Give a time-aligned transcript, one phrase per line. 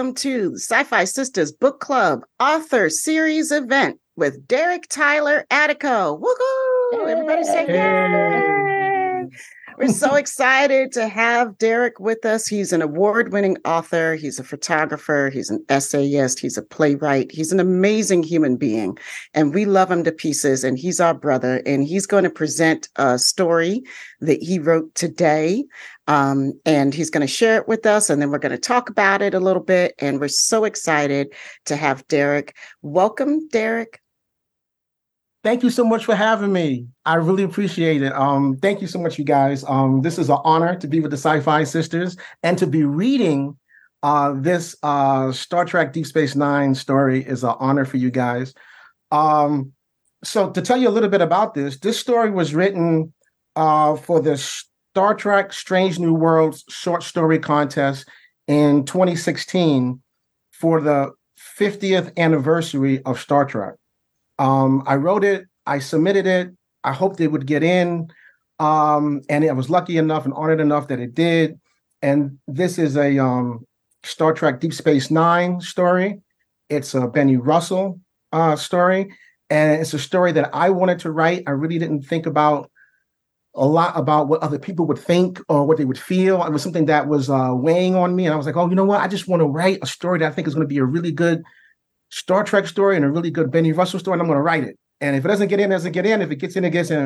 [0.00, 6.18] Welcome to SyFy Sistas Book Club Author Series event with Derek Tyler Attico.
[6.18, 7.06] Woohoo!
[7.06, 8.39] Everybody say yay!
[9.80, 12.46] We're so excited to have Derek with us.
[12.46, 17.50] He's an award winning author, he's a photographer, he's an essayist, he's a playwright, he's
[17.50, 18.98] an amazing human being.
[19.32, 20.64] And we love him to pieces.
[20.64, 21.62] And he's our brother.
[21.64, 23.82] And he's going to present a story
[24.20, 25.64] that he wrote today.
[26.06, 28.10] Um, and he's going to share it with us.
[28.10, 29.94] And then we're going to talk about it a little bit.
[29.98, 31.32] And we're so excited
[31.64, 32.54] to have Derek.
[32.82, 34.02] Welcome, Derek.
[35.42, 36.86] Thank you so much for having me.
[37.06, 38.12] I really appreciate it.
[38.12, 39.64] Um, thank you so much, you guys.
[39.66, 43.56] Um, this is an honor to be with the SyFy Sistas and to be reading
[44.02, 48.52] uh, this uh, Star Trek Deep Space Nine story is an honor for you guys.
[49.10, 49.72] Um,
[50.22, 53.12] so to tell you a little bit about this, this story was written
[53.56, 58.06] uh, for the Star Trek Strange New Worlds short story contest
[58.46, 60.02] in 2016
[60.52, 61.12] for the
[61.58, 63.74] 50th anniversary of Star Trek.
[64.40, 66.50] Um, I wrote it, I submitted it.
[66.82, 68.08] I hoped it would get in.
[68.58, 71.60] Um, and I was lucky enough and honored enough that it did.
[72.02, 73.66] And this is a um,
[74.02, 76.20] Star Trek Deep Space Nine story.
[76.70, 78.00] It's a Benny Russell
[78.32, 79.12] uh, story.
[79.50, 81.42] And it's a story that I wanted to write.
[81.46, 82.70] I really didn't think about
[83.54, 86.42] a lot about what other people would think or what they would feel.
[86.44, 88.24] It was something that was uh, weighing on me.
[88.24, 89.00] And I was like, oh, you know what?
[89.00, 90.84] I just want to write a story that I think is going to be a
[90.84, 91.42] really good
[92.10, 94.64] Star Trek story and a really good Benny Russell story, and I'm going to write
[94.64, 94.78] it.
[95.00, 96.20] And if it doesn't get in, it doesn't get in.
[96.20, 96.98] If it gets in, it gets in.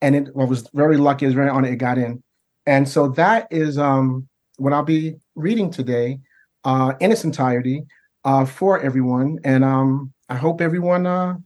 [0.00, 2.22] And it I was very lucky, it was very on it, it got in.
[2.66, 6.20] And so that is um, what I'll be reading today
[6.64, 7.84] uh, in its entirety
[8.24, 9.38] uh, for everyone.
[9.44, 11.36] And um, I hope everyone uh,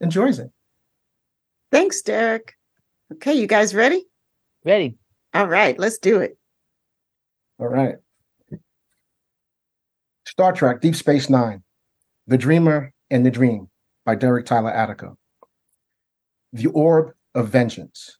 [0.00, 0.50] enjoys it.
[1.72, 2.54] Thanks, Derek.
[3.14, 4.04] Okay, you guys ready?
[4.64, 4.96] Ready.
[5.34, 6.38] All right, let's do it.
[7.58, 7.96] All right.
[10.26, 11.62] Star Trek Deep Space Nine
[12.26, 13.68] the Dreamer and the Dream
[14.06, 15.16] by Derek Tyler Attico.
[16.52, 18.18] The Orb of Vengeance.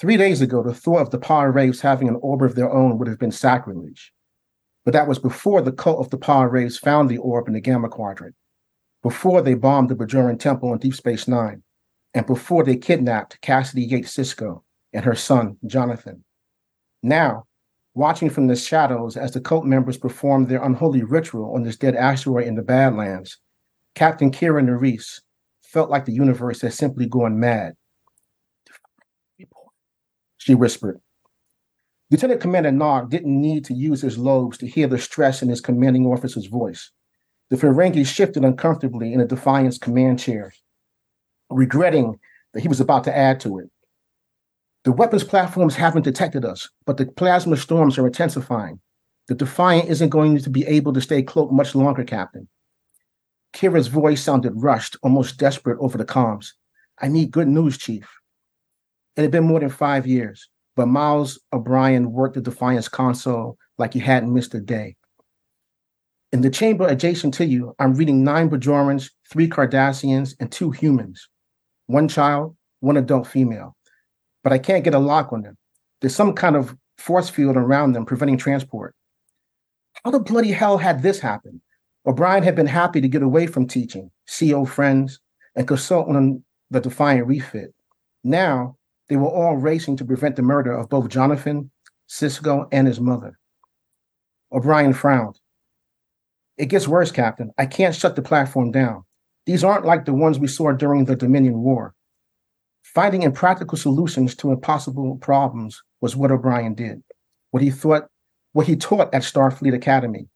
[0.00, 3.08] Three days ago, the thought of the Pah-wraiths having an orb of their own would
[3.08, 4.12] have been sacrilege.
[4.84, 7.88] But that was before the cult of the Pah-wraiths found the orb in the Gamma
[7.88, 8.34] Quadrant,
[9.02, 11.62] before they bombed the Bajoran Temple on Deep Space Nine,
[12.14, 16.24] and before they kidnapped Cassidy Yates Sisko and her son, Jonathan.
[17.02, 17.44] Now,
[17.96, 21.96] watching from the shadows as the cult members performed their unholy ritual on this dead
[21.96, 23.38] asteroid in the Badlands,
[23.94, 25.22] Captain Kira Nerys
[25.62, 27.72] felt like the universe had simply gone mad.
[30.36, 31.00] She whispered.
[32.10, 35.62] Lieutenant Commander Nog didn't need to use his lobes to hear the stress in his
[35.62, 36.90] commanding officer's voice.
[37.48, 40.52] The Ferengi shifted uncomfortably in the Defiant's command chair,
[41.48, 42.20] regretting
[42.52, 43.70] that he was about to add to it.
[44.86, 48.78] The weapons platforms haven't detected us, but the plasma storms are intensifying.
[49.26, 52.46] The Defiant isn't going to be able to stay cloaked much longer, Captain.
[53.52, 56.52] Kira's voice sounded rushed, almost desperate over the comms.
[57.02, 58.08] I need good news, Chief.
[59.16, 63.92] It had been more than five years, but Miles O'Brien worked the Defiant's console like
[63.92, 64.94] he hadn't missed a day.
[66.30, 71.28] In the chamber adjacent to you, I'm reading nine Bajorans, three Cardassians, and two humans.
[71.88, 73.76] One child, one adult female
[74.46, 75.58] but I can't get a lock on them.
[76.00, 78.94] There's some kind of force field around them preventing transport.
[80.04, 81.60] How the bloody hell had this happen?
[82.06, 85.18] O'Brien had been happy to get away from teaching, see old friends,
[85.56, 87.74] and consult on the Defiant refit.
[88.22, 88.76] Now,
[89.08, 91.72] they were all racing to prevent the murder of both Jonathan,
[92.08, 93.40] Sisko, and his mother.
[94.52, 95.40] O'Brien frowned.
[96.56, 97.50] It gets worse, Captain.
[97.58, 99.02] I can't shut the platform down.
[99.44, 101.95] These aren't like the ones we saw during the Dominion War.
[102.96, 107.02] Finding impractical solutions to impossible problems was what O'Brien did,
[107.50, 108.06] what he thought,
[108.54, 110.30] what he taught at Starfleet Academy.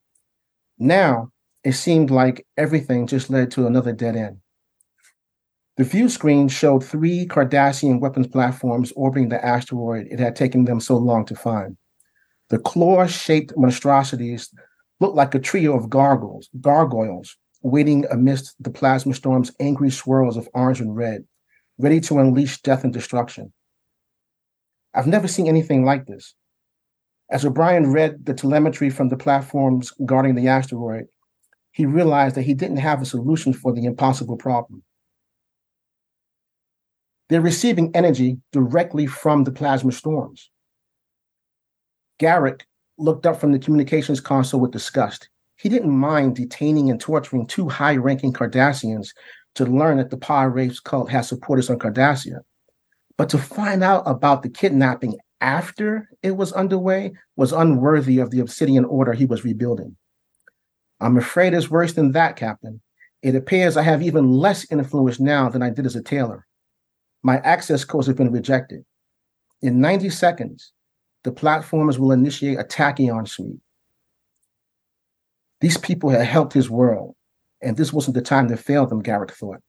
[0.78, 1.30] Now,
[1.64, 4.40] it seemed like everything just led to another dead end.
[5.78, 10.80] The view screen showed three Cardassian weapons platforms orbiting the asteroid it had taken them
[10.80, 11.78] so long to find.
[12.50, 14.50] The claw shaped monstrosities
[15.00, 20.46] looked like a trio of gargoyles, gargoyles waiting amidst the plasma storm's angry swirls of
[20.52, 21.24] orange and red
[21.80, 23.52] ready to unleash death and destruction.
[24.94, 26.34] I've never seen anything like this.
[27.30, 31.06] As O'Brien read the telemetry from the platforms guarding the asteroid,
[31.72, 34.82] he realized that he didn't have a solution for the impossible problem.
[37.28, 40.50] They're receiving energy directly from the plasma storms.
[42.20, 42.62] Garak
[42.98, 45.28] looked up from the communications console with disgust.
[45.56, 49.10] He didn't mind detaining and torturing two high ranking Cardassians
[49.54, 52.40] to learn that the Pah-wraiths cult has supporters on Cardassia.
[53.16, 58.40] But to find out about the kidnapping after it was underway was unworthy of the
[58.40, 59.96] Obsidian Order he was rebuilding.
[61.00, 62.80] I'm afraid it's worse than that, Captain.
[63.22, 66.46] It appears I have even less influence now than I did as a tailor.
[67.22, 68.84] My access codes have been rejected.
[69.62, 70.72] In 90 seconds,
[71.24, 73.60] the platformers will initiate a tachyon sweep.
[75.60, 77.14] These people had helped his world,
[77.62, 79.60] and this wasn't the time to fail them, Garak thought.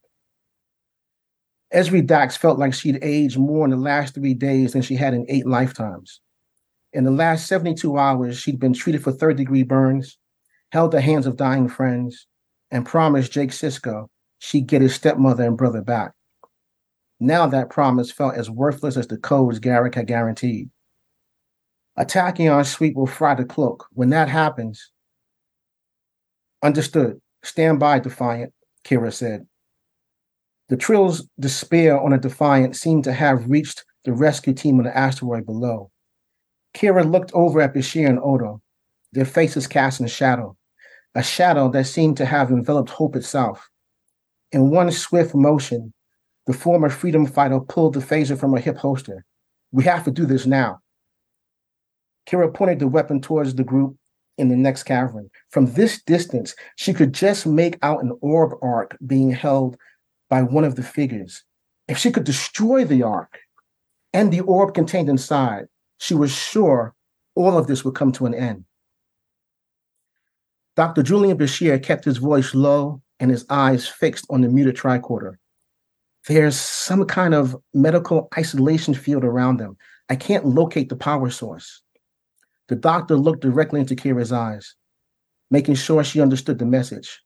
[1.73, 5.13] Ezri Dax felt like she'd aged more in the last three days than she had
[5.13, 6.19] in eight lifetimes.
[6.93, 10.17] In the last 72 hours, she'd been treated for third degree burns,
[10.73, 12.27] held the hands of dying friends,
[12.71, 14.07] and promised Jake Sisko
[14.39, 16.11] she'd get his stepmother and brother back.
[17.19, 20.69] Now that promise felt as worthless as the codes Garak had guaranteed.
[21.95, 23.85] A tachyon sweep will fry the cloak.
[23.93, 24.91] When that happens,
[26.63, 27.21] understood.
[27.43, 28.53] Stand by, Defiant,
[28.85, 29.45] Kira said.
[30.69, 34.97] The Trill's despair on a Defiant seemed to have reached the rescue team on the
[34.97, 35.91] asteroid below.
[36.73, 38.61] Kira looked over at Bashir and Odo,
[39.11, 40.55] their faces cast in shadow,
[41.15, 43.69] a shadow that seemed to have enveloped hope itself.
[44.51, 45.93] In one swift motion,
[46.47, 49.25] the former freedom fighter pulled the phaser from her hip holster.
[49.71, 50.79] We have to do this now.
[52.27, 53.97] Kira pointed the weapon towards the group
[54.37, 55.29] in the next cavern.
[55.49, 59.77] From this distance, she could just make out an orb ark being held
[60.29, 61.43] by one of the figures.
[61.87, 63.39] If she could destroy the ark
[64.13, 65.65] and the orb contained inside,
[65.97, 66.95] she was sure
[67.35, 68.65] all of this would come to an end.
[70.75, 71.03] Dr.
[71.03, 75.35] Julian Bashir kept his voice low and his eyes fixed on the muted tricorder.
[76.27, 79.77] There's some kind of medical isolation field around them.
[80.09, 81.81] I can't locate the power source.
[82.71, 84.75] The doctor looked directly into Kira's eyes,
[85.49, 87.21] making sure she understood the message.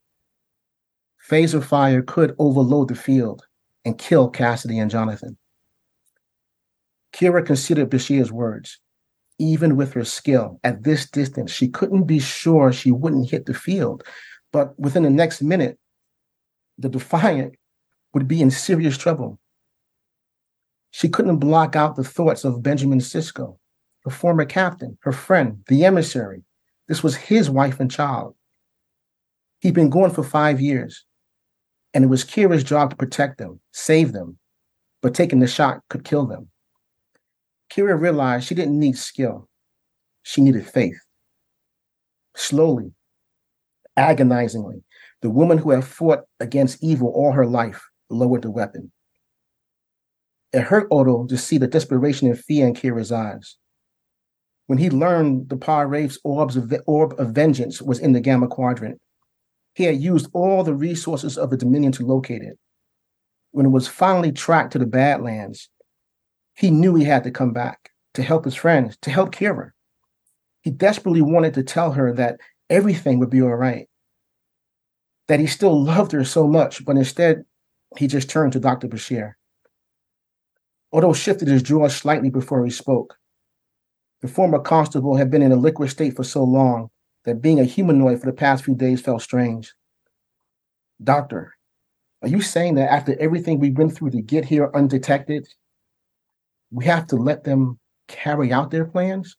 [1.29, 3.45] Phaser fire could overload the field
[3.85, 5.37] and kill Cassidy and Jonathan.
[7.13, 8.79] Kira considered Bashir's words.
[9.37, 13.53] Even with her skill at this distance, she couldn't be sure she wouldn't hit the
[13.53, 14.03] field.
[14.51, 15.77] But within the next minute,
[16.79, 17.53] the Defiant
[18.15, 19.37] would be in serious trouble.
[20.89, 23.59] She couldn't block out the thoughts of Benjamin Sisko,
[24.05, 26.43] her former captain, her friend, the emissary.
[26.87, 28.35] This was his wife and child.
[29.59, 31.03] He'd been gone for five years
[31.95, 34.37] and it was Kira's job to protect them, save them,
[35.01, 36.49] but taking the shot could kill them.
[37.71, 39.49] Kira realized she didn't need skill,
[40.21, 40.99] she needed faith.
[42.35, 42.91] Slowly,
[43.97, 44.83] agonizingly,
[45.21, 48.91] the woman who had fought against evil all her life lowered the weapon.
[50.51, 53.57] It hurt Odo to see the desperation and fear in Kira's eyes.
[54.67, 58.99] When he learned the Pah-wraith's orbs of, orb of vengeance was in the Gamma Quadrant,
[59.73, 62.57] he had used all the resources of the Dominion to locate it.
[63.51, 65.69] When it was finally tracked to the Badlands,
[66.55, 69.71] he knew he had to come back to help his friends, to help Kira.
[70.61, 72.39] He desperately wanted to tell her that
[72.69, 73.87] everything would be all right,
[75.27, 77.43] that he still loved her so much, but instead,
[77.97, 78.87] he just turned to Dr.
[78.87, 79.33] Bashir.
[80.91, 83.15] Odo shifted his jaw slightly before he spoke.
[84.25, 86.89] The former constable had been in a liquid state for so long
[87.25, 89.71] that being a humanoid for the past few days felt strange.
[91.03, 91.53] Doctor,
[92.23, 95.47] are you saying that after everything we've been through to get here undetected,
[96.71, 97.77] we have to let them
[98.07, 99.37] carry out their plans?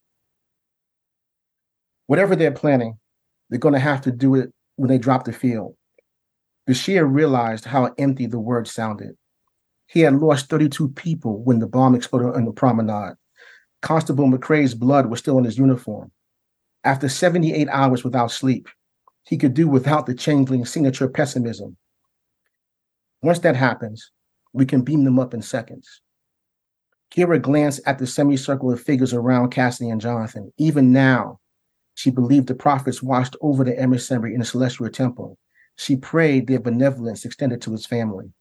[2.07, 2.97] Whatever they're planning,
[3.51, 5.75] they're going to have to do it when they drop the field.
[6.71, 9.17] Bashir realized how empty the words sounded.
[9.89, 13.17] He had lost 32 people when the bomb exploded on the promenade.
[13.87, 16.11] Constable McCrae's blood was still on his uniform.
[16.83, 18.69] After 78 hours without sleep,
[19.23, 21.77] he could do without the changeling signature pessimism.
[23.23, 24.11] Once that happens,
[24.53, 26.01] we can beam them up in seconds.
[27.13, 30.53] Kira glanced at the semicircle of figures around Cassidy and Jonathan.
[30.59, 31.39] Even now,
[31.95, 35.39] she believed the prophets watched over the emissary in the celestial temple.
[35.77, 38.33] She prayed their benevolence extended to his family.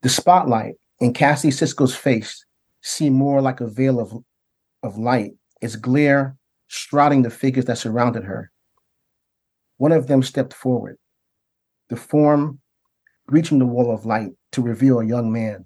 [0.00, 2.46] The spotlight in Cassidy Sisko's face
[2.82, 4.14] seemed more like a veil of,
[4.82, 6.36] of light its glare
[6.68, 8.50] shrouding the figures that surrounded her.
[9.76, 10.96] One of them stepped forward,
[11.88, 12.60] the form
[13.28, 15.64] reaching the wall of light to reveal a young man.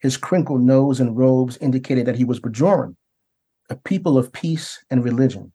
[0.00, 2.96] His crinkled nose and robes indicated that he was Bajoran,
[3.70, 5.52] a people of peace and religion.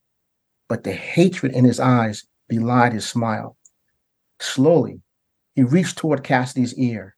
[0.68, 3.58] But the hatred in his eyes belied his smile.
[4.40, 5.02] Slowly,
[5.56, 7.16] he reached toward Cassidy's ear.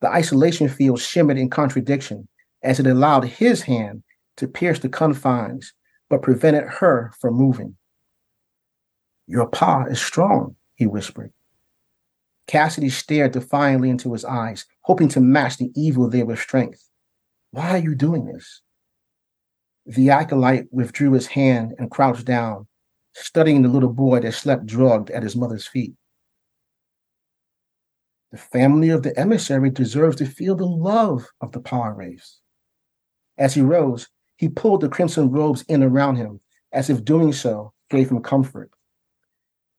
[0.00, 2.28] The isolation field shimmered in contradiction
[2.66, 4.02] as it allowed his hand
[4.36, 5.72] to pierce the confines,
[6.10, 7.76] but prevented her from moving.
[9.26, 11.32] Your pagh is strong, he whispered.
[12.46, 16.88] Cassidy stared defiantly into his eyes, hoping to match the evil there with strength.
[17.52, 18.62] Why are you doing this?
[19.86, 22.66] The acolyte withdrew his hand and crouched down,
[23.14, 25.94] studying the little boy that slept drugged at his mother's feet.
[28.32, 32.40] The family of the emissary deserves to feel the love of the Pah-wraiths.
[33.38, 36.40] As he rose, he pulled the crimson robes in around him,
[36.72, 38.70] as if doing so gave him comfort.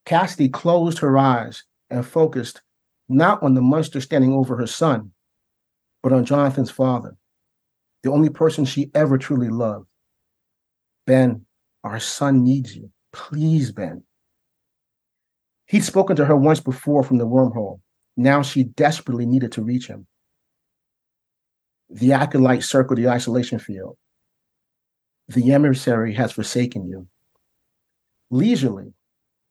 [0.06, 2.62] Cassidy closed her eyes and focused
[3.10, 5.12] not on the monster standing over her son,
[6.04, 7.16] but on Jonathan's father,
[8.04, 9.88] the only person she ever truly loved.
[11.06, 11.46] Ben,
[11.84, 12.92] our son needs you.
[13.14, 14.04] Please, Ben.
[15.66, 17.82] He'd spoken to her once before from the wormhole.
[18.16, 20.08] Now she desperately needed to reach him.
[21.90, 23.98] The acolyte circled the isolation field.
[25.30, 27.08] The emissary has forsaken you.
[28.30, 28.94] Leisurely,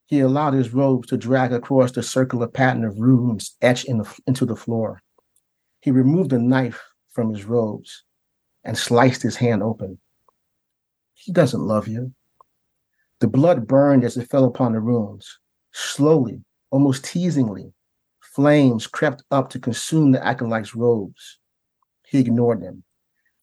[0.05, 4.19] he allowed his robes to drag across the circular pattern of runes etched in the,
[4.25, 5.01] into the floor.
[5.81, 8.03] He removed a knife from his robes
[8.63, 9.99] and sliced his hand open.
[11.13, 12.13] He doesn't love you.
[13.19, 15.39] The blood burned as it fell upon the runes.
[15.73, 17.73] Slowly, almost teasingly,
[18.21, 21.39] flames crept up to consume the acolyte's robes.
[22.09, 22.83] He ignored them.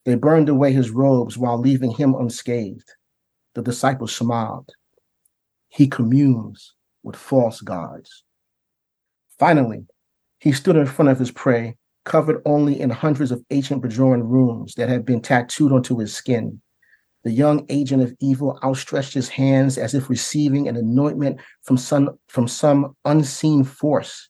[0.05, 2.89] They burned away his robes while leaving him unscathed.
[3.53, 4.71] The disciples smiled.
[5.69, 8.23] He communes with false gods.
[9.37, 9.85] Finally,
[10.39, 14.73] he stood in front of his prey, covered only in hundreds of ancient Bajoran runes
[14.75, 16.61] that had been tattooed onto his skin.
[17.23, 22.17] The young agent of evil outstretched his hands as if receiving an anointment from some,
[22.27, 24.29] from some unseen force,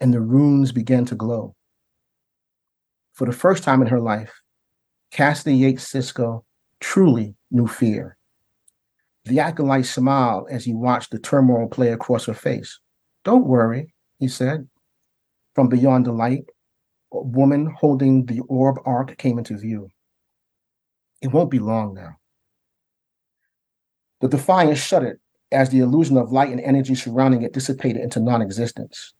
[0.00, 1.55] and the runes began to glow.
[3.16, 4.42] For the first time in her life,
[5.10, 6.44] Cassidy Yates Sisko
[6.80, 8.18] truly knew fear.
[9.24, 12.78] The acolyte smiled as he watched the turmoil play across her face.
[13.24, 14.68] Don't worry, he said.
[15.54, 16.44] From beyond the light,
[17.10, 19.88] a woman holding the orb ark came into view.
[21.22, 22.18] It won't be long now.
[24.20, 25.20] The Defiance shuddered
[25.50, 29.14] as the illusion of light and energy surrounding it dissipated into non existence.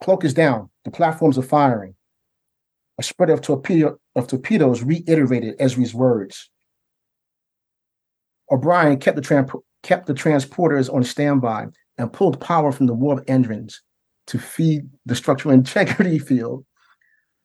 [0.00, 0.70] Cloak is down.
[0.84, 1.96] The platforms are firing.
[2.98, 6.50] A spread of, torpedo, of torpedoes reiterated Ezri's words.
[8.50, 11.66] O'Brien kept the, kept the transporters on standby
[11.98, 13.82] and pulled power from the warp engines
[14.28, 16.64] to feed the structural integrity field.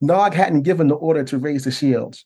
[0.00, 2.24] Nog hadn't given the order to raise the shields.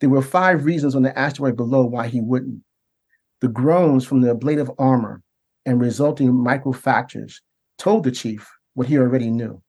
[0.00, 2.62] There were five reasons on the asteroid below why he wouldn't.
[3.40, 5.22] The groans from the ablative armor
[5.64, 7.34] and resulting microfractures
[7.78, 9.62] told the chief what he already knew.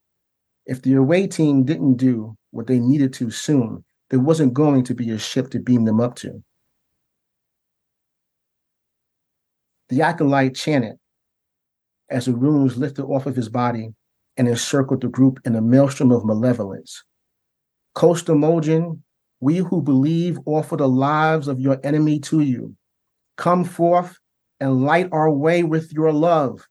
[0.69, 4.93] If the away team didn't do what they needed to soon, there wasn't going to
[4.93, 6.43] be a ship to beam them up to.
[9.89, 10.97] The acolyte chanted
[12.11, 13.95] as the runes lifted off of his body
[14.38, 17.03] and encircled the group in a maelstrom of malevolence.
[17.95, 19.01] Kosst Amojan,
[19.39, 22.75] we who believe offer the lives of your enemy to you.
[23.38, 24.19] Come forth
[24.59, 26.67] and light our way with your love.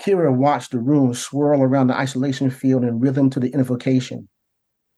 [0.00, 4.28] Kira watched the room swirl around the isolation field in rhythm to the invocation.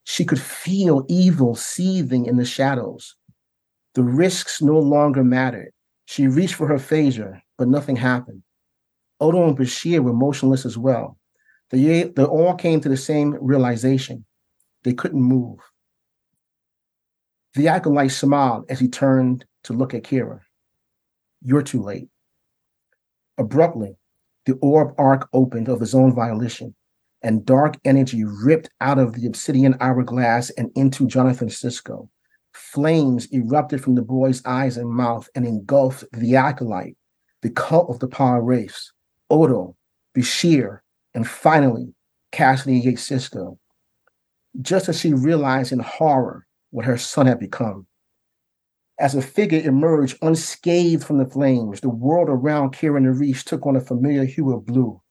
[0.05, 3.17] She could feel evil seething in the shadows.
[3.95, 5.73] The risks no longer mattered.
[6.07, 8.43] She reached for her phaser, but nothing happened.
[9.21, 11.19] Odo and Bashir were motionless as well.
[11.71, 14.25] They, they all came to the same realization.
[14.85, 15.59] They couldn't move.
[17.55, 20.41] The acolyte smiled as he turned to look at Kira.
[21.43, 22.09] You're too late.
[23.39, 23.97] Abruptly,
[24.47, 26.75] the orb ark opened of his own violation,
[27.23, 32.09] and dark energy ripped out of the obsidian hourglass and into Jonathan Sisko.
[32.53, 36.97] Flames erupted from the boy's eyes and mouth and engulfed the acolyte,
[37.43, 38.93] the cult of the Pah-wraiths,
[39.29, 39.77] Odo,
[40.17, 40.79] Bashir,
[41.15, 41.93] and finally
[42.33, 43.59] Cassidy Yates Sisko.
[44.63, 47.87] Just as she realized in horror what her son had become.
[48.99, 53.77] As a figure emerged unscathed from the flames, the world around Kira Nerys took on
[53.77, 55.03] a familiar hue of blue,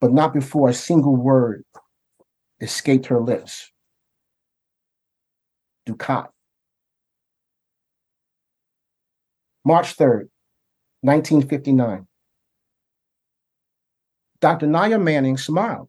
[0.00, 1.64] but not before a single word
[2.60, 3.70] escaped her lips.
[5.88, 6.28] Dukat.
[9.64, 10.28] March 3rd,
[11.00, 12.06] 1959.
[14.40, 14.66] Dr.
[14.66, 15.88] Naya Manning smiled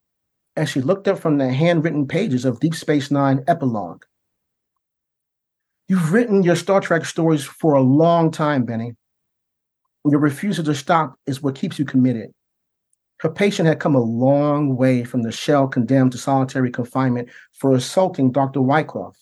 [0.55, 4.03] as she looked up from the handwritten pages of Deep Space Nine epilogue.
[5.87, 8.95] You've written your Star Trek stories for a long time, Benny.
[10.05, 12.31] Your refusal to stop is what keeps you committed.
[13.19, 17.73] Her patient had come a long way from the shell condemned to solitary confinement for
[17.73, 18.61] assaulting Dr.
[18.61, 19.17] Wyckoff.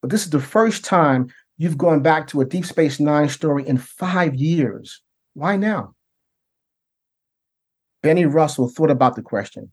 [0.00, 3.66] But this is the first time you've gone back to a Deep Space Nine story
[3.66, 5.02] in five years.
[5.34, 5.94] Why now?
[8.02, 9.72] Benny Russell thought about the question.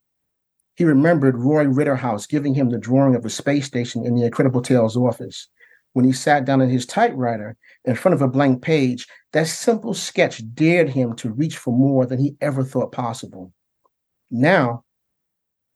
[0.75, 4.61] He remembered Roy Rittenhouse giving him the drawing of a space station in the Incredible
[4.61, 5.47] Tales office.
[5.95, 9.93] When he sat down at his typewriter in front of a blank page, that simple
[9.93, 13.53] sketch dared him to reach for more than he ever thought possible.
[14.29, 14.83] Now,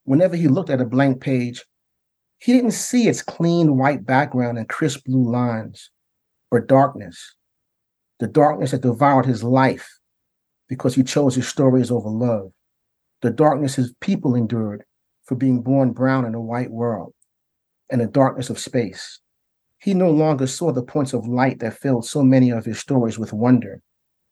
[0.03, 1.63] whenever he looked at a blank page,
[2.37, 5.89] he didn't see its clean white background and crisp blue lines,
[6.51, 7.35] or darkness,
[8.19, 9.89] the darkness that devoured his life
[10.67, 12.51] because he chose his stories over love,
[13.21, 14.83] the darkness his people endured
[15.23, 17.13] for being born brown in a white world,
[17.89, 19.21] and the darkness of space.
[19.79, 23.17] He no longer saw the points of light that filled so many of his stories
[23.17, 23.81] with wonder,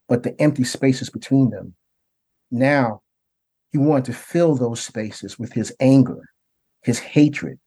[0.07, 1.73] but the empty spaces between them.
[2.51, 3.01] Now,
[3.71, 6.21] he wanted to fill those spaces with his anger,
[6.81, 7.59] his hatred,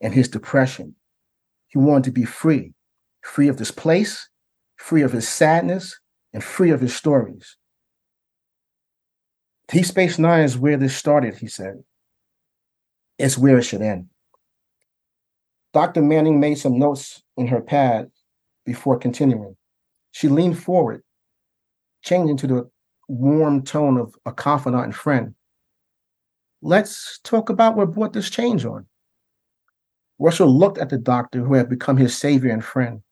[0.00, 0.94] and his depression.
[1.68, 2.74] He wanted to be free,
[3.22, 4.28] free of this place,
[4.76, 5.98] free of his sadness,
[6.34, 7.56] and free of his stories.
[9.68, 11.82] Deep Space Nine is where this started, he said.
[13.18, 14.08] It's where it should end.
[15.72, 16.02] Dr.
[16.02, 18.10] Manning made some notes in her pad
[18.64, 19.56] before continuing.
[20.12, 21.02] She leaned forward,
[22.02, 22.70] changing to the
[23.08, 25.34] warm tone of a confidant and friend.
[26.60, 28.86] Let's talk about what brought this change on.
[30.18, 33.02] Russell looked at the doctor who had become his savior and friend.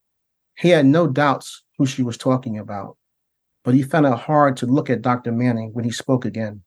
[0.57, 2.97] He had no doubts who she was talking about,
[3.63, 5.31] but he found it hard to look at Dr.
[5.31, 6.61] Manning when he spoke again.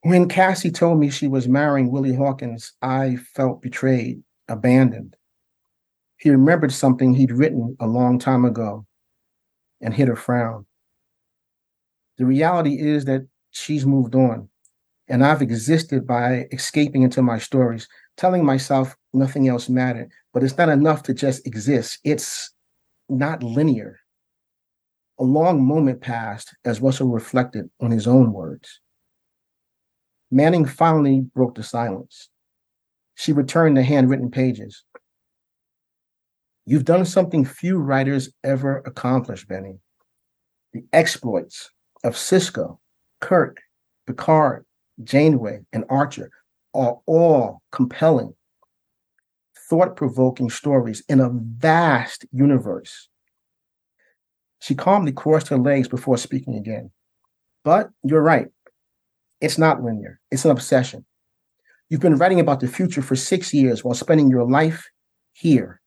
[0.00, 5.14] When Cassie told me she was marrying Willie Hawkins, I felt betrayed, abandoned.
[6.22, 8.86] He remembered something he'd written a long time ago
[9.80, 10.66] and hid a frown.
[12.16, 14.48] The reality is that she's moved on,
[15.08, 20.12] and I've existed by escaping into my stories, telling myself nothing else mattered.
[20.32, 22.52] But it's not enough to just exist, it's
[23.08, 23.98] not linear.
[25.18, 28.78] A long moment passed as Russell reflected on his own words.
[30.30, 32.28] Manning finally broke the silence.
[33.16, 34.84] She returned the handwritten pages.
[36.64, 39.78] You've done something few writers ever accomplish, Benny.
[40.72, 41.70] The exploits
[42.04, 42.78] of Sisko,
[43.20, 43.58] Kirk,
[44.06, 44.64] Picard,
[45.02, 46.30] Janeway, and Archer
[46.74, 48.34] are all compelling,
[49.68, 53.08] thought provoking stories in a vast universe.
[54.60, 56.92] She calmly crossed her legs before speaking again.
[57.64, 58.48] But you're right.
[59.40, 61.04] It's not linear, it's an obsession.
[61.88, 64.88] You've been writing about the future for six years while spending your life
[65.32, 65.81] here.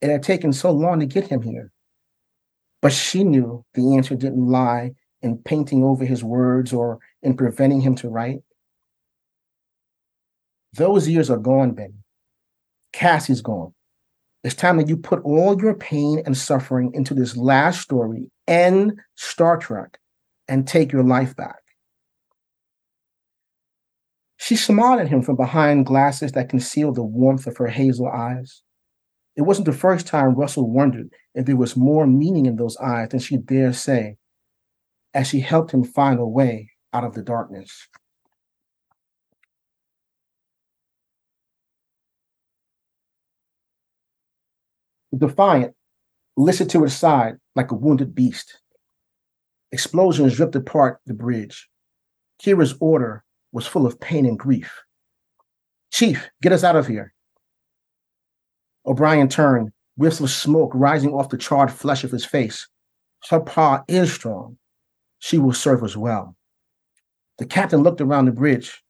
[0.00, 1.72] It had taken so long to get him here.
[2.82, 7.80] But she knew the answer didn't lie in painting over his words or in preventing
[7.80, 8.42] him to write.
[10.74, 11.94] Those years are gone, Ben.
[12.92, 13.72] Cassie's gone.
[14.44, 18.92] It's time that you put all your pain and suffering into this last story and
[19.16, 19.98] Star Trek
[20.46, 21.56] and take your life back.
[24.36, 28.62] She smiled at him from behind glasses that concealed the warmth of her hazel eyes.
[29.36, 33.10] It wasn't the first time Russell wondered if there was more meaning in those eyes
[33.10, 34.16] than she dare say,
[35.12, 37.86] as she helped him find a way out of the darkness.
[45.16, 45.74] Defiant
[46.36, 48.60] listed to its side like a wounded beast.
[49.72, 51.68] Explosions ripped apart the bridge.
[52.42, 54.82] Kira's order was full of pain and grief.
[55.90, 57.14] Chief, get us out of here.
[58.86, 62.68] O'Brien turned, whiffs of smoke rising off the charred flesh of his face.
[63.30, 64.58] Her pagh is strong.
[65.18, 66.36] She will serve us well.
[67.38, 68.82] The captain looked around the bridge.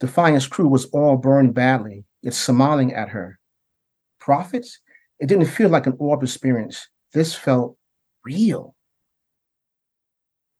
[0.00, 3.38] Defiant's crew was all burned badly, yet smiling at her.
[4.20, 4.80] Prophets?
[5.18, 6.88] It didn't feel like an orb experience.
[7.12, 7.76] This felt
[8.24, 8.76] real.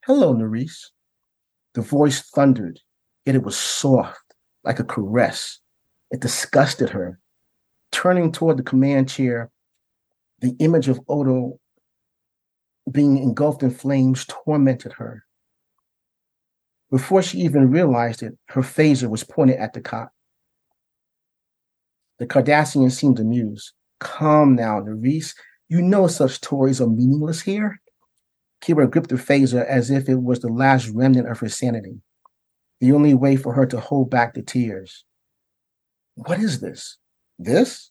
[0.04, 0.86] Hello, Nerys.
[1.74, 2.80] The voice thundered,
[3.24, 5.60] yet it was soft, like a caress.
[6.10, 7.20] It disgusted her.
[7.98, 9.50] Turning toward the command chair,
[10.38, 11.58] the image of Odo
[12.88, 15.24] being engulfed in flames tormented her.
[16.92, 20.10] Before she even realized it, her phaser was pointed at the cot.
[22.20, 23.72] The Cardassian seemed amused.
[23.98, 25.34] Calm now, Nerys.
[25.68, 27.80] You know such toys are meaningless here.
[28.62, 32.00] Kira gripped the phaser as if it was the last remnant of her sanity,
[32.78, 35.04] the only way for her to hold back the tears.
[36.14, 36.96] What is this?
[37.38, 37.90] This?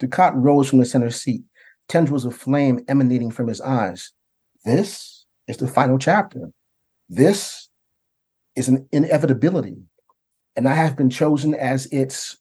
[0.00, 1.42] Dukat rose from the center seat,
[1.88, 4.12] tendrils of flame emanating from his eyes.
[4.64, 6.50] This is the final chapter.
[7.08, 7.68] This
[8.54, 9.76] is an inevitability.
[10.54, 12.36] And I have been chosen as its.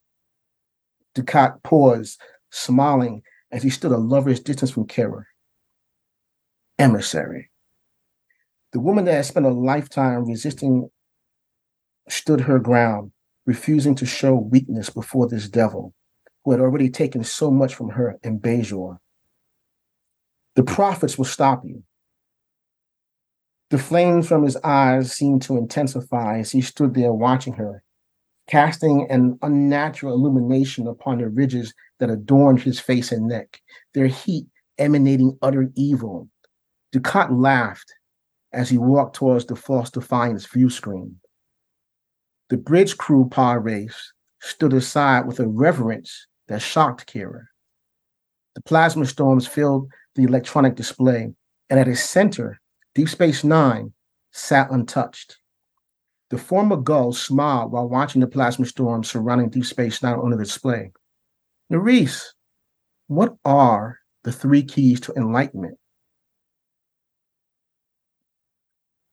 [1.15, 2.19] Dukat paused,
[2.51, 5.23] smiling as he stood a lover's distance from Kira.
[6.77, 7.49] Emissary.
[8.73, 10.89] The woman that had spent a lifetime resisting
[12.10, 13.12] stood her ground,
[13.45, 15.93] refusing to show weakness before this devil.
[16.45, 18.99] Who had already taken so much from her in Bajor.
[20.55, 21.84] The prophets will stop you.
[23.71, 27.81] The flames from his eyes seemed to intensify as he stood there watching her,
[28.47, 33.60] casting an unnatural illumination upon the ridges that adorned his face and neck,
[33.95, 34.45] their heat
[34.77, 36.29] emanating utter evil.
[36.93, 37.91] Dukat laughed
[38.53, 41.19] as he walked towards the false Defiant's view screen.
[42.49, 47.45] The bridge crew Pah-wraiths stood aside with a reverence that shocked Kira.
[48.55, 51.34] The plasma storms filled the electronic display,
[51.69, 52.60] and at its center,
[52.93, 53.93] Deep Space Nine
[54.31, 55.39] sat untouched.
[56.29, 60.38] The former Gul smiled while watching the plasma storm surrounding Deep Space Nine on the
[60.38, 60.91] display.
[61.71, 62.23] Nerys,
[63.08, 65.77] what are the three keys to enlightenment?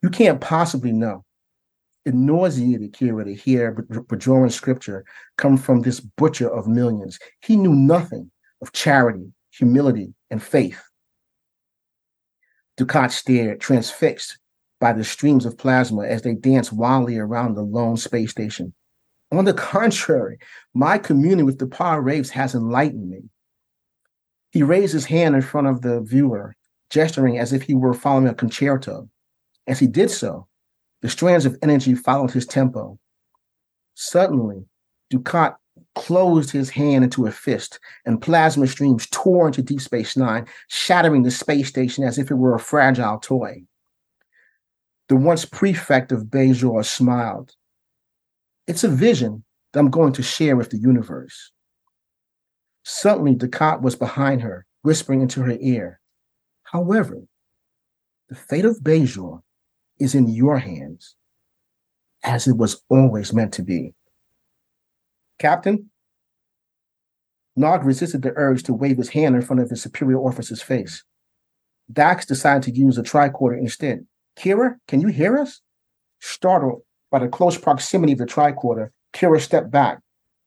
[0.03, 1.25] You can't possibly know.
[2.05, 5.05] It nauseated Kira to hear Bajoran scripture
[5.37, 7.19] come from this butcher of millions.
[7.41, 10.83] He knew nothing of charity, humility, and faith.
[12.77, 14.38] Dukat stared, transfixed
[14.81, 18.75] by the streams of plasma as they danced wildly around the lone space station.
[19.31, 20.38] On the contrary,
[20.75, 23.23] my communion with the Pah-wraiths has enlightened me.
[24.51, 26.57] He raised his hand in front of the viewer,
[26.91, 29.09] gesturing as if he were following a concerto.
[29.67, 30.49] As he did so,
[31.03, 32.99] the strands of energy followed his tempo.
[33.95, 34.65] Suddenly,
[35.12, 35.57] Dukat
[35.95, 41.23] closed his hand into a fist, and plasma streams tore into Deep Space Nine, shattering
[41.23, 43.62] the space station as if it were a fragile toy.
[45.09, 47.53] The once prefect of Bajor smiled.
[48.67, 51.51] It's a vision that I'm going to share with the universe.
[52.85, 56.01] Suddenly, Dukat was behind her, whispering into her ear.
[56.62, 57.23] However,
[58.29, 59.43] the fate of Bajor
[60.03, 61.15] is in your hands,
[62.25, 63.95] as it was always meant to be.
[65.38, 65.91] Captain?
[67.55, 71.05] Nog resisted the urge to wave his hand in front of his superior officer's face.
[71.93, 74.07] Dax decided to use a tricorder instead.
[74.38, 75.61] Kira, can you hear us?
[76.21, 80.01] Startled by the close proximity of the tricorder, Kira stepped back.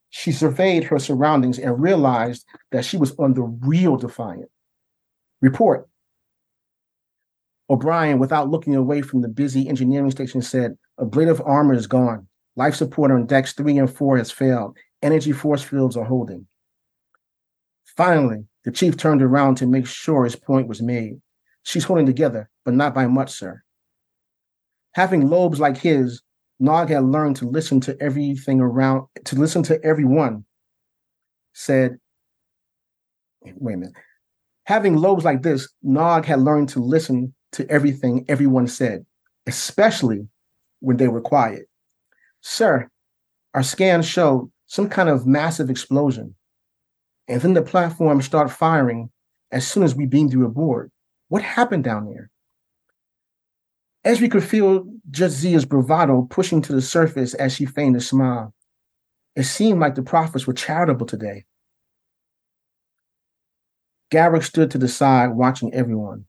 [0.10, 4.50] She surveyed her surroundings and realized that she was on the real Defiant.
[5.41, 5.88] Report.
[7.69, 12.28] O'Brien, without looking away from the busy engineering station, said, Ablative armor is gone.
[12.56, 14.78] Life support on decks three and four has failed.
[15.01, 16.47] Energy force fields are holding.
[17.97, 21.19] Finally, the chief turned around to make sure his point was made.
[21.63, 23.63] She's holding together, but not by much, sir.
[24.93, 26.21] Having lobes like his,
[26.60, 30.45] Nog had learned to listen to everything around, to listen to everyone.
[31.54, 31.97] Said,
[33.41, 33.95] wait a minute.
[34.65, 39.05] Having lobes like this, Nog had learned to listen to everything everyone said,
[39.47, 40.27] especially
[40.79, 41.67] when they were quiet.
[42.41, 42.89] Sir,
[43.53, 46.36] our scans showed some kind of massive explosion.
[47.27, 49.10] And then the platform started firing
[49.51, 50.91] as soon as we beamed you aboard.
[51.29, 52.29] What happened down there?
[54.05, 58.53] Ezri could feel Jadzia's bravado pushing to the surface as she feigned a smile.
[59.36, 61.45] It seemed like the prophets were charitable today.
[64.12, 66.25] Garak stood to the side, watching everyone.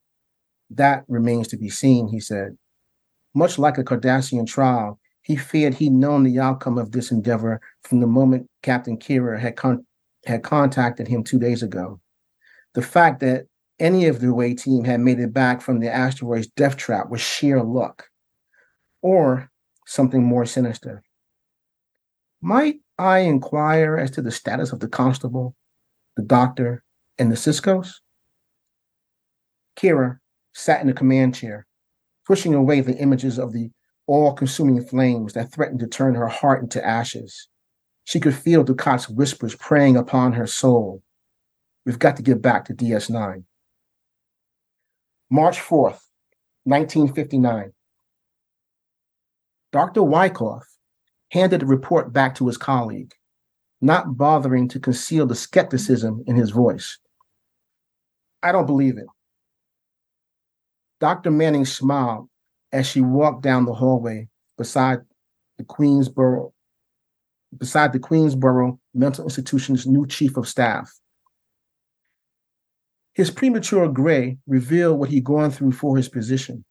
[0.71, 2.57] That remains to be seen, he said.
[3.35, 8.01] Much like a Cardassian trial, he feared he'd known the outcome of this endeavor from
[8.01, 9.85] the moment Captain Kira had, con-
[10.25, 12.01] had contacted him two days ago.
[12.75, 13.47] The fact that
[13.79, 17.21] any of the away team had made it back from the asteroid's death trap was
[17.21, 18.09] sheer luck,
[19.03, 19.51] or
[19.87, 21.03] something more sinister.
[22.41, 25.55] Might I inquire as to the status of the constable,
[26.17, 26.85] the doctor,
[27.19, 28.01] and the Siskos?
[29.77, 30.19] Kira
[30.57, 31.67] sat in the command chair,
[32.27, 33.71] pushing away the images of the
[34.07, 37.49] all consuming flames that threatened to turn her heart into ashes.
[38.05, 41.03] She could feel Dukat's whispers preying upon her soul.
[41.85, 43.45] We've got to get back to DS9.
[45.31, 46.01] March 4th,
[46.65, 47.73] 1959.
[49.73, 50.03] Dr.
[50.05, 50.67] Wyckoff
[51.33, 53.13] handed the report back to his colleague,
[53.83, 56.99] not bothering to conceal the skepticism in his voice.
[58.43, 59.07] I don't believe it.
[61.01, 61.31] Dr.
[61.31, 62.29] Manning smiled
[62.73, 65.01] as she walked down the hallway beside
[65.59, 66.53] the Queensboro
[67.57, 70.93] beside the Queensboro Mental Institution's new chief of staff.
[73.15, 76.65] His premature gray revealed what he'd gone through for his position.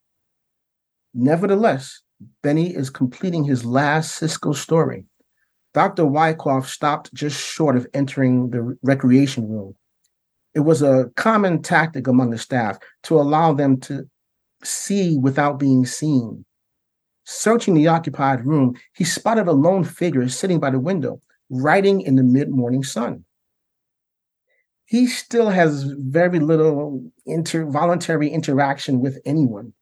[1.13, 2.01] Nevertheless,
[2.43, 5.05] Benny is completing his last Sisko story.
[5.73, 6.05] Dr.
[6.05, 9.75] Wyckoff stopped just short of entering the recreation room.
[10.53, 14.07] It was a common tactic among the staff to allow them to
[14.63, 16.46] see without being seen.
[17.26, 22.15] Searching the occupied room, he spotted a lone figure sitting by the window, writing in
[22.15, 23.26] the mid morning sun.
[24.86, 29.74] he still has very little inter- voluntary interaction with anyone.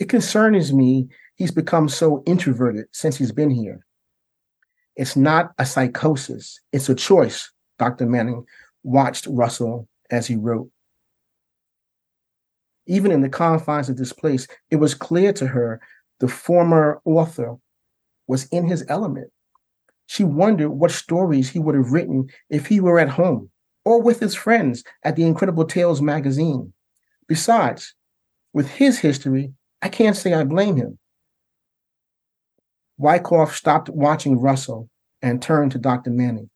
[0.00, 3.86] It concerns me he's become so introverted since he's been here.
[4.96, 8.06] It's not a psychosis, it's a choice, Dr.
[8.06, 8.46] Manning
[8.84, 10.71] watched Russell as he wrote.
[12.86, 15.80] Even in the confines of this place, it was clear to her
[16.20, 17.56] the former author
[18.26, 19.30] was in his element.
[20.06, 23.50] She wondered what stories he would have written if he were at home
[23.84, 26.72] or with his friends at the Incredible Tales magazine.
[27.28, 27.94] Besides,
[28.52, 30.98] with his history, I can't say I blame him.
[32.98, 34.88] Wyckoff stopped watching Russell
[35.22, 36.10] and turned to Dr.
[36.10, 36.50] Manning.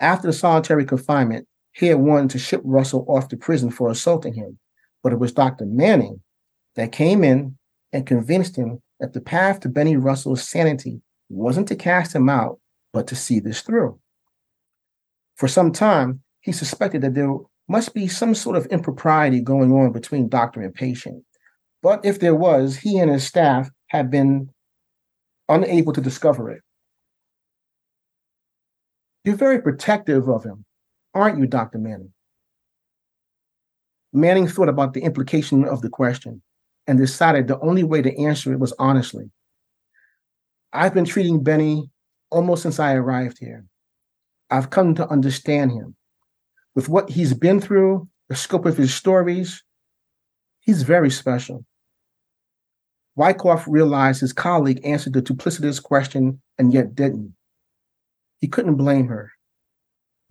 [0.00, 4.34] After the solitary confinement, he had wanted to ship Russell off to prison for assaulting
[4.34, 4.58] him,
[5.04, 5.64] but it was Dr.
[5.64, 6.20] Manning
[6.74, 7.56] that came in
[7.92, 12.58] and convinced him that the path to Benny Russell's sanity wasn't to cast him out,
[12.92, 13.96] but to see this through.
[15.36, 17.32] For some time, he suspected that there
[17.68, 21.22] must be some sort of impropriety going on between doctor and patient.
[21.80, 24.50] But if there was, he and his staff had been
[25.48, 26.60] unable to discover it.
[29.22, 30.64] You're very protective of him,
[31.14, 31.78] aren't you, Dr.
[31.78, 32.12] Manning?
[34.12, 36.42] Manning thought about the implication of the question
[36.86, 39.30] and decided the only way to answer it was honestly.
[40.72, 41.90] I've been treating Benny
[42.30, 43.64] almost since I arrived here.
[44.50, 45.94] I've come to understand him.
[46.74, 49.62] With what he's been through, the scope of his stories,
[50.60, 51.64] he's very special.
[53.16, 57.34] Wyckoff realized his colleague answered the duplicitous question and yet didn't.
[58.38, 59.32] He couldn't blame her.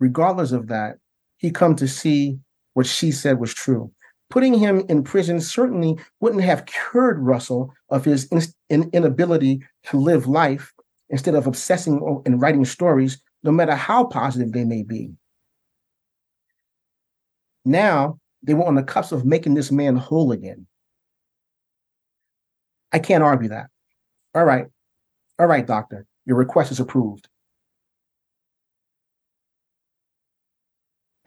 [0.00, 0.96] Regardless of that,
[1.36, 2.38] he come to see
[2.74, 3.90] what she said was true.
[4.30, 8.28] Putting him in prison certainly wouldn't have cured Russell of his
[8.68, 10.72] in- inability to live life
[11.08, 15.10] instead of obsessing and writing stories no matter how positive they may be.
[17.64, 20.66] Now they were on the cusp of making this man whole again.
[22.92, 23.68] I can't argue that.
[24.34, 24.66] All right.
[25.38, 26.06] All right, doctor.
[26.26, 27.28] Your request is approved.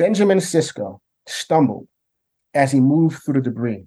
[0.01, 1.87] Benjamin Sisko stumbled
[2.55, 3.85] as he moved through the debris.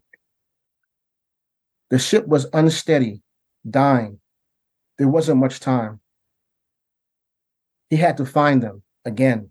[1.90, 3.20] The ship was unsteady,
[3.68, 4.20] dying.
[4.96, 5.98] There wasn't much time.
[7.90, 9.50] He had to find them again.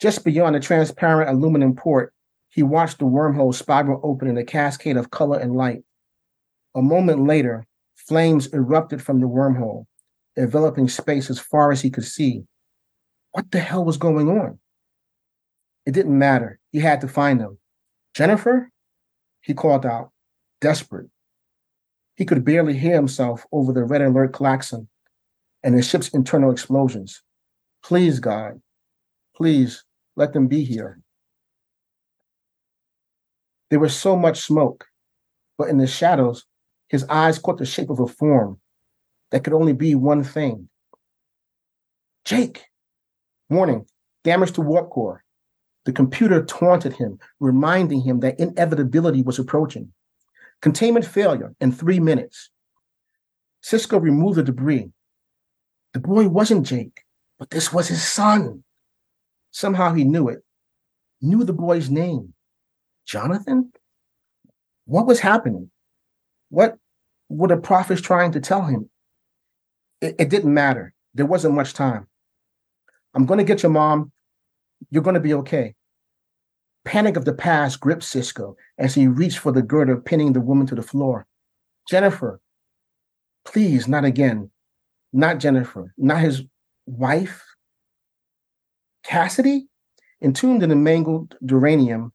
[0.00, 2.14] Just beyond the transparent aluminum port,
[2.48, 5.82] he watched the wormhole spiral open in a cascade of color and light.
[6.74, 9.84] A moment later, flames erupted from the wormhole,
[10.38, 12.44] enveloping space as far as he could see.
[13.32, 14.58] What the hell was going on?
[15.86, 16.58] It didn't matter.
[16.72, 17.58] He had to find them.
[18.14, 18.70] Jennifer?
[19.40, 20.10] He called out,
[20.60, 21.08] desperate.
[22.16, 24.88] He could barely hear himself over the red alert klaxon
[25.62, 27.22] and the ship's internal explosions.
[27.82, 28.60] Please, God,
[29.34, 29.84] please
[30.16, 31.00] let them be here.
[33.70, 34.86] There was so much smoke,
[35.56, 36.44] but in the shadows,
[36.88, 38.60] his eyes caught the shape of a form
[39.30, 40.68] that could only be one thing.
[42.24, 42.69] Jake!
[43.50, 43.86] Warning,
[44.24, 45.24] damage to warp core.
[45.84, 49.92] The computer taunted him, reminding him that inevitability was approaching.
[50.62, 52.50] Containment failure in three minutes.
[53.62, 54.90] Sisko removed the debris,
[55.92, 57.04] the boy wasn't Jake,
[57.38, 58.62] but this was his son.
[59.50, 60.44] Somehow he knew it,
[61.20, 62.34] knew the boy's name.
[63.06, 63.72] Jonathan?
[64.84, 65.70] What was happening?
[66.50, 66.76] What
[67.28, 68.88] were the prophets trying to tell him?
[70.00, 70.94] It, it didn't matter.
[71.14, 72.06] There wasn't much time.
[73.14, 74.12] I'm going to get your mom.
[74.90, 75.74] You're going to be okay.
[76.84, 80.66] Panic of the past gripped Sisko as he reached for the girder, pinning the woman
[80.68, 81.26] to the floor.
[81.88, 82.40] Jennifer,
[83.44, 84.50] please, not again
[85.12, 86.42] not Jennifer, not his
[86.86, 87.44] wife,
[89.02, 89.66] Cassidy,
[90.22, 92.10] entombed in a mangled duranium.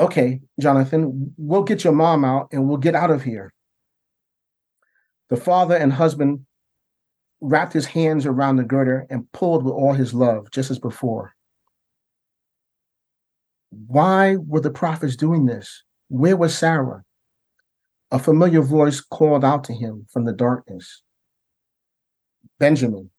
[0.00, 3.52] Okay, Jonathan, we'll get your mom out and we'll get out of here.
[5.28, 6.46] The father and husband
[7.40, 11.34] wrapped his hands around the girder and pulled with all his love, just as before.
[13.70, 15.84] Why were the prophets doing this?
[16.08, 17.04] Where was Sarah?
[18.10, 21.02] A familiar voice called out to him from the darkness
[22.58, 23.10] Benjamin,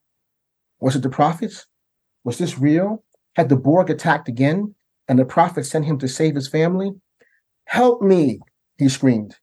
[0.80, 1.66] was it the prophets?
[2.24, 3.04] Was this real?
[3.36, 4.74] Had the Borg attacked again
[5.08, 6.90] and the prophet sent him to save his family?
[7.66, 8.40] Help me,
[8.78, 9.36] he screamed.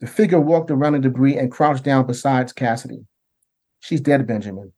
[0.00, 3.06] The figure walked around the debris and crouched down beside Cassidy.
[3.84, 4.72] She's dead, Benjamin.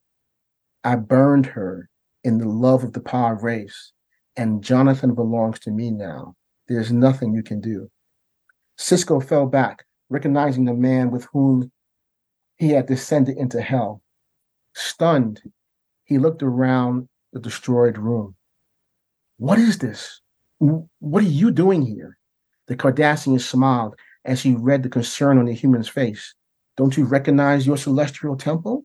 [0.83, 1.89] I burned her
[2.25, 3.93] in the love of the power of race,
[4.37, 6.35] and Jonathan belongs to me now.
[6.67, 7.89] There's nothing you can do.
[8.77, 11.71] Sisko fell back, recognizing the man with whom
[12.57, 14.03] he had descended into hell.
[14.75, 15.41] Stunned,
[16.03, 18.35] He looked around the destroyed room.
[19.37, 20.21] What is this?
[20.59, 22.19] What are you doing here?
[22.67, 26.35] The Cardassian smiled as he read the concern on the human's face.
[26.77, 28.85] Don't you recognize your celestial temple?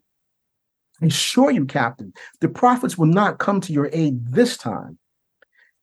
[1.01, 4.99] I assure you, Captain, the prophets will not come to your aid this time.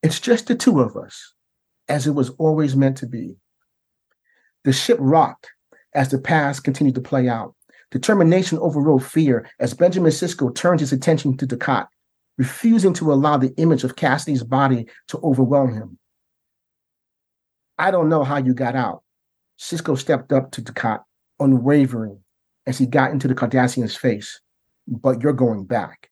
[0.02, 1.34] It's just the two of us,
[1.88, 3.36] as it was always meant to be.
[4.64, 5.50] The ship rocked
[5.94, 7.54] as the past continued to play out.
[7.90, 11.88] Determination overrode fear as Benjamin Sisko turned his attention to Dukat,
[12.36, 15.98] refusing to allow the image of Cassidy's body to overwhelm him.
[17.76, 19.02] I don't know how you got out.
[19.58, 21.02] Sisko stepped up to Dukat,
[21.40, 22.20] unwavering,
[22.66, 24.40] as he got into the Cardassian's face
[24.88, 26.10] but you're going back.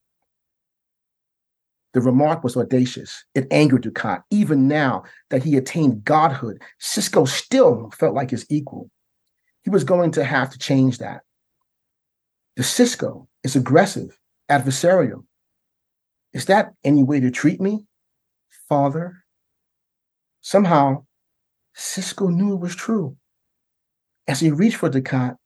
[1.95, 3.25] The remark was audacious.
[3.35, 4.23] It angered Dukat.
[4.31, 8.91] Even now that he attained godhood, Sisko still felt like his equal.
[9.63, 11.23] He was going to have to change that.
[12.57, 14.19] The Sisko is aggressive,
[14.51, 15.25] adversarial.
[16.35, 17.87] Is that any way to treat me,
[18.69, 19.25] father?
[20.43, 21.07] Somehow,
[21.75, 23.17] Sisko knew it was true.
[24.29, 25.37] As he reached for Dukat,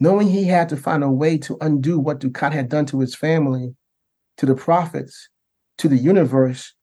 [0.00, 3.14] knowing he had to find a way to undo what Dukat had done to his
[3.14, 3.74] family,
[4.38, 5.28] to the prophets,
[5.78, 6.74] to the universe.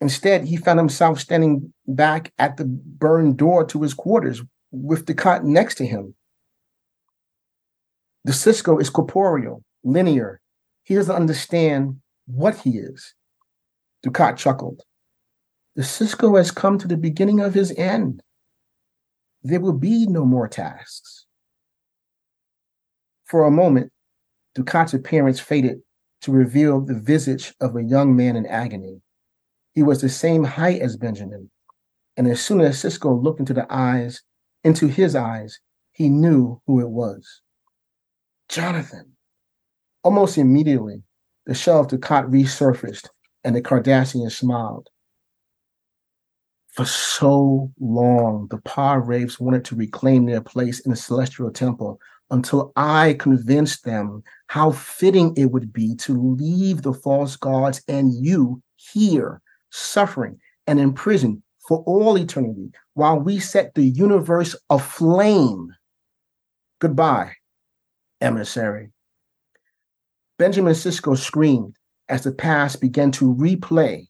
[0.00, 5.44] Instead, he found himself standing back at the burned door to his quarters with Dukat
[5.44, 6.14] next to him.
[8.24, 10.40] The Sisko is corporeal, linear.
[10.84, 13.14] He doesn't understand what he is.
[14.04, 14.82] Dukat chuckled.
[15.76, 18.22] The Sisko has come to the beginning of his end.
[19.42, 21.26] There will be no more tasks.
[23.28, 23.92] For a moment,
[24.54, 25.80] Dukat's appearance faded
[26.22, 29.02] to reveal the visage of a young man in agony.
[29.74, 31.50] He was the same height as Benjamin,
[32.16, 34.22] and as soon as Sisko looked into the eyes,
[34.64, 35.60] into his eyes,
[35.92, 37.42] he knew who it was.
[38.48, 39.12] Jonathan.
[40.02, 41.02] Almost immediately,
[41.44, 43.08] the shell of Dukat resurfaced,
[43.44, 44.88] and the Cardassian smiled.
[46.68, 52.72] For so long, the Pah-wraiths wanted to reclaim their place in the celestial temple until
[52.76, 58.62] I convinced them how fitting it would be to leave the false gods and you
[58.76, 65.74] here, suffering and in prison for all eternity, while we set the universe aflame.
[66.80, 67.32] Goodbye,
[68.20, 68.90] emissary.
[70.38, 71.76] Benjamin Sisko screamed
[72.08, 74.06] as the past began to replay,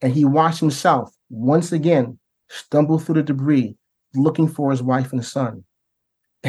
[0.00, 2.18] and he watched himself once again
[2.48, 3.76] stumble through the debris
[4.14, 5.64] looking for his wife and son.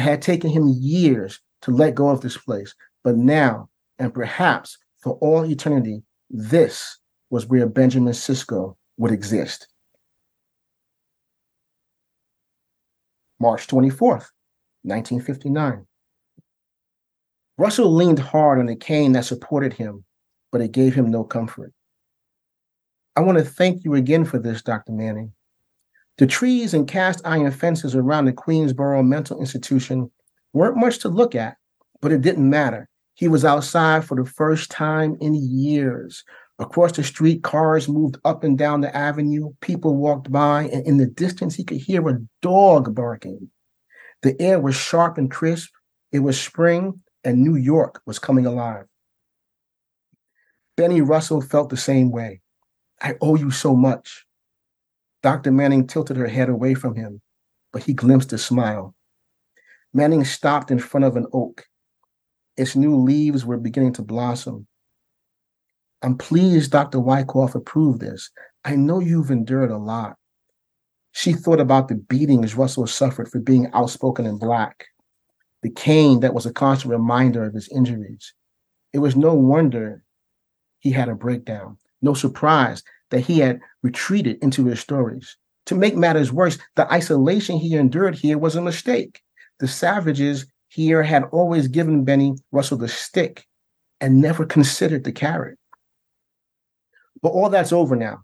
[0.00, 4.78] It had taken him years to let go of this place, but now, and perhaps
[5.02, 9.68] for all eternity, this was where Benjamin Sisko would exist.
[13.38, 14.30] March 24th,
[14.84, 15.86] 1959.
[17.58, 20.06] Russell leaned hard on the cane that supported him,
[20.50, 21.74] but it gave him no comfort.
[23.16, 24.92] I want to thank you again for this, Dr.
[24.92, 25.34] Manning.
[26.20, 30.10] The trees and cast iron fences around the Queensboro Mental Institution
[30.52, 31.56] weren't much to look at,
[32.02, 32.90] but it didn't matter.
[33.14, 36.22] He was outside for the first time in years.
[36.58, 39.54] Across the street, cars moved up and down the avenue.
[39.62, 43.50] People walked by, and in the distance, he could hear a dog barking.
[44.20, 45.70] The air was sharp and crisp.
[46.12, 48.84] It was spring, and New York was coming alive.
[50.76, 52.42] Benny Russell felt the same way.
[53.00, 54.26] I owe you so much.
[55.22, 55.52] Dr.
[55.52, 57.20] Manning tilted her head away from him,
[57.72, 58.94] but he glimpsed a smile.
[59.92, 61.66] Manning stopped in front of an oak.
[62.56, 64.66] Its new leaves were beginning to blossom.
[66.02, 67.00] I'm pleased Dr.
[67.00, 68.30] Wyckoff approved this.
[68.64, 70.16] I know you've endured a lot.
[71.12, 74.86] She thought about the beatings Russell suffered for being outspoken and black,
[75.62, 78.32] the cane that was a constant reminder of his injuries.
[78.92, 80.02] It was no wonder
[80.78, 81.78] he had a breakdown.
[82.00, 85.36] No surprise that he had retreated into his stories.
[85.66, 89.20] To make matters worse, the isolation he endured here was a mistake.
[89.60, 93.44] The savages here had always given Benny Russell the stick
[94.00, 95.58] and never considered the carrot.
[97.22, 98.22] But all that's over now.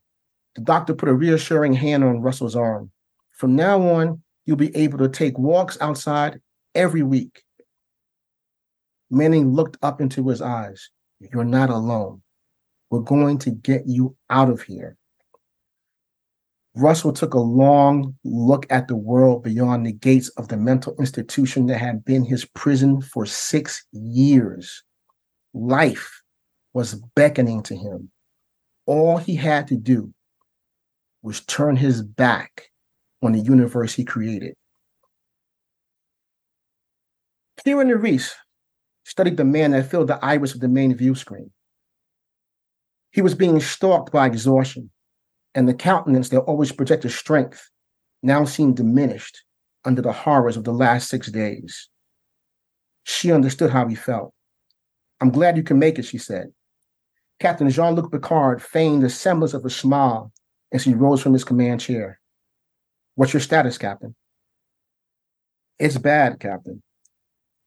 [0.55, 2.91] The doctor put a reassuring hand on Russell's arm.
[3.33, 6.41] From now on, you'll be able to take walks outside
[6.75, 7.43] every week.
[9.11, 10.91] Manning looked up into his eyes.
[11.21, 12.23] You're not alone.
[12.97, 14.97] We're going to get you out of here.
[16.75, 21.67] Russell took a long look at the world beyond the gates of the mental institution
[21.67, 24.83] that had been his prison for six years.
[25.53, 26.23] Life
[26.73, 28.11] was beckoning to him.
[28.87, 30.15] All he had to do
[31.23, 32.71] was turn his back
[33.21, 34.55] on the universe he created.
[37.61, 38.33] Kira Nerys
[39.05, 41.51] studied the man that filled the iris of the main view screen.
[43.17, 44.91] He was being stalked by exhaustion,
[45.55, 47.71] and the countenance that always projected strength
[48.23, 49.43] now seemed diminished
[49.87, 51.89] under the horrors of the last six days.
[53.05, 54.35] She understood how he felt.
[55.23, 56.49] I'm glad you can make it, she said.
[57.41, 60.31] Captain Jean Luc Picard feigned the semblance of a smile
[60.71, 62.21] as he rose from his command chair.
[63.15, 64.15] What's your status, Captain?
[65.79, 66.83] It's bad, Captain.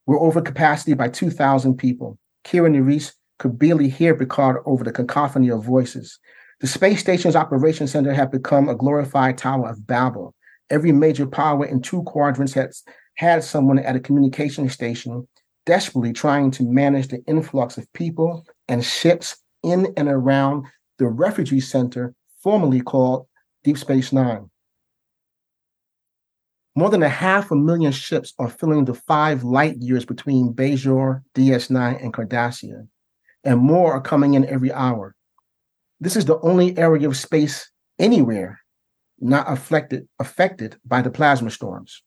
[0.06, 2.20] We're over capacity by 2,000 people.
[2.46, 6.20] Kira Nerys could barely hear Picard over the cacophony of voices.
[6.60, 10.36] The space station's operations center had become a glorified Tower of Babel.
[10.70, 12.72] Every major power in two quadrants had,
[13.16, 15.28] had someone at a communication station
[15.66, 20.66] desperately trying to manage the influx of people and ships in and around
[20.98, 22.14] the refugee center
[22.44, 23.28] formerly called
[23.64, 24.50] Deep Space Nine.
[26.76, 31.22] More than a half a million ships are filling the five light years between Bajor,
[31.36, 32.88] DS9, and Cardassia,
[33.44, 35.16] and more are coming in every hour.
[36.00, 38.60] This is the only area of space anywhere
[39.20, 42.04] not affected, affected by the plasma storms.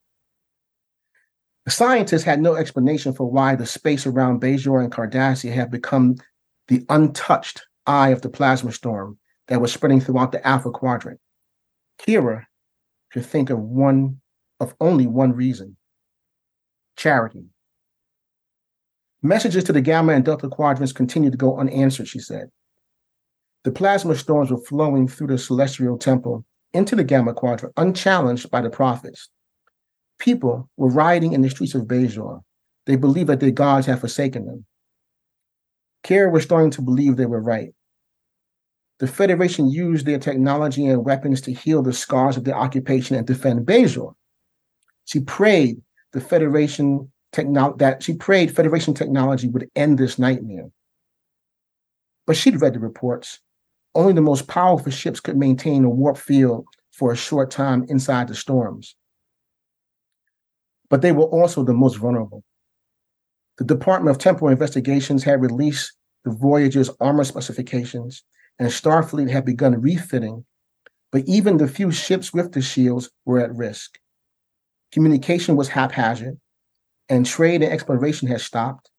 [1.64, 6.16] The scientists had no explanation for why the space around Bajor and Cardassia had become
[6.68, 9.18] the untouched eye of the plasma storm
[9.48, 11.20] that was spreading throughout the Alpha Quadrant.
[12.00, 12.44] Kira
[13.12, 14.20] could think of one
[14.58, 15.76] of only one reason
[16.96, 17.51] charity.
[19.22, 22.50] Messages to the Gamma and Delta quadrants continued to go unanswered, she said.
[23.64, 28.60] The plasma storms were flowing through the celestial temple into the Gamma quadrant unchallenged by
[28.60, 29.28] the prophets.
[30.18, 32.40] People were rioting in the streets of Bajor.
[32.86, 34.66] They believed that their gods had forsaken them.
[36.04, 37.72] Kira was starting to believe they were right.
[38.98, 43.26] The Federation used their technology and weapons to heal the scars of their occupation and
[43.26, 44.14] defend Bajor.
[45.04, 45.80] She prayed
[46.12, 50.70] the Federation that she prayed Federation technology would end this nightmare.
[52.26, 53.40] But she'd read the reports.
[53.94, 58.28] Only the most powerful ships could maintain a warp field for a short time inside
[58.28, 58.94] the storms.
[60.88, 62.44] But they were also the most vulnerable.
[63.58, 65.92] The Department of Temporal Investigations had released
[66.24, 68.22] the Voyager's armor specifications,
[68.58, 70.44] and Starfleet had begun refitting,
[71.10, 73.98] but even the few ships with the shields were at risk.
[74.92, 76.38] Communication was haphazard,
[77.08, 78.90] and trade and exploration had stopped.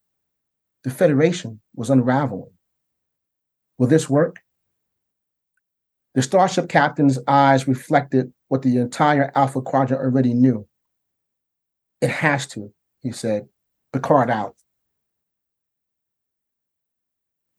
[0.84, 2.52] The Federation was unraveling.
[3.78, 4.42] Will this work?
[6.14, 10.68] The starship captain's eyes reflected what the entire Alpha Quadrant already knew.
[12.02, 13.48] It has to, he said.
[13.92, 14.56] Picard out.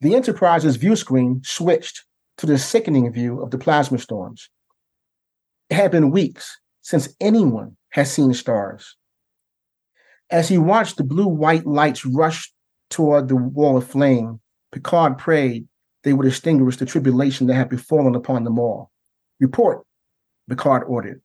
[0.01, 2.05] The Enterprise's view screen switched
[2.39, 4.51] to the sickening view of the plasma storms.
[5.71, 8.97] It had been weeks since anyone had seen stars.
[10.31, 12.53] As he watched the blue white lights rush
[12.91, 14.41] toward the wall of flame,
[14.73, 15.69] Picard prayed
[16.03, 18.91] they would extinguish the tribulation that had befallen upon them all.
[19.41, 19.85] Report,
[20.49, 21.21] Picard ordered.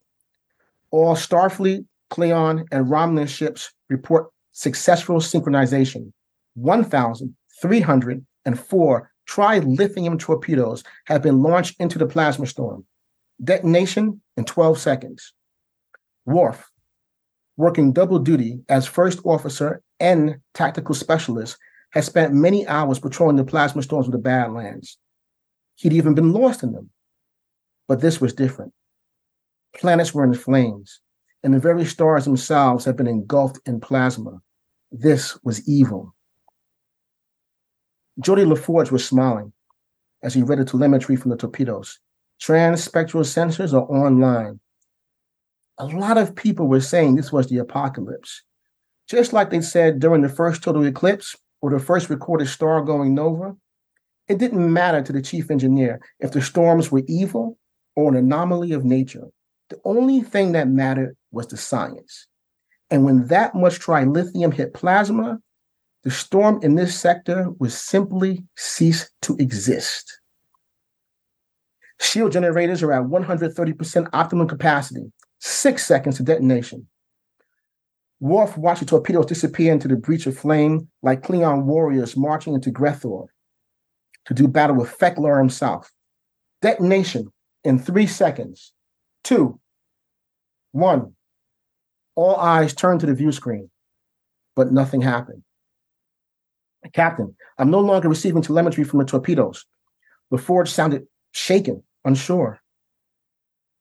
[0.92, 6.12] All Starfleet, Klingon, and Romulan ships report successful synchronization.
[6.56, 12.86] 1,304 trilithium torpedoes have been launched into the plasma storm.
[13.44, 15.34] Detonation in 12 seconds.
[16.26, 16.69] Worf,
[17.60, 21.58] working double duty as first officer and tactical specialist,
[21.90, 24.98] had spent many hours patrolling the plasma storms of the Badlands.
[25.76, 26.90] He'd even been lost in them.
[27.90, 28.72] But this was different.
[29.76, 31.02] Planets were in flames,
[31.44, 34.40] and the very stars themselves had been engulfed in plasma.
[34.90, 36.16] This was evil.
[38.22, 39.52] Geordi LaForge was smiling
[40.24, 42.00] as he read the telemetry from the torpedoes.
[42.42, 44.62] Transspectral sensors are online.
[45.80, 48.44] A lot of people were saying this was the apocalypse.
[49.08, 53.16] Just like they said during the first total eclipse or the first recorded star going
[53.16, 53.56] nova,
[54.28, 57.58] it didn't matter to the chief engineer if the storms were evil
[57.96, 59.26] or an anomaly of nature.
[59.70, 62.28] The only thing that mattered was the science.
[62.92, 65.40] And when that much trilithium hit plasma,
[66.04, 70.20] the storm in this sector would simply cease to exist.
[72.00, 76.88] Shield generators are at 130% optimum capacity, six seconds to detonation.
[78.20, 82.72] Worf watched the torpedoes disappear into the breach of flame like Klingon warriors marching into
[82.72, 83.28] Gre'thor
[84.26, 85.92] to do battle with Fek'lhar himself.
[86.62, 87.32] Detonation
[87.64, 88.74] in three seconds.
[89.24, 89.60] Two,
[90.72, 91.14] one.
[92.16, 93.70] All eyes turned to the view screen,
[94.56, 95.44] but nothing happened.
[96.94, 99.66] Captain, I'm no longer receiving telemetry from the torpedoes.
[100.34, 102.60] LaForge sounded shaken, unsure.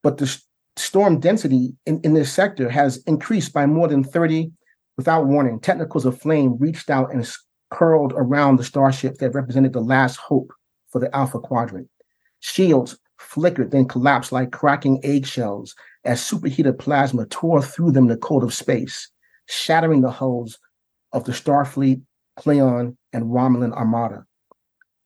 [0.02, 0.40] But the
[0.78, 4.50] storm density in, in this sector has increased by more than 30
[4.96, 5.60] without warning.
[5.60, 7.28] Tentacles of flame reached out and
[7.70, 10.52] curled around the starship that represented the last hope
[10.90, 11.88] for the Alpha Quadrant.
[12.40, 15.74] Shields flickered, then collapsed like cracking eggshells
[16.04, 19.10] as superheated plasma tore through them the cold of space,
[19.46, 20.58] shattering the hulls
[21.12, 22.00] of the Starfleet,
[22.38, 24.24] Klingon, and Romulan armada.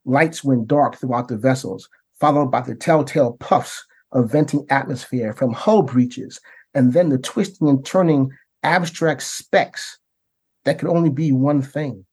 [0.04, 1.88] Lights went dark throughout the vessels,
[2.20, 6.40] followed by the telltale puffs of venting atmosphere from hull breaches,
[6.74, 8.30] and then the twisting and turning
[8.62, 9.98] abstract specks
[10.64, 12.04] that could only be one thing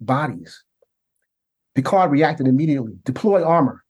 [0.00, 0.62] bodies.
[1.74, 2.94] Picard reacted immediately.
[3.04, 3.84] Deploy armor.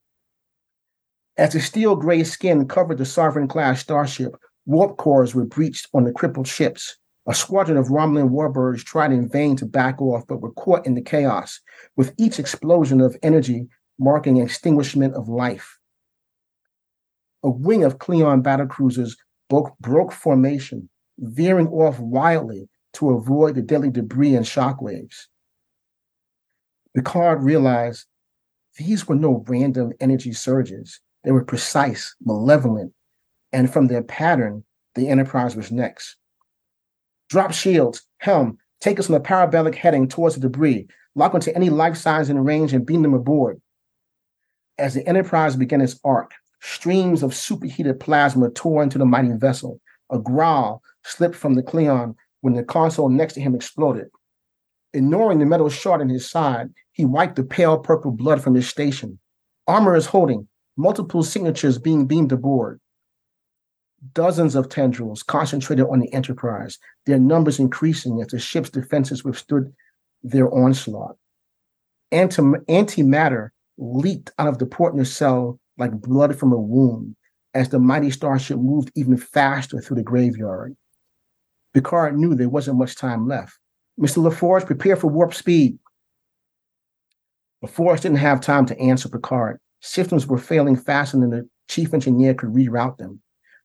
[1.37, 4.35] As the steel gray skin covered the Sovereign class starship,
[4.65, 6.97] warp cores were breached on the crippled ships.
[7.27, 10.95] A squadron of Romulan warbirds tried in vain to back off, but were caught in
[10.95, 11.59] the chaos,
[11.95, 13.67] with each explosion of energy
[13.99, 15.76] marking extinguishment of life.
[17.43, 19.15] A wing of Klingon battlecruisers
[19.49, 25.27] broke, broke formation, veering off wildly to avoid the deadly debris and shockwaves.
[26.95, 28.05] Picard realized
[28.77, 30.99] these were no random energy surges.
[31.23, 32.93] They were precise, malevolent,
[33.51, 34.63] and from their pattern,
[34.95, 36.15] the Enterprise was next.
[37.29, 41.69] Drop shields, helm, take us on a parabolic heading towards the debris, lock onto any
[41.69, 43.61] life signs in range, and beam them aboard.
[44.77, 46.31] As the Enterprise began its arc,
[46.61, 49.79] streams of superheated plasma tore into the mighty vessel.
[50.11, 54.07] A growl slipped from the Klingon when the console next to him exploded.
[54.93, 58.67] Ignoring the metal shard in his side, he wiped the pale purple blood from his
[58.67, 59.19] station.
[59.67, 60.47] Armor is holding,
[60.77, 62.79] multiple signatures being beamed aboard.
[64.13, 69.73] Dozens of tendrils concentrated on the Enterprise, their numbers increasing as the ship's defenses withstood
[70.23, 71.17] their onslaught.
[72.11, 77.15] Antim- antimatter leaked out of the port nacelle like blood from a wound
[77.53, 80.75] as the mighty starship moved even faster through the graveyard.
[81.73, 83.57] Picard knew there wasn't much time left.
[83.99, 84.17] Mr.
[84.17, 85.77] LaForge, prepare for warp speed.
[87.63, 89.59] LaForge didn't have time to answer Picard.
[89.81, 93.21] Systems were failing faster than the chief engineer could reroute them.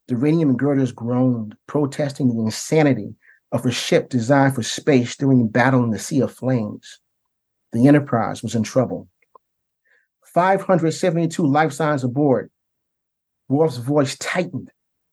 [0.09, 3.15] The radium girders groaned, protesting the insanity
[3.53, 6.99] of a ship designed for space during battle in the sea of flames.
[7.73, 9.09] The Enterprise was in trouble.
[10.35, 12.51] 572 life signs aboard.
[13.49, 14.71] Worf's voice tightened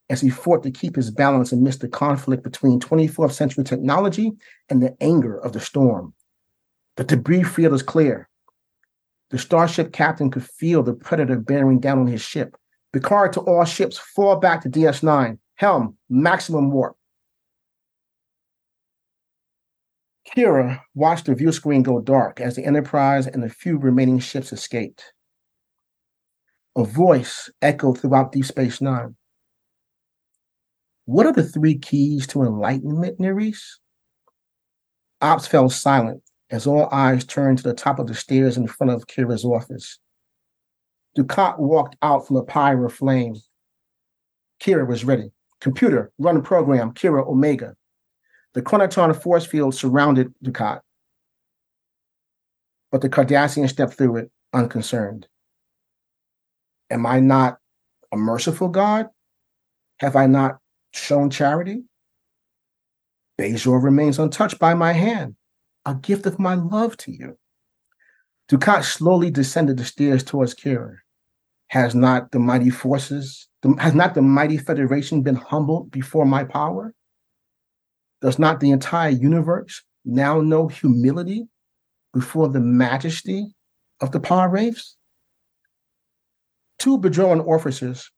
[0.09, 4.31] as he fought to keep his balance amidst the conflict between 24th century technology
[4.69, 6.13] and the anger of the storm.
[6.95, 8.27] The debris field is clear.
[9.29, 12.57] The starship captain could feel the predator bearing down on his ship.
[12.91, 15.37] Picard to all ships, fall back to DS9.
[15.55, 16.95] Helm, maximum warp.
[20.35, 24.53] Kira watched the view screen go dark as the Enterprise and the few remaining ships
[24.53, 25.13] escaped.
[26.75, 29.15] A voice echoed throughout Deep Space Nine.
[31.05, 33.59] What are the three keys to enlightenment, Nerys?
[35.21, 36.21] Ops fell silent
[36.51, 39.99] as all eyes turned to the top of the stairs in front of Kira's office.
[41.17, 43.35] Dukat walked out from a pyre of flame.
[44.61, 45.31] Kira was ready.
[45.59, 47.75] Computer, run program, Kira Omega.
[48.59, 50.81] The Chronotron force field surrounded Dukat.
[52.91, 55.27] But the Cardassian stepped through it unconcerned.
[56.89, 57.59] Am I not
[58.11, 59.07] a merciful God?
[60.01, 60.57] Have I not
[60.91, 61.85] shown charity.
[63.39, 65.37] Bajor remains untouched by my hand,
[65.85, 67.37] a gift of my love to you.
[68.51, 70.97] Dukat slowly descended the stairs towards Kira.
[71.69, 73.47] Has not the mighty forces,
[73.77, 76.93] has not the mighty federation been humbled before my power?
[78.21, 81.47] Does not the entire universe now know humility
[82.13, 83.53] before the majesty
[84.01, 84.97] of the Pah-wraiths?
[86.79, 88.11] Two Bajoran officers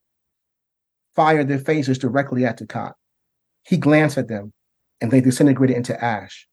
[1.15, 2.93] fired their phasers directly at Dukat.
[3.63, 4.53] He glanced at them
[5.01, 6.47] and they disintegrated into ash.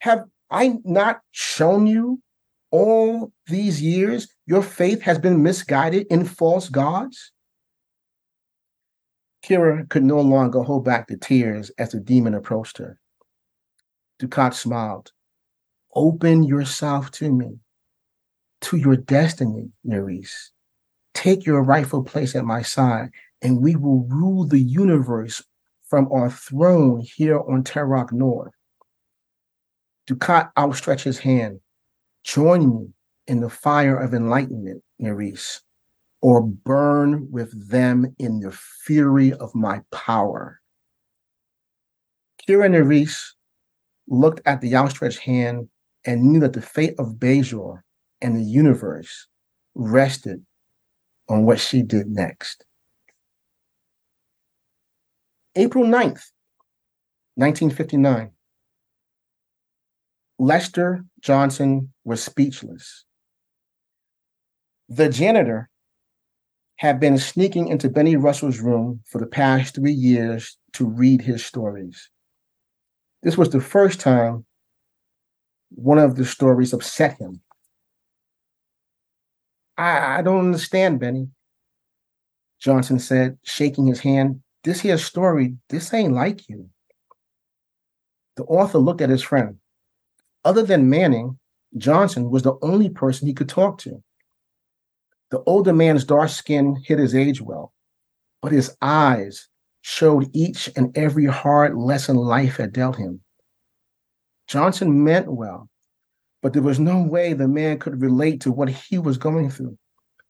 [0.00, 2.20] Have I not shown you
[2.70, 7.32] all these years your faith has been misguided in false gods?
[9.46, 12.98] Kira could no longer hold back the tears as the demon approached her.
[14.20, 15.12] Dukat smiled.
[15.94, 17.58] Open yourself to me,
[18.62, 20.50] to your destiny, Nerys.
[21.14, 25.44] Take your rightful place at my side and we will rule the universe
[25.84, 28.50] from our throne here on Terok Nor.
[30.08, 31.60] Dukat outstretched his hand.
[32.24, 32.88] Join me
[33.28, 35.60] in the fire of enlightenment, Nerys,
[36.22, 40.60] or burn with them in the fury of my power.
[42.46, 43.32] Kira Nerys
[44.08, 45.68] looked at the outstretched hand
[46.04, 47.80] and knew that the fate of Bajor
[48.20, 49.26] and the universe
[49.74, 50.44] rested
[51.28, 52.64] on what she did next.
[55.56, 56.30] April 9th,
[57.34, 58.30] 1959.
[60.38, 63.04] Lester Johnson was speechless.
[64.88, 65.68] The janitor
[66.76, 71.44] had been sneaking into Benny Russell's room for the past three years to read his
[71.44, 72.10] stories.
[73.22, 74.44] This was the first time
[75.70, 77.40] one of the stories upset him.
[79.78, 81.28] I, I don't understand, Benny,
[82.58, 84.42] Johnson said, shaking his hand.
[84.64, 86.68] This here story, this ain't like you.
[88.36, 89.56] The author looked at his friend.
[90.44, 91.38] Other than Manning,
[91.76, 94.02] Johnson was the only person he could talk to.
[95.36, 97.74] The older man's dark skin hid his age well,
[98.40, 99.48] but his eyes
[99.82, 103.20] showed each and every hard lesson life had dealt him.
[104.48, 105.68] Johnson meant well,
[106.40, 109.76] but there was no way the man could relate to what he was going through.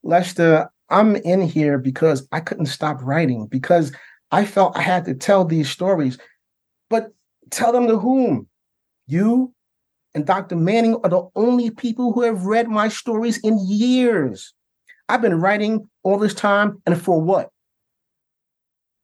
[0.03, 3.93] Lester, I'm in here because I couldn't stop writing, because
[4.33, 6.19] I felt I had to tell these stories.
[6.91, 7.13] But
[7.53, 8.49] tell them to whom?
[9.07, 9.55] You
[10.17, 10.57] and Dr.
[10.57, 14.53] Manning are the only people who have read my stories in years.
[15.09, 17.51] I've been writing all this time, and for what?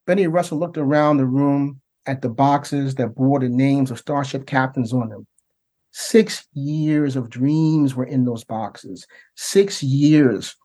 [0.07, 4.47] Benny Russell looked around the room at the boxes that bore the names of starship
[4.47, 5.27] captains on them.
[5.93, 9.07] Six years of dreams were in those boxes.
[9.37, 10.57] Six years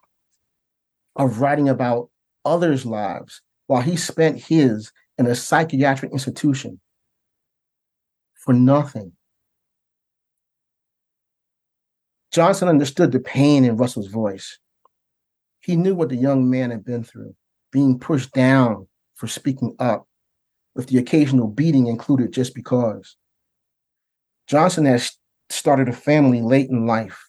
[1.16, 2.10] of writing about
[2.44, 6.80] others' lives while he spent his in a psychiatric institution
[8.34, 9.12] for nothing.
[12.32, 14.58] Johnson understood the pain in Russell's voice.
[15.68, 17.34] He knew what the young man had been through,
[17.72, 20.08] being pushed down for speaking up,
[20.74, 23.16] with the occasional beating included just because.
[24.46, 25.06] Johnson had
[25.50, 27.28] started a family late in life,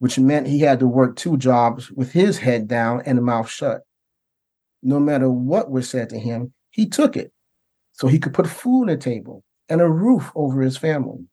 [0.00, 3.82] which meant he had to work two jobs with his head down and mouth shut.
[4.82, 7.32] No matter what was said to him, he took it
[7.92, 11.24] so he could put food on the table and a roof over his family.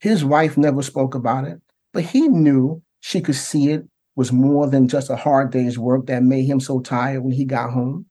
[0.00, 3.86] His wife never spoke about it, but he knew she could see it
[4.16, 7.44] was more than just a hard day's work that made him so tired when he
[7.44, 8.06] got home.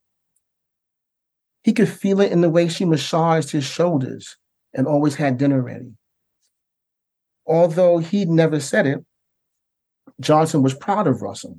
[1.64, 4.36] He could feel it in the way she massaged his shoulders
[4.72, 5.92] and always had dinner ready.
[7.44, 9.04] Although he'd never said it,
[10.20, 11.58] Johnson was proud of Russell.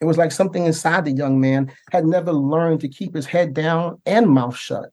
[0.00, 3.54] It was like something inside the young man had never learned to keep his head
[3.54, 4.90] down and mouth shut.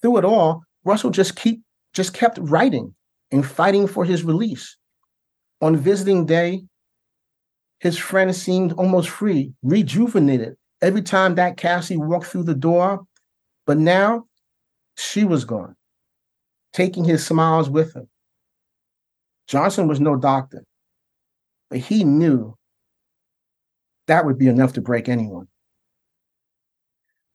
[0.00, 1.60] Through it all, Russell just keep
[1.92, 2.94] just kept writing
[3.30, 4.76] and fighting for his release.
[5.60, 6.64] On visiting day,
[7.84, 13.04] his friend seemed almost free, rejuvenated every time that Cassie walked through the door.
[13.66, 14.24] But now
[14.96, 15.76] she was gone,
[16.72, 18.06] taking his smiles with her.
[19.48, 20.64] Johnson was no doctor,
[21.68, 22.56] but he knew
[24.06, 25.46] that would be enough to break anyone.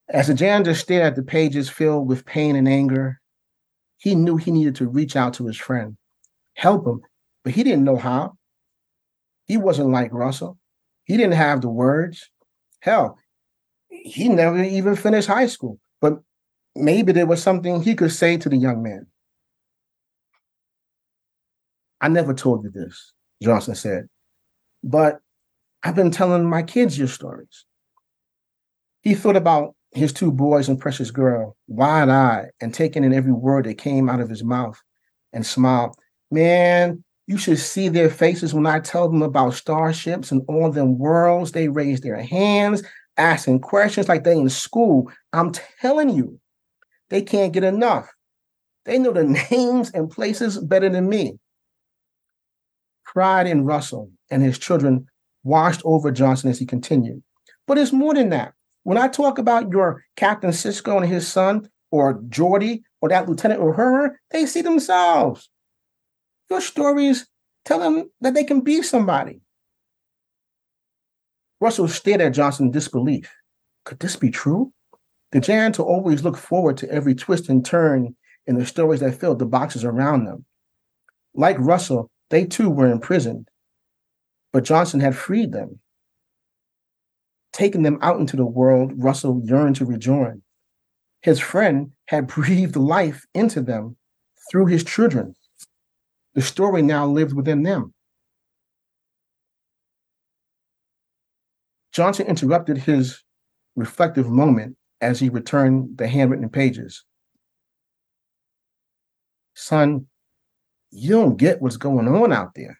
[0.09, 3.21] As the janitor stared at the pages filled with pain and anger,
[3.97, 5.95] he knew he needed to reach out to his friend,
[6.55, 7.01] help him,
[7.43, 8.38] but he didn't know how.
[9.49, 10.57] He wasn't like Russell.
[11.05, 12.29] He didn't have the words.
[12.81, 13.17] Hell,
[13.89, 15.79] he never even finished high school.
[15.99, 16.19] But
[16.75, 19.07] maybe there was something he could say to the young man.
[21.99, 24.07] I never told you this, Johnson said,
[24.83, 25.19] but
[25.83, 27.65] I've been telling my kids your stories.
[29.01, 33.33] He thought about his two boys and precious girl, wide eyed and taking in every
[33.33, 34.79] word that came out of his mouth
[35.33, 35.95] and smiled.
[36.31, 40.97] Man, you should see their faces when I tell them about starships and all them
[40.97, 41.51] worlds.
[41.51, 42.81] They raise their hands,
[43.17, 45.11] asking questions like they in school.
[45.31, 46.39] I'm telling you,
[47.11, 48.11] they can't get enough.
[48.85, 51.37] They know the names and places better than me.
[53.05, 55.05] Pride in Russell and his children
[55.43, 57.21] washed over Johnson as he continued.
[57.67, 58.55] But it's more than that.
[58.85, 63.61] When I talk about your Captain Sisko and his son, or Geordi, or that Lieutenant
[63.61, 65.47] Uhura, they see themselves.
[66.49, 67.27] Your stories
[67.65, 69.41] tell them that they can be somebody.
[71.61, 73.31] Russell stared at Johnson in disbelief.
[73.85, 74.71] Could this be true?
[75.31, 78.15] The janitor always looked forward to every twist and turn
[78.47, 80.45] in the stories that filled the boxes around them.
[81.35, 83.47] Like Russell, they too were imprisoned,
[84.51, 85.79] but Johnson had freed them.
[87.53, 90.41] Taking them out into the world Russell yearned to rejoin.
[91.21, 93.97] His friend had breathed life into them
[94.49, 95.35] through his children.
[96.39, 97.93] The story now lived within them.
[101.91, 103.21] Johnson interrupted his
[103.75, 107.03] reflective moment as he returned the handwritten pages.
[109.53, 110.07] Son,
[110.91, 112.79] you don't get what's going on out there.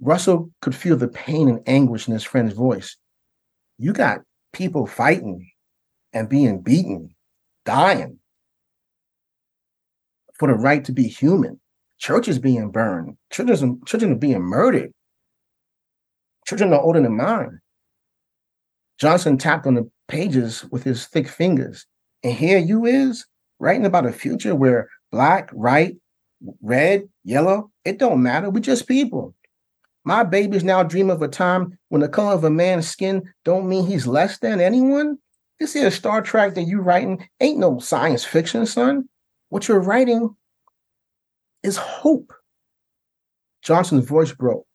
[0.00, 2.96] Russell could feel the pain and anguish in his friend's voice.
[3.78, 4.22] You got
[4.52, 5.48] people fighting
[6.12, 7.14] and being beaten,
[7.64, 8.18] dying
[10.40, 11.60] for the right to be human.
[11.98, 14.92] Churches being burned, children, children are being murdered.
[16.46, 17.60] children are older than mine.
[18.98, 21.86] Johnson tapped on the pages with his thick fingers.
[22.22, 23.26] And here you is
[23.58, 25.96] writing about a future where black, white,
[26.62, 28.50] red, yellow, it don't matter.
[28.50, 29.34] We're just people.
[30.04, 33.68] My babies now dream of a time when the color of a man's skin don't
[33.68, 35.18] mean he's less than anyone.
[35.60, 39.08] This here Star Trek that you writing ain't no science fiction, son.
[39.48, 40.34] What you're writing
[41.62, 42.32] is hope.
[43.62, 44.66] Johnson's voice broke.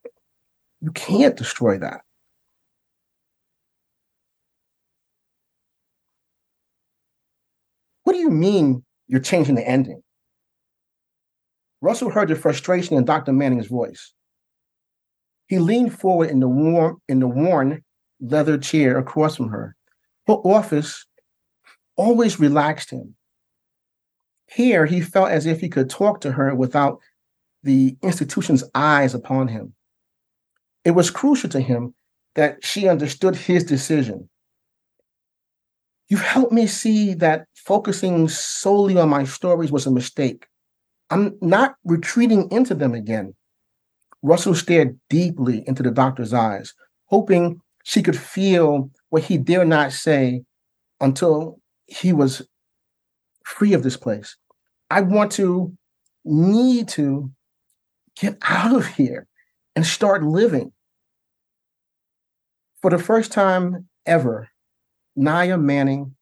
[0.82, 2.02] You can't destroy that.
[8.04, 10.04] What do you mean you're changing the ending?
[11.82, 13.34] Russell heard the frustration in Dr.
[13.34, 14.14] Manning's voice.
[15.48, 17.84] He leaned forward in the warm in the worn
[18.22, 19.76] leather chair across from her.
[20.28, 21.06] Her office
[21.96, 23.16] always relaxed him.
[24.54, 27.00] Here he felt as if he could talk to her without
[27.64, 29.74] the institution's eyes upon him.
[30.86, 31.96] It was crucial to him
[32.36, 34.30] that she understood his decision.
[36.08, 40.46] You've helped me see that focusing solely on my stories was a mistake.
[41.10, 43.34] I'm not retreating into them again.
[44.22, 46.74] Russell stared deeply into the doctor's eyes,
[47.06, 50.44] hoping she could feel what he dare not say
[51.02, 52.48] until he was
[53.44, 54.38] free of this place.
[54.90, 55.76] I want to,
[56.26, 57.32] need to
[58.20, 59.28] get out of here
[59.76, 60.72] and start living.
[62.82, 64.50] For the first time ever,
[65.16, 66.16] Nia Manning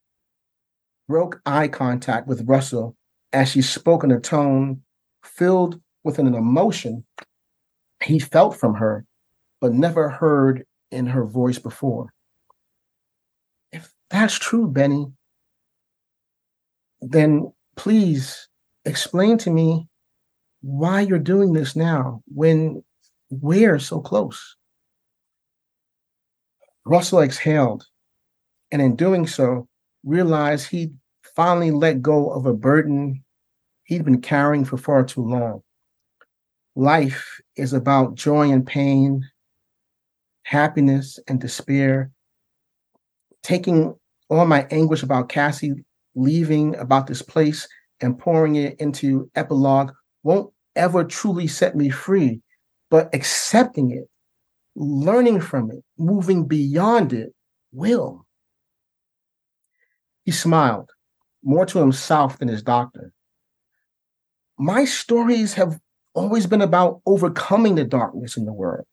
[1.07, 2.95] broke eye contact with Russell
[3.33, 4.81] as she spoke in a tone
[5.23, 7.03] filled with an emotion
[8.03, 9.05] he felt from her,
[9.59, 12.13] but never heard in her voice before.
[13.71, 15.07] If that's true, Benny,
[17.01, 18.47] then please
[18.85, 19.87] explain to me
[20.61, 22.83] why you're doing this now when
[23.29, 24.55] we're so close.
[26.85, 27.85] Russell exhaled,
[28.71, 29.67] and in doing so,
[30.03, 30.93] realized he'd
[31.35, 33.23] finally let go of a burden
[33.83, 35.61] he'd been carrying for far too long.
[36.75, 39.29] Life is about joy and pain,
[40.43, 42.11] happiness and despair,
[43.43, 43.95] taking
[44.29, 45.83] all my anguish about Cassie
[46.15, 47.67] leaving about this place
[48.01, 49.91] and pouring it into epilogue
[50.23, 52.41] won't ever truly set me free,
[52.89, 54.09] but accepting it,
[54.75, 57.33] learning from it, moving beyond it
[57.71, 58.25] will.
[60.23, 60.89] He smiled,
[61.43, 63.13] more to himself than his doctor.
[64.57, 65.79] My stories have
[66.13, 68.85] always been about overcoming the darkness in the world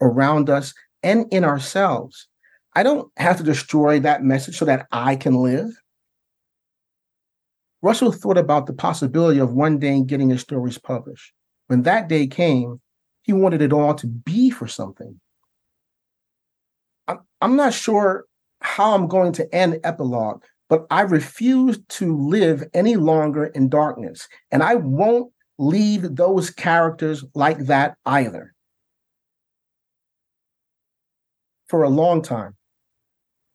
[0.00, 2.28] around us and in ourselves.
[2.76, 5.70] I don't have to destroy that message so that I can live.
[7.82, 11.32] Russell thought about the possibility of one day getting his stories published.
[11.68, 12.80] When that day came,
[13.22, 15.20] he wanted it all to be for something.
[17.06, 18.24] I'm, I'm not sure
[18.60, 24.28] how I'm going to end epilogue, but I refuse to live any longer in darkness.
[24.50, 28.54] And I won't leave those characters like that either.
[31.68, 32.56] For a long time,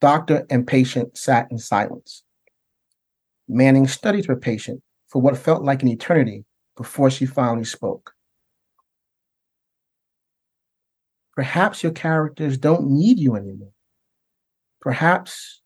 [0.00, 2.22] doctor and patient sat in silence.
[3.48, 6.44] Manning studied her patient for what felt like an eternity
[6.76, 8.12] before she finally spoke.
[11.34, 13.72] Perhaps your characters don't need you anymore.
[14.80, 15.62] Perhaps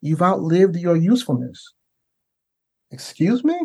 [0.00, 1.72] you've outlived your usefulness.
[2.90, 3.58] Excuse me?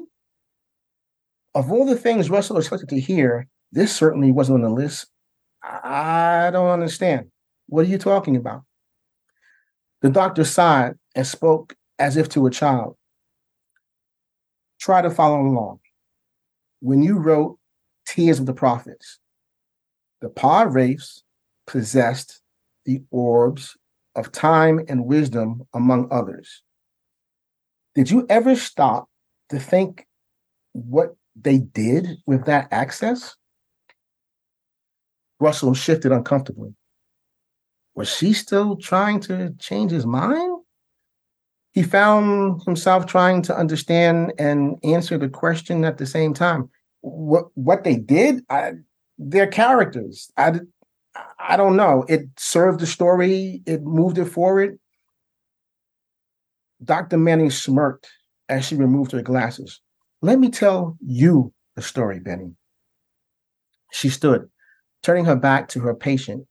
[1.54, 5.08] Of all the things Russell expected to hear, this certainly wasn't on the list.
[5.62, 7.28] I don't understand.
[7.68, 8.64] What are you talking about?
[10.02, 12.96] The doctor sighed and spoke as if to a child.
[14.80, 15.80] Try to follow along.
[16.80, 17.60] When you wrote
[18.06, 19.20] Tears of the Prophets,
[20.22, 21.24] the Pah-wraiths
[21.68, 22.42] possessed
[22.86, 23.78] the orbs
[24.16, 26.64] of time and wisdom, among others.
[27.96, 29.08] Did you ever stop
[29.50, 30.08] to think
[30.74, 33.36] what they did with that access?
[35.40, 36.74] Russell shifted uncomfortably.
[37.96, 40.59] Was she still trying to change his mind?
[41.80, 46.70] He found himself trying to understand and answer the question at the same time.
[47.00, 48.74] What what they did, I,
[49.18, 50.30] their characters.
[50.36, 50.60] I
[51.40, 52.04] I don't know.
[52.10, 53.62] It served the story.
[53.66, 54.78] It moved it forward.
[56.84, 57.18] Dr.
[57.18, 58.10] Manning smirked
[58.50, 59.80] as she removed her glasses.
[60.22, 62.52] Let me tell you the story, Benny.
[63.94, 64.50] She stood,
[65.02, 66.46] turning her back to her patient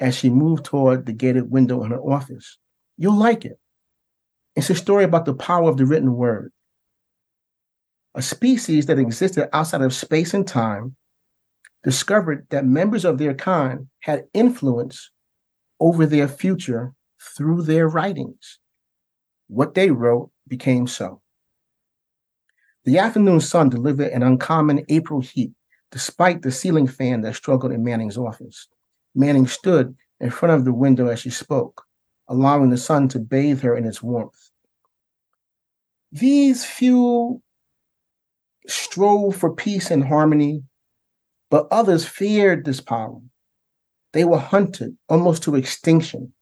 [0.00, 2.56] as she moved toward the gated window in her office.
[2.96, 3.59] You'll like it.
[4.56, 6.52] It's a story about the power of the written word.
[8.14, 10.96] A species that existed outside of space and time
[11.84, 15.10] discovered that members of their kind had influence
[15.78, 16.92] over their future
[17.36, 18.58] through their writings.
[19.48, 21.22] What they wrote became so.
[22.84, 25.52] The afternoon sun delivered an uncommon April heat
[25.92, 28.68] despite the ceiling fan that struggled in Manning's office.
[29.14, 31.84] Manning stood in front of the window as she spoke,
[32.30, 34.50] allowing the sun to bathe her in its warmth.
[36.12, 37.42] These few
[38.66, 40.62] strove for peace and harmony,
[41.50, 43.20] but others feared this power.
[44.12, 46.32] They were hunted almost to extinction.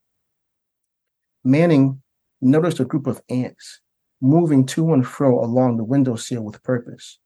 [1.43, 2.03] Manning
[2.41, 3.81] noticed a group of ants
[4.21, 7.19] moving to and fro along the windowsill with purpose,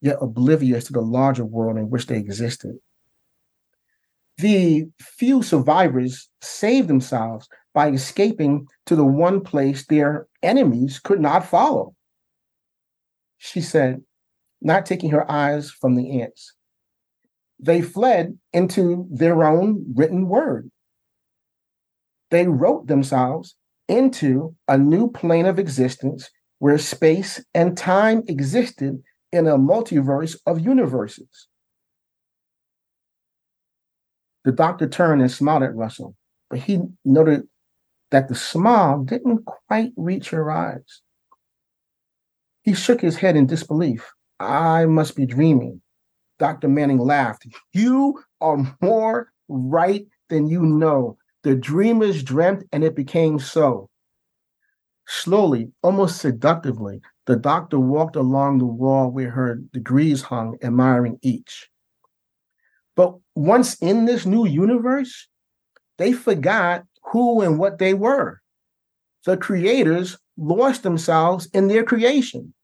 [0.00, 2.76] yet oblivious to the larger world in which they existed.
[4.38, 11.46] The few survivors saved themselves by escaping to the one place their enemies could not
[11.46, 11.94] follow.
[13.38, 14.02] She said,
[14.60, 16.54] not taking her eyes from the ants.
[17.58, 20.70] They fled into their own written word.
[22.30, 23.56] They wrote themselves
[23.88, 29.02] into a new plane of existence where space and time existed
[29.32, 31.48] in a multiverse of universes.
[34.44, 36.14] The doctor turned and smiled at Russell,
[36.48, 37.46] but he noted
[38.10, 41.02] that the smile didn't quite reach her eyes.
[42.62, 44.12] He shook his head in disbelief.
[44.38, 45.80] I must be dreaming.
[46.38, 46.68] Dr.
[46.68, 47.46] Manning laughed.
[47.72, 51.16] You are more right than you know.
[51.42, 53.88] The dreamers dreamt and it became so.
[55.06, 61.68] Slowly, almost seductively, the doctor walked along the wall where her degrees hung, admiring each.
[62.96, 65.28] But once in this new universe,
[65.98, 68.40] they forgot who and what they were.
[69.24, 72.54] The creators lost themselves in their creation.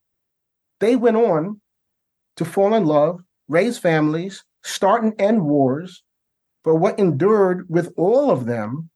[0.80, 1.60] They went on
[2.36, 6.02] to fall in love, raise families, start and end wars.
[6.64, 8.90] But what endured with all of them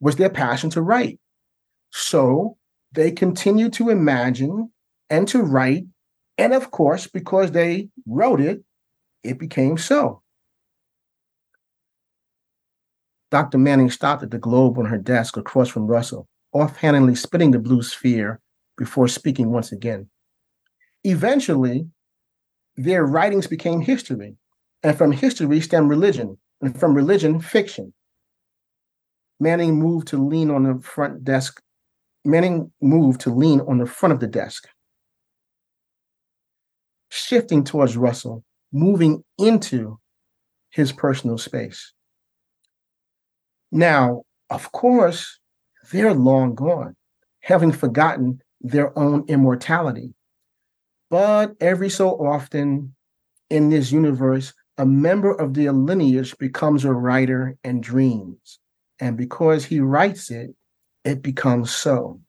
[0.00, 1.20] was their passion to write.
[1.90, 2.56] So
[2.92, 4.72] they continued to imagine
[5.08, 5.84] and to write.
[6.38, 8.62] And of course, because they wrote it,
[9.22, 10.21] it became so.
[13.32, 13.56] Dr.
[13.56, 17.82] Manning stopped at the globe on her desk across from Russell, offhandedly spitting the blue
[17.82, 18.40] sphere
[18.76, 20.10] before speaking once again.
[21.02, 21.88] Eventually,
[22.76, 24.36] their writings became history,
[24.82, 27.94] and from history stemmed religion, and from religion, fiction.
[29.40, 31.62] Manning moved to lean on the front desk.
[32.26, 34.68] Manning moved to lean on the front of the desk,
[37.08, 39.98] shifting towards Russell, moving into
[40.68, 41.94] his personal space.
[43.72, 45.38] Now, of course,
[45.90, 46.94] they're long gone,
[47.40, 50.14] having forgotten their own immortality.
[51.10, 52.94] But every so often
[53.48, 58.58] in this universe, a member of their lineage becomes a writer and dreams.
[59.00, 60.54] And because he writes it,
[61.04, 62.20] it becomes so.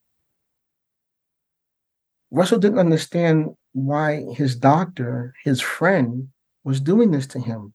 [2.32, 6.30] Russell didn't understand why his doctor, his friend,
[6.64, 7.74] was doing this to him.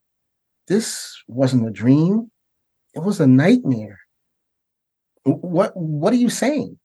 [0.66, 2.30] This wasn't a dream.
[2.98, 4.00] It was a nightmare.
[5.22, 6.80] What what are you saying?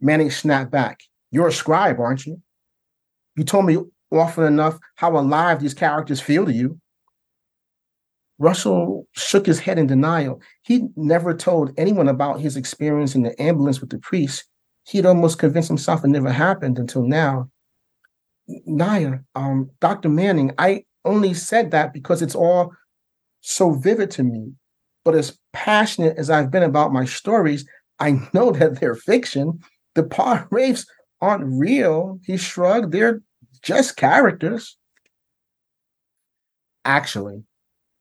[0.00, 1.00] Manning snapped back.
[1.32, 2.40] You're a scribe, aren't you?
[3.36, 3.78] You told me
[4.12, 6.78] often enough how alive these characters feel to you.
[8.38, 10.40] Russell shook his head in denial.
[10.62, 14.44] He'd never told anyone about his experience in the ambulance with the priest.
[14.84, 17.50] He'd almost convinced himself it never happened until now.
[18.46, 20.08] Naya, um, Dr.
[20.08, 22.72] Manning, I only said that because it's all
[23.40, 24.52] so vivid to me.
[25.04, 27.66] But as passionate as I've been about my stories,
[27.98, 29.60] I know that they're fiction.
[29.94, 30.86] The Pah Wraiths
[31.20, 32.18] aren't real.
[32.24, 32.92] He shrugged.
[32.92, 33.22] They're
[33.62, 34.76] just characters.
[36.84, 37.44] Actually,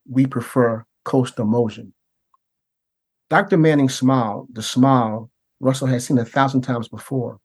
[0.10, 1.92] we prefer Kosst Amojan.
[3.30, 3.58] Dr.
[3.58, 5.30] Manning smiled, the smile
[5.62, 7.40] Russell had seen a thousand times before,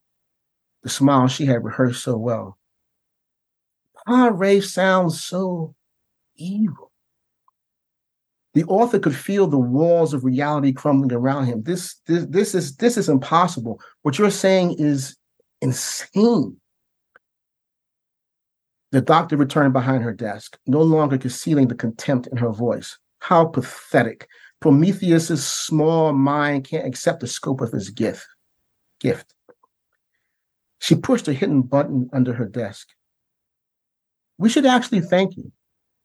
[0.82, 2.58] the smile she had rehearsed so well.
[4.06, 5.74] Pah-wraith sounds so
[6.36, 6.85] evil
[8.56, 11.62] the author could feel the walls of reality crumbling around him.
[11.64, 13.82] This, this, this is this is impossible.
[14.00, 15.14] What you're saying is
[15.60, 16.56] insane.
[18.92, 22.96] The doctor returned behind her desk, no longer concealing the contempt in her voice.
[23.18, 24.26] How pathetic.
[24.60, 28.26] Prometheus's small mind can't accept the scope of his gift.
[29.00, 29.34] Gift.
[30.78, 32.88] She pushed a hidden button under her desk.
[34.38, 35.52] We should actually thank you.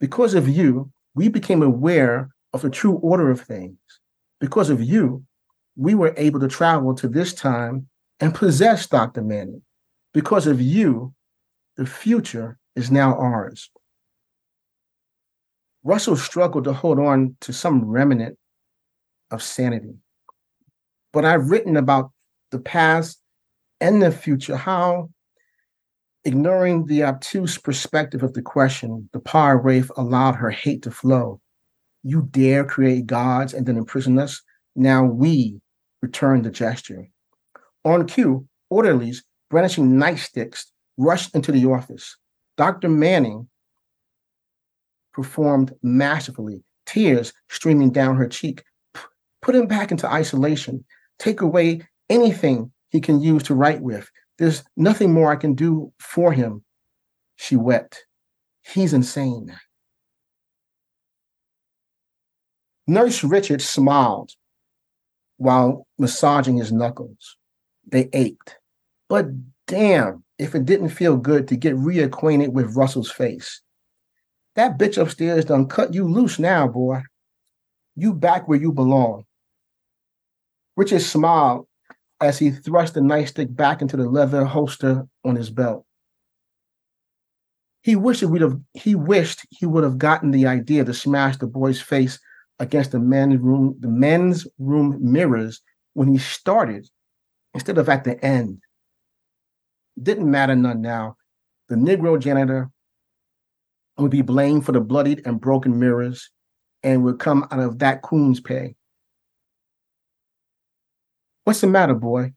[0.01, 3.77] Because of you, we became aware of the true order of things.
[4.39, 5.23] Because of you,
[5.75, 7.87] we were able to travel to this time
[8.19, 9.21] and possess Dr.
[9.21, 9.61] Manning.
[10.13, 11.13] Because of you,
[11.77, 13.69] the future is now ours.
[15.83, 18.37] Russell struggled to hold on to some remnant
[19.31, 19.95] of sanity.
[21.13, 22.11] But I've written about
[22.51, 23.19] the past
[23.79, 25.09] and the future, how
[26.23, 31.40] ignoring the obtuse perspective of the question, the Pah-wraith allowed her hate to flow.
[32.03, 34.41] You dare create gods and then imprison us?
[34.75, 35.61] Now we
[36.01, 37.07] return the gesture.
[37.85, 40.65] On cue, orderlies brandishing nightsticks
[40.97, 42.17] rushed into the office.
[42.57, 42.89] Dr.
[42.89, 43.47] Manning
[45.13, 48.63] performed masterfully, tears streaming down her cheek.
[49.41, 50.85] Put him back into isolation.
[51.19, 54.09] Take away anything he can use to write with.
[54.37, 56.63] There's nothing more I can do for him.
[57.35, 58.05] She wept.
[58.63, 59.55] He's insane.
[62.87, 64.31] Nurse Richard smiled
[65.37, 67.37] while massaging his knuckles.
[67.87, 68.57] They ached.
[69.09, 69.27] But
[69.67, 73.61] damn, if it didn't feel good to get reacquainted with Russell's face.
[74.55, 77.01] That bitch upstairs done cut you loose now, boy.
[77.95, 79.25] You back where you belong.
[80.75, 81.67] Richard smiled
[82.19, 85.85] as he thrust the nightstick back into the leather holster on his belt.
[87.83, 91.47] He wished would have he wished he would have gotten the idea to smash the
[91.47, 92.19] boy's face
[92.61, 95.61] against the men's room, the men's room mirrors
[95.93, 96.87] when he started
[97.55, 98.61] instead of at the end.
[100.01, 101.17] Didn't matter none now.
[101.69, 102.69] The Negro janitor
[103.97, 106.29] would be blamed for the bloodied and broken mirrors
[106.83, 108.75] and would come out of that coon's pay.
[111.43, 112.33] What's the matter, boy?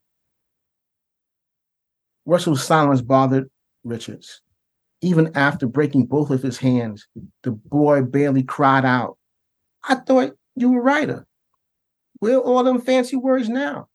[2.25, 3.51] Russell's silence bothered
[3.85, 4.41] Richards.
[5.03, 7.07] Even after breaking both of his hands,
[7.43, 9.19] the boy barely cried out.
[9.89, 11.27] I thought you were writer.
[12.21, 13.89] Where all them fancy words now?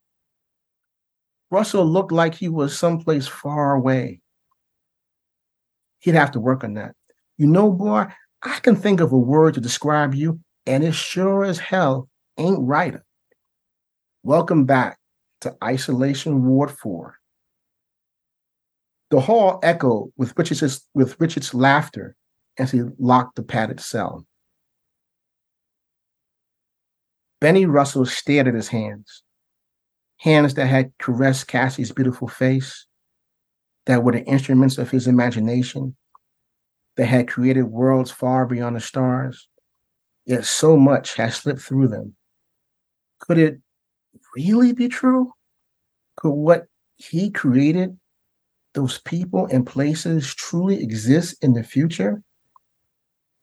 [1.52, 4.22] Russell looked like he was someplace far away.
[6.00, 6.96] He'd have to work on that.
[7.38, 8.06] You know, boy,
[8.44, 12.60] I can think of a word to describe you, and it sure as hell ain't
[12.62, 13.04] writer.
[14.24, 15.00] Welcome back
[15.42, 17.16] to Isolation Ward 4.
[19.10, 22.16] The hall echoed with Richard's, with Richard's laughter
[22.60, 24.26] as he locked the padded cell.
[27.42, 29.24] Benny Russell stared at his hands,
[30.18, 32.86] hands that had caressed Cassie's beautiful face,
[33.86, 35.96] that were the instruments of his imagination,
[36.98, 39.48] that had created worlds far beyond the stars,
[40.26, 42.14] yet so much had slipped through them.
[43.20, 43.60] Could it
[44.36, 45.32] really be true?
[46.18, 46.66] Could what
[46.98, 47.98] he created,
[48.74, 52.22] those people and places, truly exist in the future?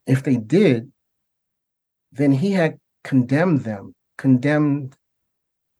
[0.06, 0.92] If they did,
[2.12, 4.96] then he had condemned them, condemned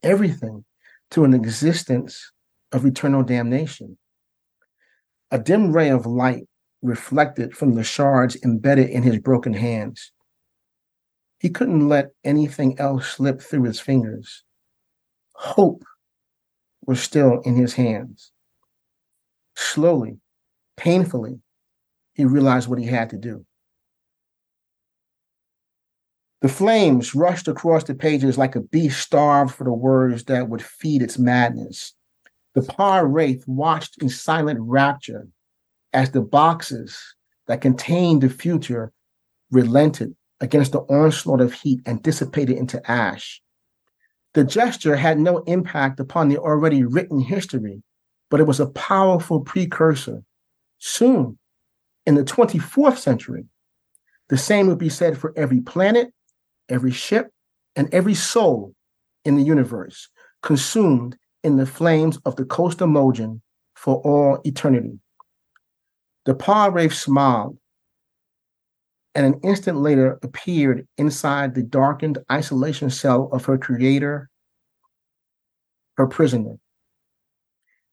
[0.05, 0.65] everything
[1.11, 2.33] to an existence
[2.71, 3.99] of eternal damnation.
[5.33, 6.45] A dim ray of light
[6.83, 10.13] reflected from the shards embedded in his broken hands.
[11.41, 14.45] He couldn't let anything else slip through his fingers.
[15.35, 15.83] Hope
[16.87, 18.31] was still in his hands.
[19.57, 20.21] Slowly,
[20.77, 21.41] painfully,
[22.15, 23.45] he realized what he had to do.
[26.47, 30.63] The flames rushed across the pages like a beast starved for the words that would
[30.63, 31.93] feed its madness.
[32.55, 35.27] The Pah-wraith watched in silent rapture
[35.93, 37.17] as the boxes
[37.49, 38.93] that contained the future
[39.51, 43.43] relented against the onslaught of heat and dissipated into ash.
[44.35, 47.83] The gesture had no impact upon the already written history,
[48.31, 50.23] but it was a powerful precursor.
[50.79, 51.41] Soon,
[52.07, 53.47] in the 24th century,
[54.29, 56.13] the same would be said for every planet,
[56.69, 57.31] every ship,
[57.75, 58.75] and every soul
[59.25, 60.09] in the universe,
[60.43, 63.41] consumed in the flames of the Kosst Amojan
[63.75, 64.99] for all eternity.
[66.25, 66.35] The
[66.73, 67.59] wraith smiled
[69.17, 74.29] and an instant later appeared inside the darkened isolation cell of her creator,
[75.97, 76.59] her prisoner.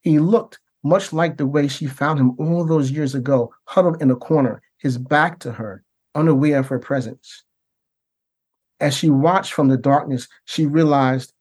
[0.01, 4.11] He looked much like the way she found him all those years ago, huddled in
[4.11, 7.45] a corner, his back to her, unaware of her presence.
[8.83, 11.31] As she watched from the darkness, she realized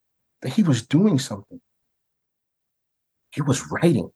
[0.42, 1.60] that he was doing something.
[3.32, 4.12] He was writing.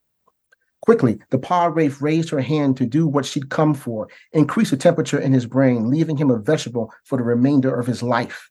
[0.83, 5.19] Quickly, the wraith raised her hand to do what she'd come for, increase the temperature
[5.19, 8.49] in his brain, leaving him a vegetable for the remainder of his life.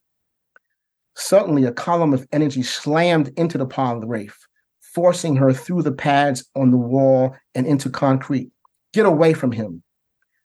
[1.14, 3.64] Suddenly, a column of energy slammed into the
[4.06, 4.36] wraith,
[4.80, 8.50] forcing her through the pads on the wall and into concrete.
[8.92, 9.82] Get away from him.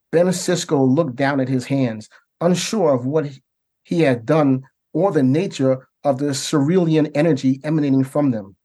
[0.10, 2.08] Ben Sisko looked down at his hands,
[2.40, 3.30] unsure of what
[3.84, 4.64] he had done
[4.94, 8.56] or the nature of the cerulean energy emanating from them.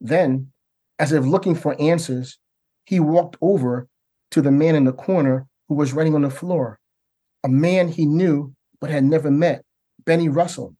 [0.00, 0.52] Then
[0.98, 2.38] as if looking for answers,
[2.84, 3.88] he walked over
[4.30, 6.78] to the man in the corner who was writing on the floor.
[7.44, 9.64] a man he knew but had never met,
[10.04, 10.76] Benny Russell.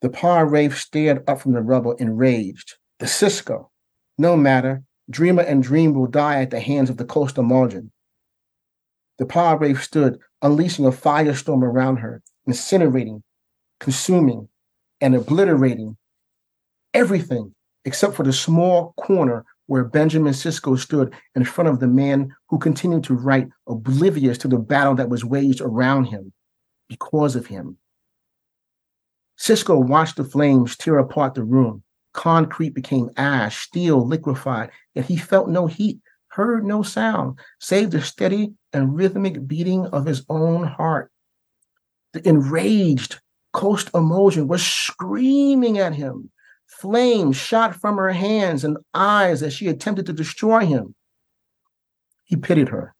[0.00, 2.76] The Pah-wraith stared up from the rubble, enraged.
[2.98, 3.68] The Sisko.
[4.18, 4.82] No matter.
[5.10, 7.90] Dreamer and Dream will die at the hands of the Kosst Amojan.
[9.18, 13.22] The Pah-wraith stood, unleashing a firestorm around her, incinerating,
[13.78, 14.48] consuming,
[15.00, 15.96] and obliterating
[16.94, 22.34] everything except for the small corner where Benjamin Sisko stood in front of the man
[22.48, 26.32] who continued to write, oblivious to the battle that was waged around him
[26.88, 27.76] because of him.
[29.38, 31.82] Sisko watched the flames tear apart the room.
[32.12, 36.00] Concrete became ash, steel liquefied, yet he felt no heat,
[36.30, 41.10] heard no sound, save the steady and rhythmic beating of his own heart.
[42.12, 43.20] The enraged
[43.52, 46.30] Kosst Amojan was screaming at him,
[46.70, 50.94] Flames shot from her hands and eyes as she attempted to destroy him.
[52.24, 52.94] He pitied her.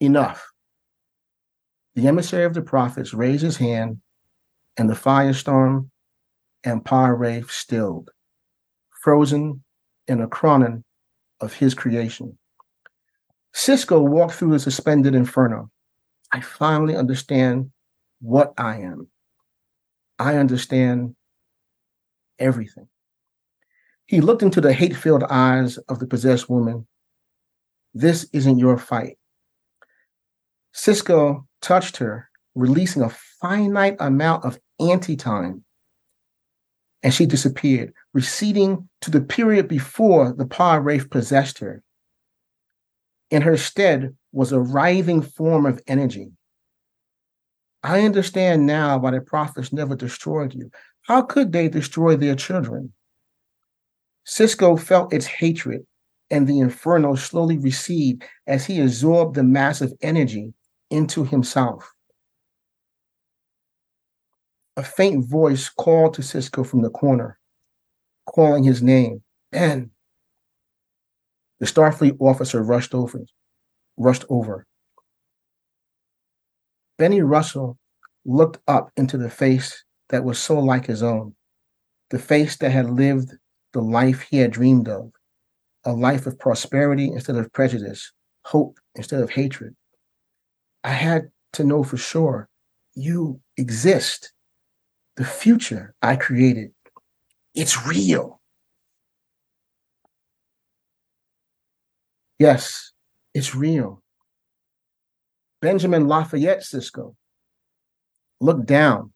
[0.00, 0.50] Enough.
[1.94, 4.00] The emissary of the prophets raised his hand,
[4.76, 5.90] and the firestorm
[6.64, 8.10] and Wraith stilled,
[9.02, 9.62] frozen
[10.08, 10.84] in a chronon
[11.40, 12.38] of his creation.
[13.54, 15.70] Sisko walked through the suspended inferno.
[16.32, 17.72] I finally understand
[18.20, 19.08] what I am.
[20.18, 21.16] I understand
[22.38, 22.88] everything.
[24.06, 26.86] He looked into the hate filled eyes of the possessed woman.
[27.94, 29.18] This isn't your fight.
[30.74, 33.10] Sisko touched her, releasing a
[33.40, 35.64] finite amount of anti time,
[37.02, 41.82] and she disappeared, receding to the period before the Pah-wraith possessed her.
[43.30, 46.30] In her stead was a writhing form of energy.
[47.82, 50.70] I understand now why the prophets never destroyed you.
[51.02, 52.92] How could they destroy their children?
[54.26, 55.86] Sisko felt its hatred
[56.30, 60.52] and the inferno slowly recede as he absorbed the massive energy
[60.90, 61.90] into himself.
[64.80, 67.38] A faint voice called to Sisko from the corner,
[68.24, 69.22] calling his name,
[69.52, 69.90] Ben.
[71.58, 73.26] The Starfleet officer rushed over,
[73.98, 74.66] rushed over.
[76.96, 77.76] Benny Russell
[78.24, 81.34] looked up into the face that was so like his own,
[82.08, 83.32] the face that had lived
[83.74, 85.12] the life he had dreamed of,
[85.84, 88.14] a life of prosperity instead of prejudice,
[88.46, 89.76] hope instead of hatred.
[90.84, 92.48] I had to know for sure
[92.94, 94.32] you exist.
[95.20, 96.70] The future I created,
[97.54, 98.40] it's real.
[102.38, 102.92] Yes,
[103.34, 104.02] it's real.
[105.60, 107.16] Benjamin Lafayette Sisko
[108.40, 109.12] looked down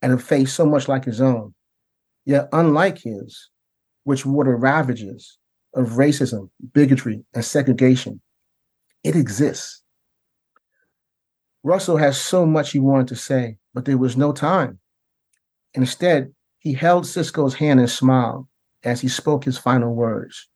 [0.00, 1.54] at a face so much like his own,
[2.24, 3.50] yet unlike his,
[4.04, 5.38] which wore the ravages
[5.74, 8.20] of racism, bigotry, and segregation.
[9.02, 9.82] It exists.
[11.64, 14.78] Russell has so much he wanted to say, but there was no time.
[15.74, 18.46] Instead, he held Sisko's hand and smiled
[18.82, 20.48] as he spoke his final words.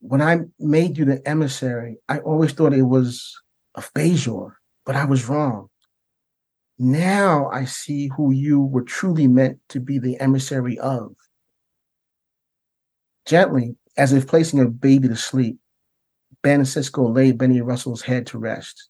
[0.00, 3.34] When I made you the emissary, I always thought it was
[3.74, 4.52] of Bajor,
[4.84, 5.68] but I was wrong.
[6.78, 11.14] Now I see who you were truly meant to be the emissary of.
[13.26, 15.58] Gently, as if placing a baby to sleep,
[16.42, 18.88] Ben and Sisko laid Benny Russell's head to rest.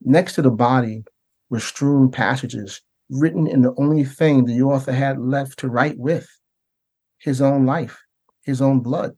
[0.00, 1.04] Next to the body
[1.50, 6.28] were strewn passages written in the only thing the author had left to write with
[7.18, 8.02] his own life,
[8.42, 9.16] his own blood.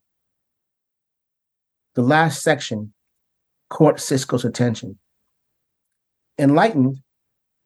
[1.94, 2.92] The last section
[3.70, 4.98] caught Sisko's attention.
[6.38, 6.98] Enlightened,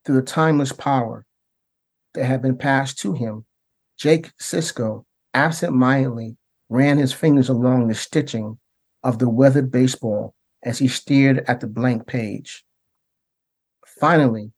[0.05, 1.27] through the timeless power
[2.15, 3.45] that had been passed to him,
[3.99, 6.37] Jake Sisko absent-mindedly
[6.69, 8.59] ran his fingers along the stitching
[9.03, 12.65] of the weathered baseball as he stared at the blank page.
[14.01, 14.53] Finally,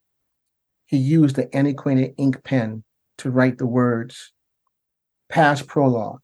[0.93, 2.85] he used the antiquated ink pen
[3.16, 4.31] to write the words
[5.31, 6.20] Past Prologue,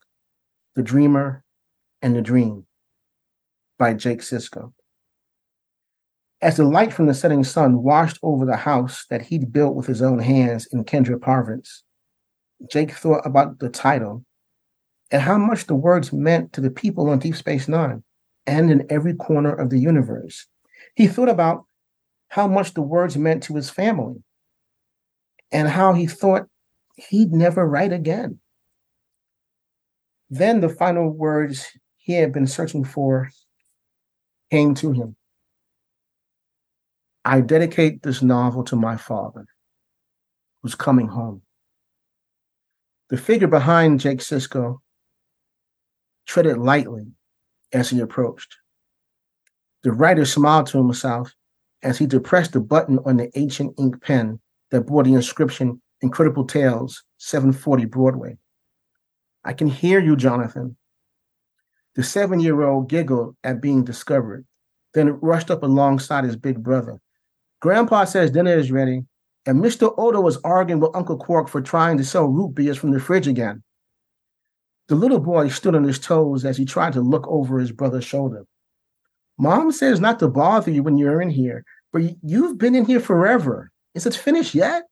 [0.76, 1.42] The Dreamer
[2.02, 2.66] and the Dream
[3.78, 4.74] by Jake Sisko.
[6.42, 9.86] As the light from the setting sun washed over the house that he'd built with
[9.86, 11.82] his own hands in Kendra Province,
[12.70, 14.22] Jake thought about the title
[15.10, 18.04] and how much the words meant to the people on Deep Space Nine
[18.46, 20.46] and in every corner of the universe.
[20.94, 21.64] He thought about
[22.28, 24.22] how much the words meant to his family
[25.52, 26.48] and how he thought
[26.96, 28.38] he'd never write again.
[30.30, 31.66] Then the final words
[31.96, 33.30] he had been searching for
[34.50, 35.16] came to him.
[37.24, 39.46] I dedicate this novel to my father,
[40.62, 41.42] who's coming home.
[43.10, 44.78] The figure behind Jake Sisko
[46.26, 47.06] treaded lightly
[47.72, 48.56] as he approached.
[49.82, 51.34] The writer smiled to himself
[51.82, 56.46] as he depressed the button on the ancient ink pen that bore the inscription Incredible
[56.46, 58.38] Tales, 740 Broadway.
[59.44, 60.76] I can hear you, Jonathan.
[61.94, 64.46] The seven year old giggled at being discovered,
[64.94, 67.00] then rushed up alongside his big brother.
[67.60, 69.02] Grandpa says dinner is ready,
[69.46, 69.92] and Mr.
[69.98, 73.26] Odo was arguing with Uncle Quark for trying to sell root beers from the fridge
[73.26, 73.62] again.
[74.86, 78.04] The little boy stood on his toes as he tried to look over his brother's
[78.04, 78.46] shoulder.
[79.36, 83.00] Mom says not to bother you when you're in here, but you've been in here
[83.00, 83.70] forever.
[83.98, 84.84] Is it finished yet?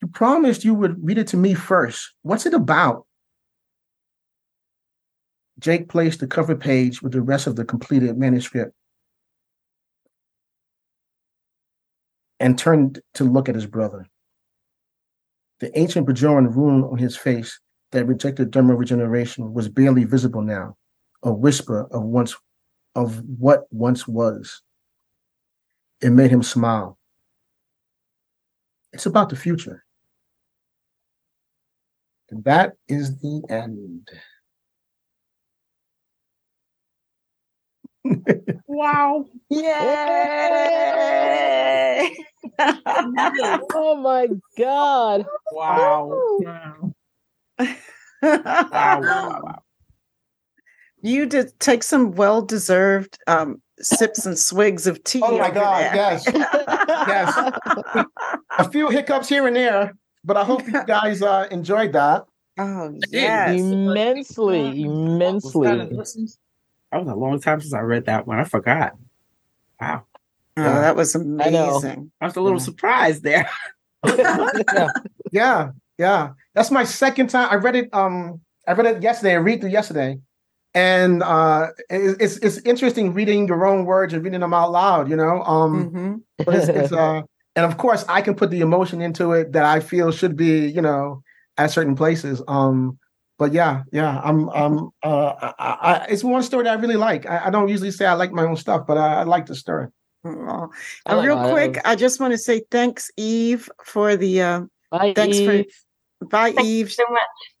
[0.00, 2.12] You promised you would read it to me first.
[2.22, 3.06] What's it about?
[5.58, 8.72] Jake placed the cover page with the rest of the completed manuscript
[12.38, 14.06] and turned to look at his brother.
[15.58, 17.58] The ancient Bajoran rune on his face
[17.90, 20.76] that rejected dermal regeneration was barely visible now,
[21.24, 22.36] a whisper of once
[22.94, 24.62] of what once was.
[26.00, 26.96] It made him smile.
[28.94, 29.84] It's about the future.
[32.30, 34.08] And that is the end.
[38.68, 39.24] wow.
[39.50, 39.66] Yay!
[43.74, 45.26] oh my God.
[45.50, 46.28] Wow.
[46.38, 46.92] wow.
[47.58, 47.70] wow,
[48.22, 49.62] wow, wow.
[51.02, 55.22] You did take some well deserved um, sips and swigs of tea.
[55.22, 56.24] Oh my God, yes.
[56.26, 58.06] yes.
[58.58, 59.94] A few hiccups here and there,
[60.24, 62.26] but I hope you guys uh, enjoyed that.
[62.56, 63.60] Oh, yes.
[63.60, 65.66] Immensely, immensely.
[65.66, 68.38] That was a long time since I read that one.
[68.38, 68.96] I forgot.
[69.80, 70.04] Wow.
[70.56, 72.12] Oh, that was amazing.
[72.20, 72.64] I, I was a little yeah.
[72.64, 73.50] surprised there.
[74.06, 74.88] yeah.
[75.32, 76.30] yeah, yeah.
[76.54, 77.48] That's my second time.
[77.50, 77.92] I read it.
[77.92, 79.32] Um, I read it yesterday.
[79.32, 80.20] I read through yesterday,
[80.74, 85.08] and uh, it's it's interesting reading your own words and reading them out loud.
[85.08, 86.14] You know, um, mm-hmm.
[86.44, 87.22] but it's, it's uh,
[87.56, 90.66] and of course I can put the emotion into it that I feel should be,
[90.66, 91.22] you know,
[91.56, 92.42] at certain places.
[92.48, 92.98] Um,
[93.38, 97.26] but yeah, yeah, I'm, um, uh, I, I, it's one story that I really like.
[97.26, 99.56] I, I, don't usually say I like my own stuff, but I, I like the
[99.56, 99.88] story.
[100.24, 100.70] Oh,
[101.10, 104.40] uh, real quick, I just want to say thanks, Eve, for the.
[104.40, 104.60] Uh,
[104.90, 105.66] bye, thanks Eve.
[106.20, 106.26] for.
[106.26, 106.92] Bye, Thank Eve.
[106.92, 107.53] so much.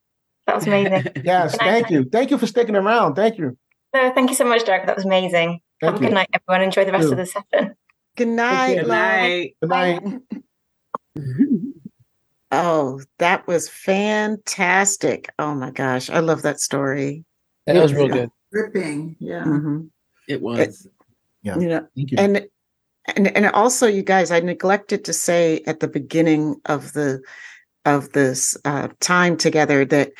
[0.46, 1.06] That was amazing.
[1.24, 2.04] yes, thank you.
[2.04, 3.14] Thank you for sticking around.
[3.14, 3.56] Thank you.
[3.94, 4.86] No, thank you so much, Derek.
[4.86, 5.60] That was amazing.
[5.80, 6.06] Thank Have you.
[6.06, 6.62] a good night, everyone.
[6.62, 7.74] Enjoy the rest of the session.
[8.16, 8.74] Good night.
[8.76, 9.56] Good night.
[9.60, 10.02] Good night.
[12.56, 15.28] Oh, that was fantastic.
[15.40, 16.08] Oh my gosh.
[16.08, 17.24] I love that story.
[17.66, 18.30] That was real good.
[18.52, 19.16] Ripping.
[19.18, 19.42] Yeah.
[19.42, 19.90] Mhm.
[20.28, 20.86] It was.
[21.42, 21.58] Yeah.
[21.58, 22.16] You know, Thank you.
[22.18, 22.46] and
[23.16, 27.20] and and also you guys i neglected to say at the beginning of the
[27.84, 30.10] of this uh, time together that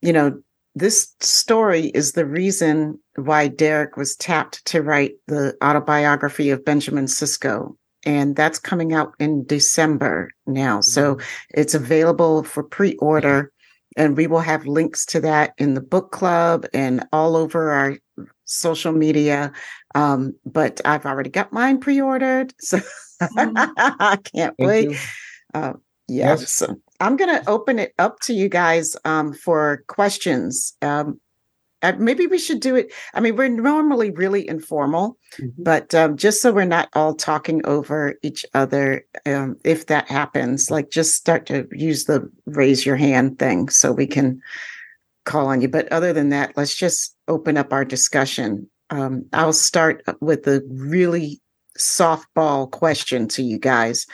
[0.00, 0.40] you know
[0.74, 7.04] this story is the reason why derek was tapped to write the autobiography of benjamin
[7.04, 11.18] sisko and that's coming out in december now so
[11.50, 13.52] it's available for pre-order
[13.96, 17.96] and we will have links to that in the book club and all over our
[18.44, 19.52] social media
[19.94, 22.78] um, but I've already got mine pre-ordered, so
[23.20, 24.56] I can't.
[24.56, 24.98] Thank wait.
[25.54, 25.74] Uh,
[26.08, 26.50] yeah, Yes.
[26.50, 30.74] so I'm going to open it up to you guys um, for questions.
[30.82, 31.20] Um,
[31.82, 32.92] uh, maybe we should do it.
[33.12, 35.52] I mean, we're normally really informal, Mhm.
[35.58, 40.70] but um, just so we're not all talking over each other, um, if that happens,
[40.70, 44.40] like just start to use the raise your hand thing so we can
[45.24, 45.68] call on you.
[45.68, 48.70] But other than that, let's just open up our discussion.
[48.90, 51.40] Um, I'll start with a really
[51.78, 54.06] softball question to you guys.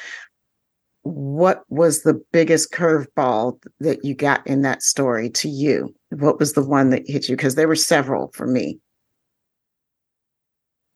[1.13, 5.95] What was the biggest curveball that you got in that story to you?
[6.11, 7.37] What was the one that hit you?
[7.37, 8.79] Because there were several for me.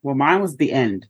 [0.02, 1.06] Well, mine was the end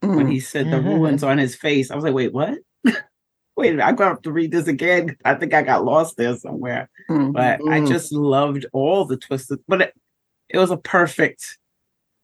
[0.00, 0.32] when Mm.
[0.32, 1.90] he said the ruins on his face.
[1.90, 2.58] I was like, wait, what?
[2.84, 3.84] wait a minute.
[3.84, 5.16] I'm going to have to read this again.
[5.24, 6.88] I think I got lost there somewhere.
[7.10, 7.32] Mm.
[7.32, 7.88] But I Mm.
[7.88, 9.50] just loved all the twists.
[9.68, 9.94] But it,
[10.48, 11.58] it was a perfect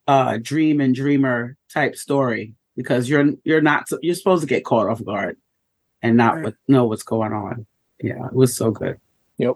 [0.07, 4.89] uh dream and dreamer type story because you're you're not you're supposed to get caught
[4.89, 5.37] off guard
[6.03, 6.43] and not Right.
[6.45, 7.65] what, know what's going on.
[8.01, 8.99] Yeah, it was so good.
[9.37, 9.55] Yep.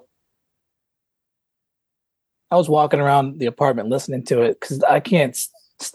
[2.50, 5.52] I was walking around the apartment listening to it because I can't s-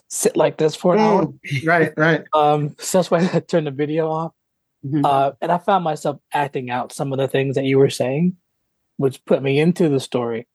[0.09, 1.27] sit like this for an hour.
[1.27, 2.25] Mm, right, right.
[2.35, 4.33] Um, so that's why I turned the video off.
[4.85, 5.05] Mhm.
[5.05, 8.37] Uh, and I found myself acting out some of the things that you were saying,
[8.99, 10.47] which put me into the story.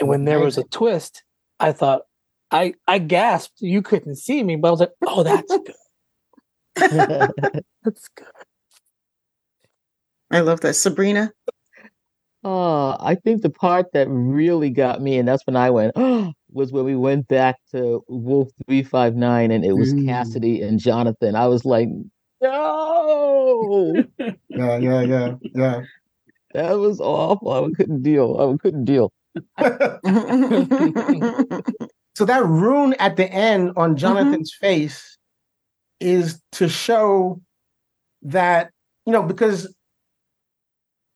[0.00, 1.22] And when there was a twist,
[1.60, 2.02] I thought,
[2.50, 3.60] I I gasped.
[3.60, 5.74] You couldn't see me, but I was like, "Oh, that's good.
[7.84, 8.26] that's good."
[10.34, 10.74] I love that.
[10.74, 11.32] Sabrina?
[12.42, 16.32] Oh, I think the part that really got me, and that's when I went, oh,
[16.50, 20.06] was when we went back to Wolf 359 and it was Mm.
[20.06, 21.36] Cassidy and Jonathan.
[21.36, 21.88] I was like,
[22.40, 23.94] no,
[24.48, 25.82] Yeah, yeah, yeah, yeah.
[26.52, 27.52] that was awful.
[27.52, 28.36] I couldn't deal.
[28.38, 29.12] I couldn't deal.
[32.16, 35.16] so that rune at the end on Jonathan's face
[36.00, 37.40] is to show
[38.22, 38.70] that
[39.06, 39.72] you know because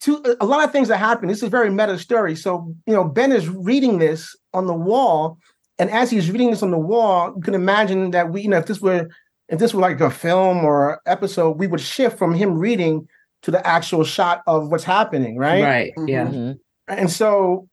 [0.01, 1.29] to a lot of things that happen.
[1.29, 2.37] This is a very meta story.
[2.37, 5.39] So you know Ben is reading this on the wall,
[5.79, 8.59] and as he's reading this on the wall, you can imagine that we you know
[8.59, 9.09] if this were
[9.49, 13.09] if this were like a film or episode, we would shift from him reading
[13.43, 15.63] to the actual shot of what's happening, right?
[15.63, 15.93] Right.
[16.07, 16.27] Yeah.
[16.27, 16.59] Mhm.
[16.89, 17.69] And so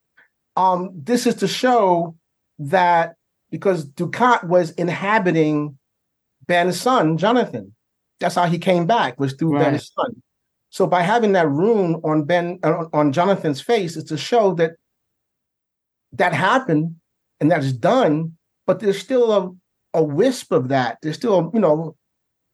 [0.56, 2.16] um, this is to show
[2.60, 3.16] that
[3.52, 5.78] because Dukat was inhabiting
[6.48, 7.76] Ben's son, Jonathan.
[8.20, 9.64] That's how he came back, was through Right.
[9.72, 10.22] Ben's son.
[10.76, 14.72] So by having that rune on Ben uh, on Jonathan's face, is to show that
[16.12, 16.98] that happened
[17.40, 18.34] and that's done,
[18.68, 19.52] but there's still a,
[19.98, 20.98] a wisp of that.
[21.02, 21.96] There's still, you know,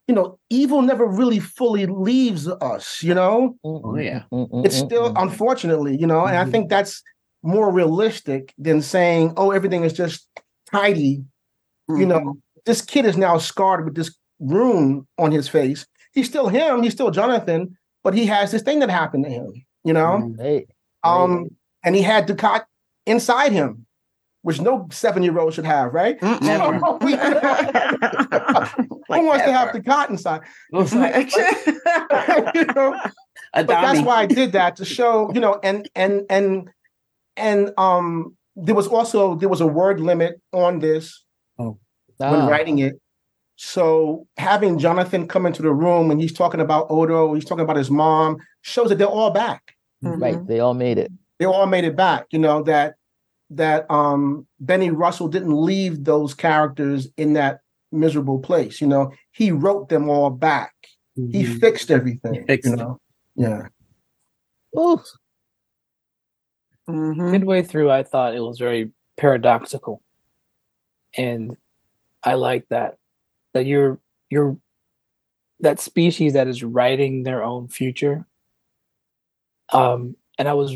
[0.08, 3.56] you know, evil never really fully leaves us, you know?
[3.66, 3.88] Mm-hmm.
[3.88, 4.22] Oh yeah.
[4.32, 4.68] Mm-hmm.
[4.68, 5.24] It's still mm-hmm.
[5.24, 7.02] unfortunately you know and i think that's
[7.42, 10.30] more realistic than saying oh everything is just
[10.72, 11.24] tidy.
[11.90, 12.38] You know
[12.68, 15.88] this kid is now scarred with this rune on his face.
[16.14, 16.84] He's still him.
[16.84, 19.54] He's still jonathan but he has this thing that happened to him
[19.84, 20.34] you know?
[20.40, 20.66] Mm.
[21.04, 21.50] Um
[21.84, 22.66] and he had Dukat
[23.06, 23.86] inside him
[24.44, 26.20] which no seven-year-old should have right?
[26.22, 26.74] Never.
[26.78, 26.84] who
[29.26, 30.42] wants to have Dukat inside?
[32.56, 33.00] You know?
[33.54, 36.70] But that's why I did that to show, you know, and and and
[37.36, 41.24] and um there was also there was a word limit on this
[41.58, 43.00] when ah, writing it.
[43.64, 47.76] So having Jonathan come into the room and he's talking about Odo, he's talking about
[47.76, 49.76] his mom, shows that they're all back.
[50.02, 50.46] right.
[50.48, 51.12] They all made it.
[51.38, 52.26] They all made it back.
[52.32, 52.96] You know that
[53.52, 57.60] that um Benny Russell didn't leave those characters in that
[57.92, 58.82] miserable place.
[58.82, 60.74] You know, he wrote them all back.
[61.16, 61.60] He Mhm.
[61.60, 62.34] fixed everything.
[62.34, 62.78] He fixed you it.
[62.78, 63.00] know,
[63.36, 63.68] yeah.
[64.76, 65.00] Ooh,
[66.90, 67.32] Mhm.
[67.32, 70.02] midway through i thought it was very paradoxical
[71.16, 71.56] and
[72.24, 72.98] i like that
[73.54, 74.00] that you're
[74.30, 74.58] you're
[75.60, 78.26] that species that is writing their own future
[79.74, 80.76] um and i was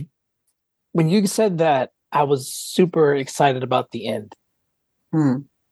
[0.91, 4.33] when you said that i was super excited about the end
[5.11, 5.37] Hmm.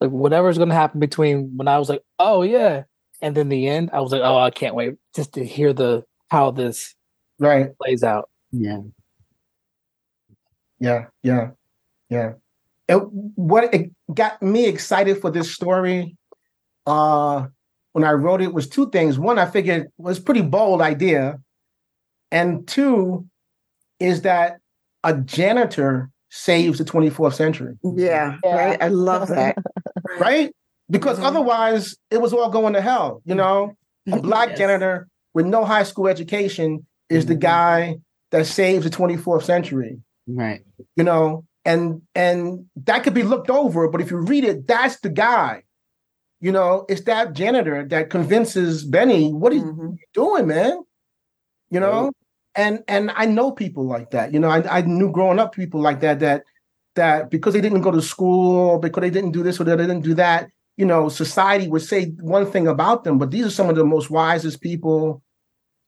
[0.00, 2.84] like whatever's going to happen between when i was like oh yeah
[3.20, 6.04] and then the end i was like oh i can't wait just to hear the
[6.30, 6.94] how this
[7.38, 7.70] Right.
[7.78, 8.80] plays out Yeah.
[10.78, 11.50] Yeah, yeah,
[12.08, 12.32] yeah.
[12.90, 12.96] It,
[13.36, 16.16] what it got me excited for this story,
[16.86, 17.46] uh,
[17.92, 19.16] when I wrote it was two things.
[19.16, 21.38] One, I figured was a pretty bold idea,
[22.32, 23.26] and two,
[24.00, 24.56] is that
[25.04, 28.56] a janitor saves the 24th century, Yeah, Yeah.
[28.56, 28.82] right.
[28.82, 29.56] I love that.
[30.18, 30.52] right?
[30.90, 31.24] Because Mhm.
[31.26, 33.22] otherwise, it was all going to hell.
[33.24, 33.74] You know,
[34.10, 34.58] a black Yes.
[34.58, 37.40] janitor with no high school education is the Mhm.
[37.40, 37.96] guy
[38.32, 40.00] that saves the 24th century.
[40.26, 40.62] Right.
[40.96, 44.98] you know and and that could be looked over but if you read it that's
[45.00, 45.62] the guy.
[46.40, 49.96] You know it's that janitor that convinces benny what are you Mhm.
[50.14, 50.74] doing man?
[51.70, 52.04] You know?
[52.04, 52.12] Right.
[52.64, 54.26] and and i know people like that.
[54.34, 56.42] You know I, I knew growing up people like that that
[56.96, 60.02] that because they didn't go to school because they didn't do this or they didn't
[60.10, 60.48] do that
[60.80, 62.06] you know society would say
[62.36, 65.22] one thing about them but these are some of the most wisest people.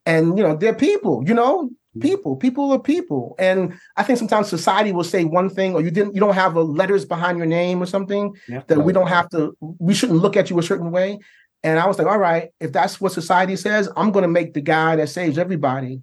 [0.07, 3.35] And you know they're people you know people people are people.
[3.39, 6.57] And i think sometimes society will say one thing or you didn't you don't have
[6.57, 8.63] a letters behind your name or something Yeah.
[8.69, 11.19] that we don't have to we shouldn't look at you a certain way.
[11.63, 14.55] And i was like all right if that's what society says i'm going to make
[14.55, 16.01] the guy that saves everybody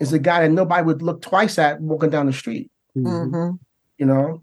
[0.00, 2.70] is the guy that nobody would look twice at walking down the street.
[2.96, 3.30] Mhm.
[3.30, 3.58] Mhm.
[3.98, 4.42] you know?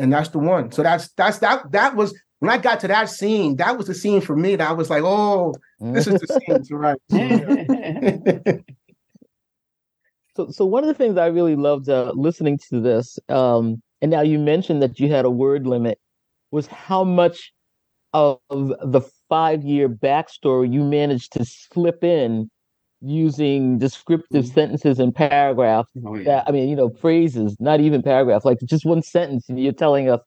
[0.00, 0.70] And that's the one.
[0.72, 3.94] So that's that's that that was when i got to that scene that was the
[3.94, 6.78] scene for me that i was like oh this is the scene.
[6.84, 7.00] Right
[10.38, 14.08] So, so one of the things I really loved uh, listening to this, um, and
[14.08, 15.98] now you mentioned that you had a word limit,
[16.52, 17.52] was how much
[18.12, 22.48] of the five-year backstory you managed to slip in
[23.00, 24.54] using descriptive Mhm.
[24.54, 25.90] sentences and paragraphs.
[26.06, 26.24] Oh, yeah.
[26.24, 29.72] That I mean, you know, phrases, not even paragraphs, like just one sentence, and you're
[29.72, 30.20] telling us,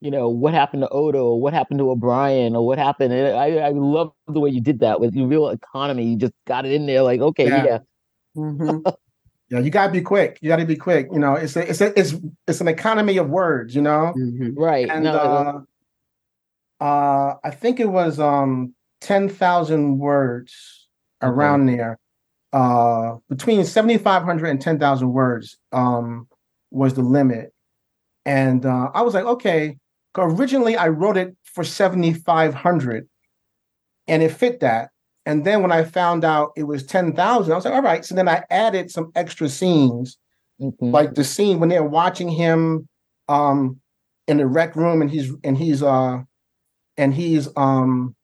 [0.00, 3.12] you know, what happened to Odo, or what happened to O'Brien, or what happened.
[3.12, 6.04] And I, I love the way you did that with your real economy.
[6.04, 7.64] You just got it in there, like, okay, Yeah.
[7.64, 7.78] yeah.
[8.36, 8.84] Mhm.
[9.50, 11.98] Yeah you gotta be quick you gotta be quick you know it's a, it's a,
[11.98, 12.14] it's
[12.46, 14.52] it's an economy of words you know Mhm.
[14.56, 14.88] right.
[14.90, 15.60] and no, uh,
[16.80, 20.88] uh, I think it was um ten thousand words
[21.22, 21.98] around there.
[22.52, 26.28] Uh, between seventy five hundred and ten thousand words um
[26.70, 27.52] was the limit,
[28.24, 29.76] and uh, I was like, okay.
[30.16, 33.08] Originally, I wrote it for seventy five hundred,
[34.08, 34.90] and it fit that.
[35.28, 38.02] And then when I found out it was ten thousand, I was like, all right.
[38.02, 40.16] So then I added some extra scenes,
[40.58, 40.90] Mhm.
[40.90, 42.88] like the scene when they're watching him
[43.28, 43.78] um
[44.26, 46.22] in the rec room and he's and he's uh
[46.96, 48.16] and he's um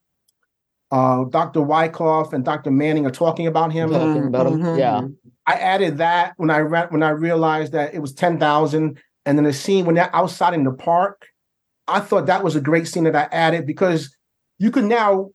[0.91, 1.61] uh Dr.
[1.61, 2.71] Wyckoff and Dr.
[2.71, 3.91] Manning are talking about him.
[3.91, 4.63] Talking about him.
[4.63, 4.79] Mhm.
[4.79, 5.03] Yeah.
[5.47, 9.37] I added that when I re- when I realized that it was ten thousand, and
[9.37, 11.27] then the scene when they're outside in the park,
[11.87, 14.17] I thought that was a great scene that I added because
[14.59, 15.33] you could now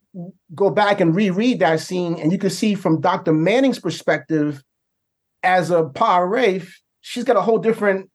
[0.55, 3.34] go back and reread that scene, and you can see from Dr.
[3.34, 4.63] Manning's perspective
[5.43, 6.71] as a Pah-wraith,
[7.01, 8.09] she's got a whole different.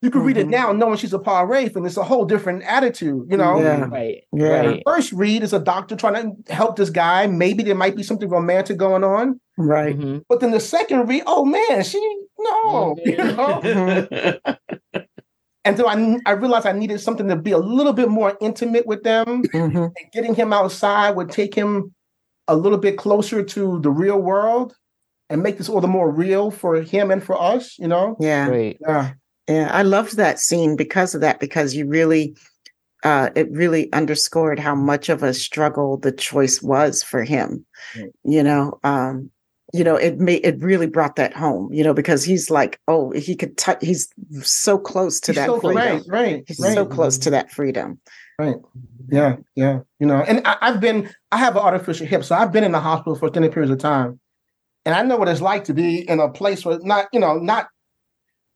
[0.00, 0.50] You could read it Mhm.
[0.50, 3.60] now knowing she's a Pah-wraith, and it's a whole different attitude, you know.
[3.60, 3.84] Yeah.
[3.88, 4.22] Right.
[4.32, 4.48] Yeah.
[4.66, 4.82] Right.
[4.84, 7.26] First read is a doctor trying to help this guy.
[7.28, 9.40] Maybe there might be something romantic going on.
[9.56, 9.96] Right.
[9.96, 10.22] Mhm.
[10.28, 12.00] But then the second read, oh man, she
[12.38, 14.36] no, you know.
[15.64, 18.86] And so I I realized I needed something to be a little bit more intimate
[18.86, 19.42] with them.
[19.44, 19.84] Mhm.
[19.84, 21.94] And getting him outside would take him
[22.48, 24.74] a little bit closer to the real world
[25.30, 27.78] and make this all the more real for him and for us.
[27.78, 28.16] You know.
[28.20, 28.48] Yeah.
[28.48, 28.76] Right.
[28.80, 29.12] Yeah.
[29.48, 29.68] Yeah.
[29.72, 32.36] I loved that scene because of that, because you really
[33.04, 37.64] uh it really underscored how much of a struggle the choice was for him.
[37.96, 38.10] Right.
[38.24, 39.30] You know, um,
[39.72, 43.10] you know, it made it really brought that home, you know, because he's like, oh,
[43.12, 44.08] he could touch he's
[44.42, 45.76] so close to He's that so freedom.
[45.76, 46.74] right, right, He's right.
[46.74, 47.98] so close to that freedom.
[48.38, 48.56] Right
[49.10, 49.80] yeah, yeah.
[49.98, 52.72] You know, and I, I've been, I have an artificial hip, so I've been in
[52.72, 54.18] the hospital for extended periods of time.
[54.84, 57.36] And I know what it's like to be in a place where not, you know,
[57.38, 57.68] not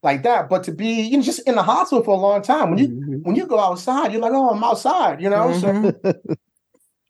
[0.02, 2.70] like that, but to be you know, just in the hospital for a long time.
[2.70, 3.22] When you Mhm.
[3.22, 5.52] when you go outside, you're like, oh, I'm outside, you know.
[5.52, 6.36] So Mhm.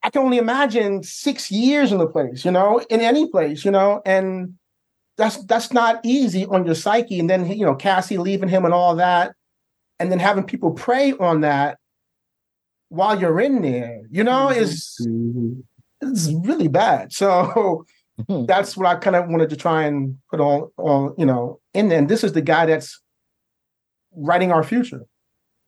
[0.07, 3.73] I can only imagine six years in the place, you know, in any place, you
[3.73, 4.55] know, and
[5.17, 7.19] that's that's not easy on your psyche.
[7.19, 9.35] And then you know, Cassie leaving him and all that,
[9.99, 11.79] and then having people pray on that
[12.89, 14.57] while you're in there, you know, Mhm.
[14.57, 15.65] is Mhm.
[16.01, 17.13] it's really bad.
[17.13, 17.85] So
[18.21, 18.47] Mhm.
[18.47, 21.89] that's what I kind of wanted to try and put on on, you know, in
[21.89, 21.99] there.
[21.99, 23.03] And this is the guy that's
[24.15, 25.05] writing our future.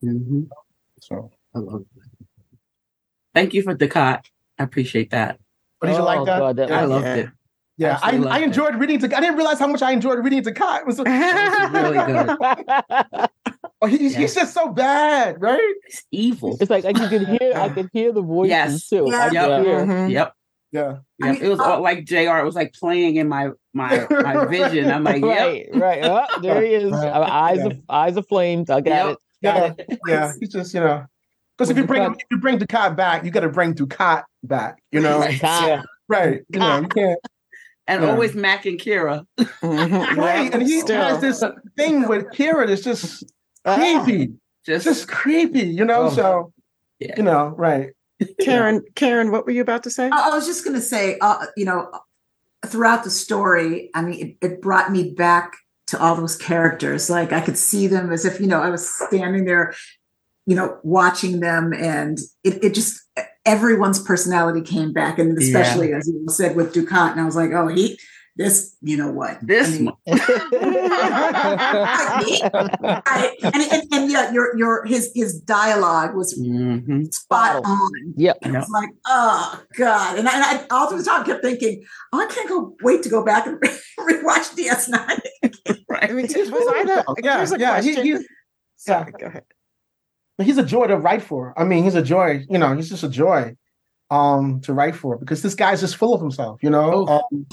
[0.01, 0.49] Mhm.
[1.01, 1.98] So I love that.
[3.39, 4.27] Thank you for the cot.
[4.59, 5.39] I appreciate that.
[5.81, 6.39] but did you Oh, like that?
[6.39, 7.15] God, that I loved Yeah.
[7.15, 7.29] it.
[7.77, 8.47] yeah, I, absolutely I loved it.
[8.47, 10.81] enjoyed reading to I didn't realize how much I enjoyed reading to Cot.
[10.81, 13.29] It was really good.
[13.81, 15.75] Oh, he, he's just so bad, right?
[15.87, 16.59] It's evil.
[16.61, 18.89] It's like I could hear, I could hear the voices Yes.
[18.89, 19.07] too.
[19.07, 19.29] I Yeah.
[19.29, 19.65] could Yep.
[19.67, 20.11] hear- Mhm.
[20.11, 20.33] Yep.
[20.73, 20.97] Yeah.
[21.23, 22.17] I mean, it was uh, all like Jr.
[22.39, 24.91] It was like playing in my my my vision.
[24.91, 25.39] I'm like, yep.
[25.39, 26.01] right, right.
[26.05, 26.91] Oh, there he is.
[26.91, 27.05] Right.
[27.13, 27.67] Eyes Yeah.
[27.67, 28.69] of eyes of flames.
[28.69, 29.07] I got Yep.
[29.13, 29.19] it.
[29.41, 29.73] Yeah.
[29.79, 29.99] It.
[30.09, 30.33] Yeah.
[30.41, 31.07] He's just, you know.
[31.59, 34.79] Because if you bring Dukat- if you bring Dukat back, you gotta bring Dukat back,
[34.93, 35.19] you know.
[35.19, 35.41] Right.
[35.43, 35.85] God.
[36.09, 36.43] Right.
[36.51, 37.19] You know, you can't
[37.89, 38.11] And Yeah.
[38.11, 39.27] always Mac and Kira.
[39.39, 40.17] Mhm.
[40.17, 40.53] right.
[40.55, 41.03] And he Still.
[41.03, 41.43] has this
[41.77, 43.25] thing with Kira that's just
[43.67, 44.33] creepy.
[44.65, 46.03] Just, Just creepy, you know.
[46.05, 46.11] Oh.
[46.11, 46.53] so
[47.01, 47.15] Yeah.
[47.17, 47.91] you know, right.
[48.41, 50.09] Karen, Karen, what were you about to say?
[50.11, 51.91] I I was just going to say, uh, you know,
[52.67, 55.57] throughout the story, I mean, it, it brought me back
[55.87, 57.09] to all those characters.
[57.09, 59.73] Like I could see them as if, you know, I was standing there,
[60.49, 62.99] you know, watching them, and it, it just
[63.45, 67.51] everyone's personality came back, and especially as you said with Dukat, and I was like,
[67.53, 67.99] oh, he,
[68.37, 69.97] this, you know what, this I mean, one.
[73.05, 77.13] I, and, and, and yeah, your your his his dialogue was Mhm.
[77.13, 77.71] spot Wow.
[77.73, 78.15] on.
[78.17, 78.39] Yep.
[78.43, 80.19] And I was like, oh God.
[80.19, 83.03] And I, and I all through the time kept thinking, oh, I can't go wait
[83.03, 83.61] to go back and
[84.01, 84.95] rewatch DS9.
[84.95, 85.21] I
[85.89, 86.11] Right.
[86.15, 87.81] mean, was I the, Yeah, here's a yeah.
[87.83, 88.05] He, question.
[88.19, 88.27] he's,
[88.77, 89.45] Sorry, go ahead.
[90.43, 91.53] He's a joy to write for.
[91.57, 93.57] I mean, he's a joy, you know, he's just a joy
[94.11, 97.07] um to write for because this guy's just full of himself, you know.
[97.09, 97.23] Oh.
[97.33, 97.47] Um,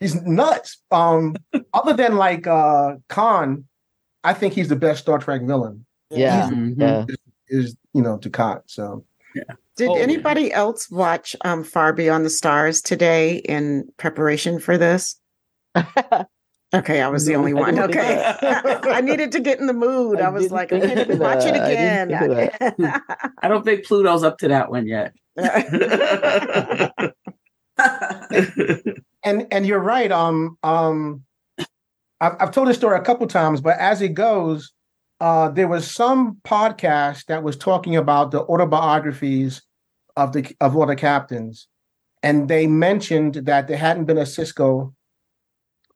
[0.00, 0.78] he's nuts.
[0.90, 1.36] Um
[1.74, 3.64] other than like uh Khan,
[4.22, 5.84] I think he's the best Star Trek villain.
[6.10, 6.50] Yeah.
[6.76, 7.04] Yeah.
[7.48, 8.62] Is you know Dukat.
[8.66, 9.04] So
[9.34, 9.42] yeah.
[9.76, 10.02] Did Oh, yeah.
[10.04, 15.16] anybody else watch um, Far Beyond the Stars today in preparation for this?
[16.74, 17.76] Okay, I was the only one.
[17.76, 18.34] didn't Okay.
[18.42, 20.20] I needed to get in the mood.
[20.20, 21.62] I, I was like, I think need to watch it that.
[21.62, 23.00] I again.
[23.42, 25.14] I don't think Pluto's up to that one yet.
[29.24, 30.10] and and you're right.
[30.10, 31.22] Um um
[32.20, 34.72] I've, I've told this story a couple times, but as it goes,
[35.20, 39.62] uh there was some podcast that was talking about the autobiographies
[40.16, 41.68] of the of all the captains,
[42.22, 44.92] and they mentioned that there hadn't been a Sisko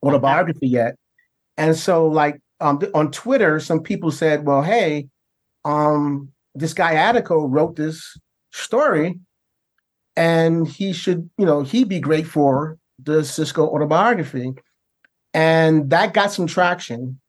[0.03, 0.95] autobiography yet,
[1.57, 5.07] and so like um on Twitter, some people said, "Well, hey,
[5.65, 8.17] um this guy Attico wrote this
[8.51, 9.19] story."
[10.19, 14.53] and he should, you know, he'd be great for the Sisko autobiography.
[15.33, 17.21] And that got some traction.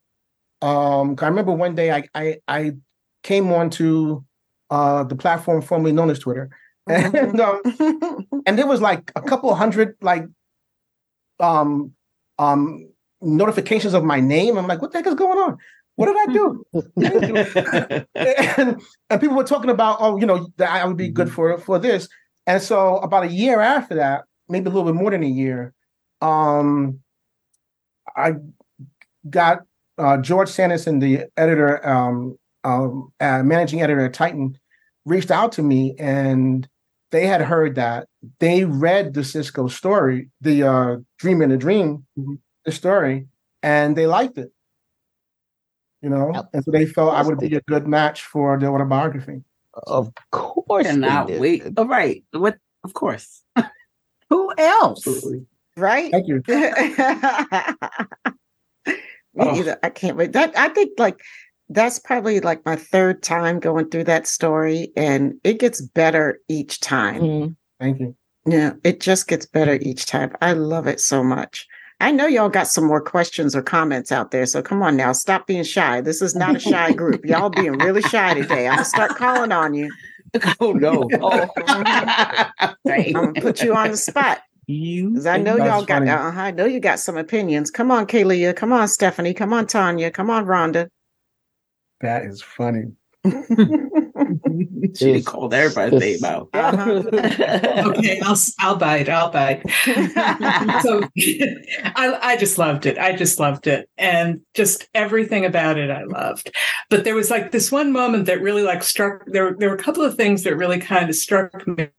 [0.60, 2.72] Um, I remember one day I I I
[3.22, 4.24] came onto
[4.70, 6.50] uh, the platform formerly known as Twitter,
[6.90, 7.60] and um,
[8.46, 10.24] and there was like a couple hundred like
[11.38, 11.92] um
[12.40, 12.88] um
[13.20, 14.56] notifications of my name.
[14.56, 15.58] I'm like, what the heck is going on?
[15.96, 16.64] What did I do?
[18.14, 18.80] and,
[19.10, 21.78] and people were talking about, oh, you know, that I would be good for for
[21.78, 22.08] this.
[22.46, 25.74] And so about a year after that, maybe a little bit more than a year,
[26.22, 27.00] um,
[28.16, 28.34] I
[29.28, 29.60] got
[29.98, 34.58] uh, George Sandison, the editor, um, um, uh, managing editor at Titan,
[35.04, 36.66] reached out to me and
[37.10, 38.06] they had heard that
[38.38, 42.34] they read the Sisko story, the uh, Dream in a Dream, Mm-hmm.
[42.64, 43.26] the story,
[43.62, 44.50] and they liked it.
[46.02, 46.44] You know, Yep.
[46.54, 49.42] and so they felt I would be a good match for the autobiography.
[49.86, 51.40] Of course, they cannot did.
[51.40, 51.62] wait.
[51.76, 52.24] Oh, right.
[52.32, 52.56] What?
[52.84, 53.42] Of course.
[54.30, 55.06] Who else?
[55.06, 55.46] Absolutely.
[55.76, 56.10] right?
[56.10, 56.42] Thank you.
[59.34, 59.54] Me Oh.
[59.56, 59.78] either.
[59.82, 60.32] I can't wait.
[60.32, 61.20] That I think like
[61.70, 66.80] that's probably like my third time going through that story, and it gets better each
[66.80, 67.20] time.
[67.22, 67.56] Mhm.
[67.80, 68.14] Thank you.
[68.46, 70.32] Yeah, it just gets better each time.
[70.42, 71.66] I love it so much.
[72.02, 75.12] I know y'all got some more questions or comments out there, so come on now,
[75.12, 76.00] stop being shy.
[76.00, 77.24] This is not a shy group.
[77.26, 78.66] Y'all being really shy today.
[78.68, 79.90] I'm gonna start calling on you.
[80.60, 81.08] Oh no.
[81.20, 81.48] Oh.
[82.86, 84.40] I'm gonna put you on the spot.
[84.66, 85.10] you.
[85.10, 86.10] Because I know y'all got, funny.
[86.10, 87.70] uh, I know you got some opinions.
[87.70, 88.54] Come on, Kalia.
[88.54, 89.34] Come on, Stephanie.
[89.34, 90.10] Come on, Tanya.
[90.10, 90.88] Come on, Rhonda.
[92.00, 92.92] That is funny.
[93.24, 96.48] she It's called everybody's name just- out.
[96.54, 97.02] Uh-huh.
[97.90, 99.08] okay, I'll I'll bite.
[99.10, 99.62] I'll bite.
[100.82, 101.02] so
[101.94, 102.98] I I just loved it.
[102.98, 106.50] I just loved it, and just everything about it I loved.
[106.88, 109.24] But there was like this one moment that really like struck.
[109.26, 111.52] There there were a couple of things that really kind of struck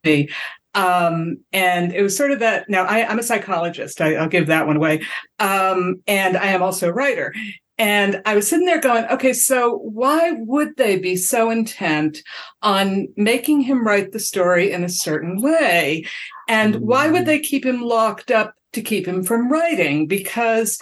[0.03, 0.30] me.
[0.73, 2.69] Um, and it was sort of that.
[2.69, 3.99] Now I, I'm a psychologist.
[4.02, 5.03] I, I'll give that one away.
[5.38, 7.34] Um, and I am also a writer.
[7.77, 12.22] And I was sitting there going, okay, so why would they be so intent
[12.61, 16.06] on making him write the story in a certain way?
[16.48, 20.06] And why would they keep him locked up to keep him from writing?
[20.06, 20.80] Because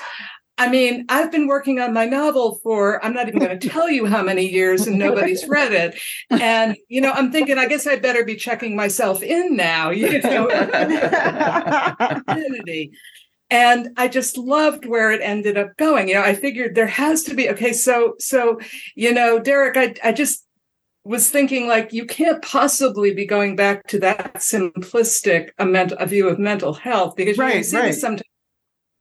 [0.60, 3.90] I mean, I've been working on my novel for, I'm not even going to tell
[3.90, 5.98] you how many years and nobody's read it.
[6.30, 10.22] And, you know, I'm thinking, I guess I better be checking myself in now, you
[10.22, 10.50] know.
[13.52, 17.24] And i just loved where it ended up going you know i figured there has
[17.24, 18.60] to be okay so so
[18.96, 20.46] you know derek i, I just
[21.04, 26.06] was thinking like you can't possibly be going back to that simplistic a, ment- a
[26.06, 27.86] view of mental health because you, you Right, see right.
[27.88, 28.24] this sometimes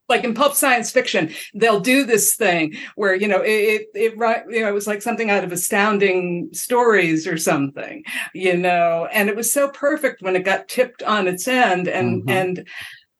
[0.09, 4.13] like in pulp science fiction they'll do this thing where you know it it, it
[4.49, 8.03] you know it was like something out of astounding stories or something
[8.35, 12.23] you know and it was so perfect when it got tipped on its end and
[12.25, 12.31] Mhm.
[12.31, 12.69] and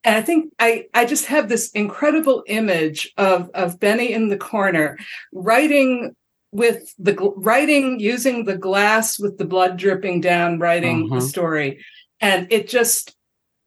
[0.05, 4.37] and I think I I just have this incredible image of of Benny in the
[4.37, 4.99] corner
[5.33, 6.15] writing
[6.53, 11.23] with the writing using the glass with the blood dripping down writing the Mhm.
[11.23, 11.85] story
[12.21, 13.15] and it just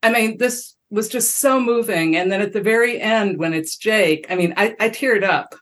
[0.01, 3.77] I mean this was just so moving and then at the very end when it's
[3.77, 5.55] Jake I mean I I teared up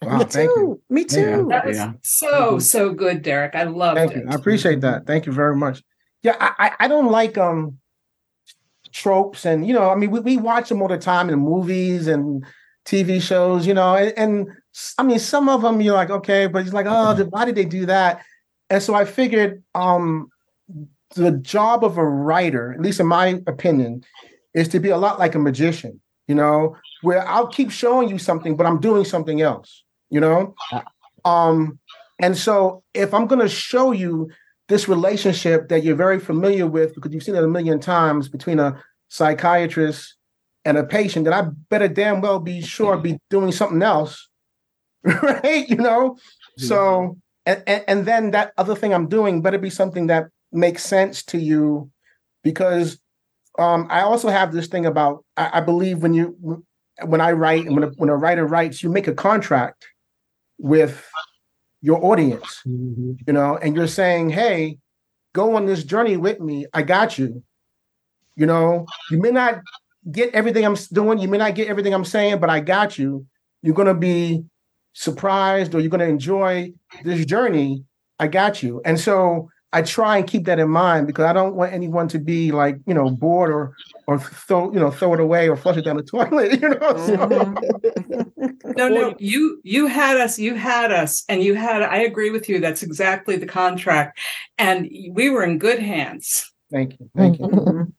[0.00, 0.80] Wow, Me thank you.
[0.88, 0.94] too.
[0.94, 1.46] Me too.
[1.50, 1.92] that was Yeah.
[2.02, 4.30] so so good Derek I loved Thank it you.
[4.30, 5.06] I appreciate that.
[5.06, 5.82] Thank you very much.
[6.22, 7.78] Yeah, I, I, I don't like um
[8.98, 12.06] tropes and you know, I mean we, we watch them all the time in movies
[12.06, 12.44] and
[12.84, 14.48] TV shows, you know, and, and
[14.98, 17.64] I mean some of them you're like, okay, but it's like, oh, why did they
[17.64, 18.22] do that?
[18.70, 20.28] And so I figured um
[21.14, 24.04] the job of a writer, at least in my opinion,
[24.54, 28.18] is to be a lot like a magician, you know, where I'll keep showing you
[28.18, 30.54] something, but I'm doing something else, you know?
[31.24, 31.78] Um,
[32.20, 34.30] and so if I'm going to show you
[34.68, 38.58] this relationship that you're very familiar with because you've seen it a million times between
[38.58, 40.16] a psychiatrist
[40.64, 44.28] and a patient, then I better damn well be sure be doing something else,
[45.04, 45.68] right?
[45.68, 46.16] You know,
[46.56, 47.16] so
[47.46, 51.22] and, and and then that other thing I'm doing better be something that makes sense
[51.24, 51.90] to you,
[52.42, 52.98] because
[53.58, 56.64] um, I also have this thing about I, I believe when you
[57.04, 59.86] when I write and when a, when a writer writes, you make a contract
[60.58, 61.08] with
[61.80, 62.62] your audience
[63.26, 64.78] you know, and you're saying, hey,
[65.32, 66.66] go on this journey with me.
[66.72, 67.42] I got you.
[68.38, 69.60] You know, you may not
[70.12, 73.26] get everything I'm doing, you may not get everything I'm saying, but I got you.
[73.62, 74.44] You're going to be
[74.92, 77.84] surprised or you're going to enjoy this journey.
[78.20, 78.80] I got you.
[78.84, 82.20] And so I try and keep that in mind because I don't want anyone to
[82.20, 83.74] be like, you know, bored or
[84.06, 86.78] or throw, you know, throw it away or flush it down the toilet, you know.
[86.78, 88.76] So, Mhm.
[88.76, 91.82] No, no, you you had us, you had us, and you had.
[91.82, 92.60] I agree with you.
[92.60, 94.18] That's exactly the contract,
[94.56, 96.50] and we were in good hands.
[96.70, 97.10] thank you.
[97.16, 97.92] Thank you.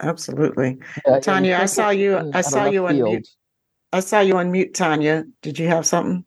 [0.00, 0.78] Absolutely.
[1.06, 3.10] Yeah, Tanya, I saw you- I saw you on field.
[3.10, 3.28] mute.
[3.92, 5.24] I saw you on mute, Tanya.
[5.42, 6.24] Did you have something?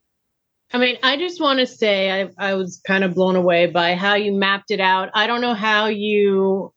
[0.74, 3.94] I mean, I just want to say I, I was kind of blown away by
[3.94, 5.10] how you mapped it out.
[5.14, 6.72] I don't know how you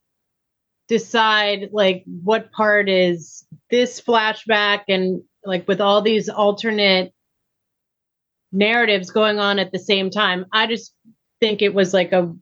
[0.88, 7.12] decide like what part is this flashback and like with all these alternate
[8.52, 10.46] narratives going on at the same time.
[10.52, 10.94] I just
[11.40, 12.34] think it was like a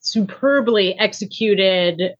[0.00, 2.14] superbly executed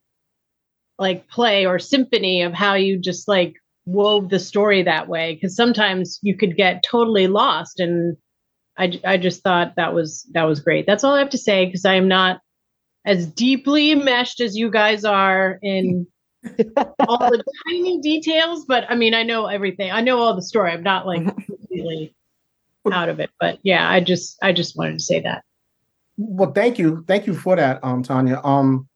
[0.99, 3.57] like play or symphony of how you just like
[3.87, 8.17] wove the story that way because sometimes you could get totally lost and
[8.79, 10.87] I, I just thought that was that was great.
[10.87, 12.41] That's all i have to say because i am not
[13.05, 16.07] as deeply meshed as you guys are in
[17.09, 19.91] all the tiny details but i mean i know everything.
[19.91, 20.73] I know all the story.
[20.73, 22.15] I'm not like completely
[22.93, 25.43] out of it but yeah i just i just wanted to say that.
[26.17, 27.05] Well thank you.
[27.07, 28.41] Thank you for that um tanya.
[28.43, 28.89] Um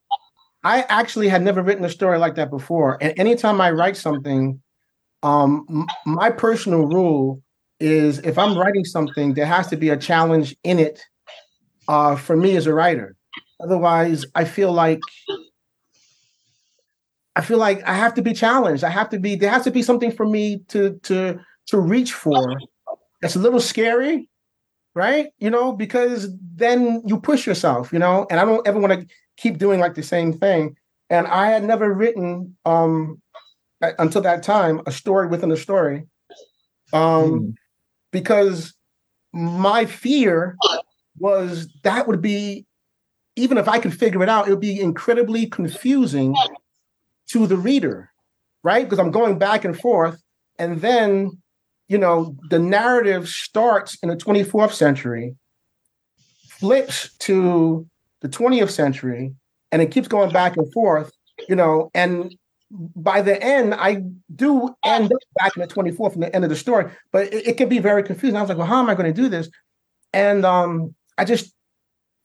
[0.65, 4.61] i actually had never written a story like that before and anytime i write something
[5.23, 7.43] um my personal rule
[7.79, 11.03] is if i'm writing something there has to be a challenge in it
[11.89, 13.17] uh for me as a writer.
[13.59, 15.01] Otherwise i feel like
[17.37, 18.85] i feel like i have to be challenged.
[18.85, 22.13] I have to be there has to be something for me to to to reach
[22.13, 22.59] for
[23.21, 24.29] that's a little scary
[24.93, 25.29] right?
[25.39, 28.27] You know because then you push yourself you know?
[28.31, 29.07] And i don't ever want to
[29.41, 30.77] keep doing like the same thing.
[31.09, 33.21] And i had never written um
[33.99, 36.07] until that time a story within a story.
[36.93, 37.51] Um Hmm.
[38.13, 38.75] because
[39.33, 40.57] my fear
[41.19, 42.67] was that would be
[43.37, 46.35] even if i could figure it out it would be incredibly confusing
[47.29, 48.11] to the reader
[48.63, 48.85] right?
[48.85, 50.21] Because i'm going back and forth.
[50.59, 51.41] And then
[51.89, 55.35] you know the narrative starts in the 24th century
[56.49, 57.87] flips to
[58.21, 59.35] the 20th century
[59.73, 61.13] and it keeps going back and forth
[61.49, 62.35] you know and
[62.71, 64.03] by the end i
[64.37, 67.49] do end up back in the 24th from the end of the story but it,
[67.49, 68.37] it can be very confusing.
[68.37, 69.49] I was like well how am i going to do this?
[70.13, 71.53] And um i just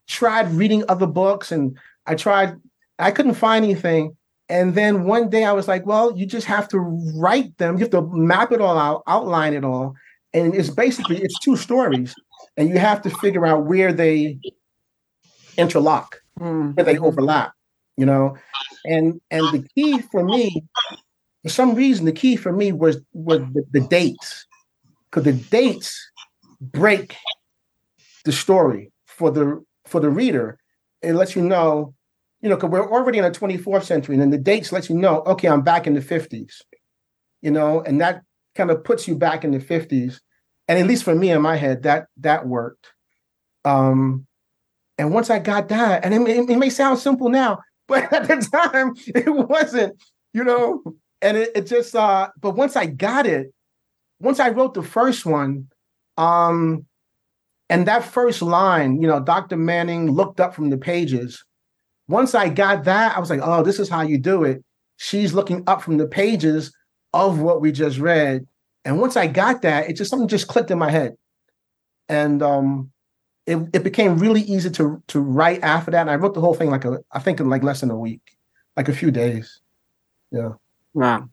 [0.07, 2.55] tried reading other books and i tried
[2.99, 4.15] i couldn't find anything.
[4.47, 7.75] And then one day i was like well you just have to write them.
[7.75, 9.95] You have to map it all out outline it all.
[10.33, 12.13] And it's basically it's two stories
[12.57, 14.37] and you have to figure out where they
[15.57, 16.75] interlock Mm.
[16.75, 17.53] where they overlap
[17.97, 18.35] you know?
[18.85, 20.63] And and the key for me
[21.43, 24.45] for some reason the key for me was was the, the dates
[25.09, 26.11] because the dates
[26.61, 27.15] break
[28.25, 30.59] the story for the for the reader.
[31.01, 31.93] It lets you know
[32.41, 34.95] you know because we're already in the 24th century and then the dates let you
[34.95, 36.61] know okay i'm back in the 50s
[37.41, 37.81] you know?
[37.81, 38.21] And that
[38.55, 40.19] kind of puts you back in the 50s
[40.67, 42.87] and at least for me in my head that that worked.
[43.63, 44.27] Um
[44.97, 48.27] and once I got that, and it, may- it may sound simple now, but at
[48.27, 50.01] the time it wasn't,
[50.33, 50.81] you know.
[51.21, 53.53] And it, it just, uh, but once I got it,
[54.19, 55.67] once I wrote the first one,
[56.17, 56.85] um,
[57.69, 59.57] and that first line, you know, Dr.
[59.57, 61.43] Manning looked up from the pages.
[62.07, 64.63] Once I got that, I was like, oh, this is how you do it.
[64.97, 66.71] She's looking up from the pages
[67.13, 68.45] of what we just read.
[68.83, 71.15] And once I got that, it just something just clicked in my head.
[72.07, 72.91] And um,
[73.45, 76.01] it, it became really easy to to write after that.
[76.01, 77.97] And I wrote the whole thing like a I think in like less than a
[77.97, 78.37] week,
[78.75, 79.61] like a few days.
[80.31, 80.53] Yeah.
[80.93, 81.29] Wow.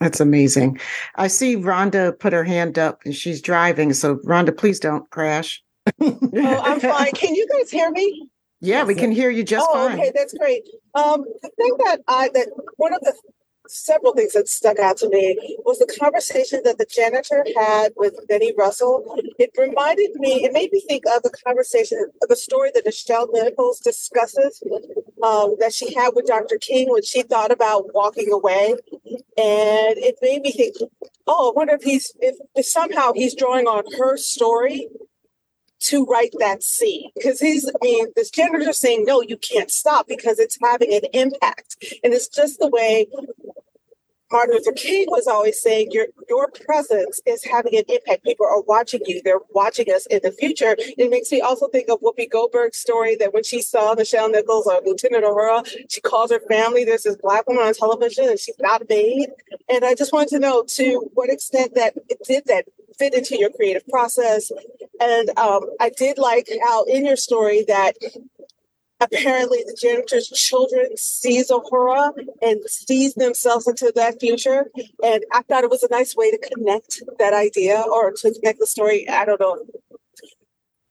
[0.00, 0.78] That's amazing.
[1.14, 3.94] I see Rhonda put her hand up and she's driving.
[3.94, 5.62] So, Rhonda, please don't crash.
[6.02, 7.12] Oh, I'm fine.
[7.12, 8.28] Can you guys hear me?
[8.60, 9.98] Yeah, we can hear you just oh, fine.
[9.98, 10.64] okay, that's great.
[10.94, 13.14] Um, the thing that I that one of the
[13.68, 18.14] several things that stuck out to me was the conversation that the janitor had with
[18.28, 19.18] Benny Russell.
[19.38, 23.28] It reminded me, it made me think of the conversation of the story that Nichelle
[23.32, 24.62] Nichols discusses
[25.22, 26.58] um, that she had with Dr.
[26.58, 28.74] King when she thought about walking away.
[29.38, 30.76] And it made me think,
[31.26, 34.88] oh, I wonder if he's if, if somehow he's drawing on her story
[35.78, 40.08] to write that scene because he's I mean this janitor saying no you can't stop
[40.08, 43.06] because it's having an impact and it's just the way
[44.30, 48.24] Martin Luther King was always saying your your presence is having an impact.
[48.24, 49.20] People are watching you.
[49.24, 50.76] They're watching us in the future.
[50.78, 54.66] It makes me also think of Whoopi Goldberg's story that when she saw Nichelle Nichols
[54.66, 58.58] or Lieutenant Uhura she calls her family there's this black woman on television and she's
[58.60, 59.28] not a maid
[59.68, 61.94] and I just wanted to know to what extent that
[62.26, 62.66] did that
[62.98, 64.50] fit into your creative process?
[65.00, 67.96] And um, I did like how in your story that
[69.00, 72.12] apparently the janitor's children sees Uhura
[72.42, 74.70] and sees themselves into that future.
[75.02, 78.58] And I thought it was a nice way to connect that idea or to connect
[78.58, 79.08] the story.
[79.08, 79.58] I don't know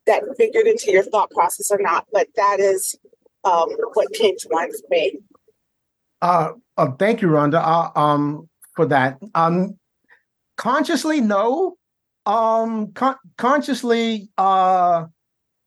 [0.05, 2.95] that figured into your thought process or not, but that is
[3.43, 5.19] um, what came to mind for me.
[6.21, 9.17] Uh, uh thank you, Rhonda, uh, um, for that.
[9.33, 9.79] Um,
[10.57, 11.77] consciously, no,
[12.25, 15.05] Um, con- consciously, uh,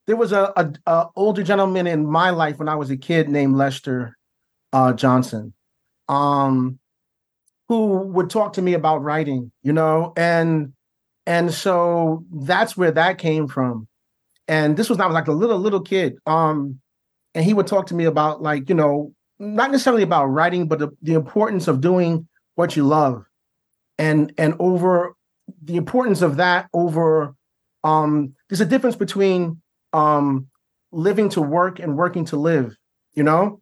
[0.09, 3.29] there was a, a, a older gentleman in my life when I was a kid
[3.29, 4.17] named Lester
[4.73, 5.53] uh, Johnson,
[6.09, 6.79] um,
[7.69, 10.73] who would talk to me about writing, you know, and
[11.27, 13.87] and so that's where that came from.
[14.49, 16.17] And this was was like a little little kid.
[16.25, 16.81] Um,
[17.35, 20.79] and he would talk to me about like you know not necessarily about writing, but
[20.79, 23.27] the, the importance of doing what you love,
[23.99, 25.13] and and over
[25.63, 27.35] the importance of that over
[27.85, 29.61] um there's a difference between
[29.93, 30.47] um
[30.93, 32.75] living to work and working to live
[33.19, 33.61] you know?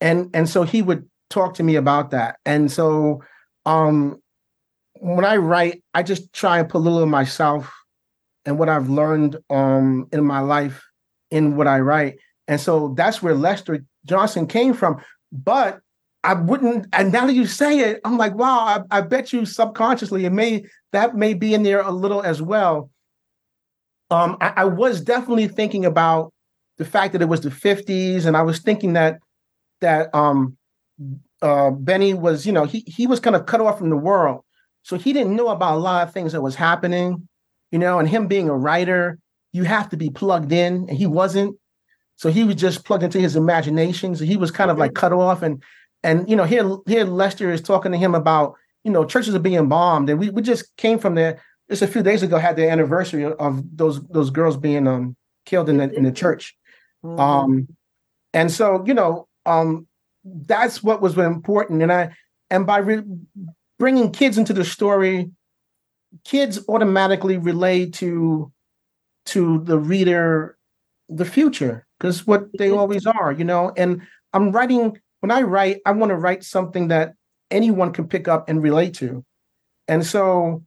[0.00, 2.38] And and so he would talk to me about that.
[2.46, 3.22] And so
[3.66, 4.22] um
[5.00, 7.72] when i write i just try and put a little of myself
[8.44, 10.84] and what i've learned um in my life
[11.30, 12.18] in what i write.
[12.46, 15.02] And so that's where lester johnson came from.
[15.32, 15.80] But
[16.24, 18.58] I wouldn't, and now that you say it, I'm like, wow,
[18.90, 22.42] I, I, bet you subconsciously it may that may be in there a little as
[22.42, 22.90] well.
[24.10, 26.32] Um, I, I, was definitely thinking about
[26.78, 29.18] the fact that it was the 50s, and I was thinking that
[29.80, 30.56] that um
[31.42, 34.42] uh Benny was, you know, he he was kind of cut off from the world.
[34.82, 37.28] So he didn't know about a lot of things that was happening,
[37.70, 39.18] you know, and him being a writer,
[39.52, 41.56] you have to be plugged in, and he wasn't.
[42.16, 44.16] So he was just plugged into his imagination.
[44.16, 45.42] So he was kind of like cut off.
[45.42, 45.62] And
[46.02, 48.54] and you know, here here Lester is talking to him about
[48.84, 51.86] you know churches are being bombed, and we we just came from there just a
[51.86, 55.92] few days ago had the anniversary of those those girls being um killed in the
[55.92, 56.56] in the church,
[57.04, 57.18] mm-hmm.
[57.20, 57.68] um,
[58.32, 59.86] and so you know um
[60.24, 62.14] that's what was important, and I
[62.50, 63.04] and by re-
[63.78, 65.30] bringing kids into the story,
[66.24, 68.52] kids automatically relate to
[69.26, 70.56] to the reader
[71.08, 73.72] the future because what they always are, you know.
[73.76, 77.14] And I'm writing when I write, I want to write something that
[77.50, 79.24] anyone can pick up and relate to.
[79.88, 80.64] And so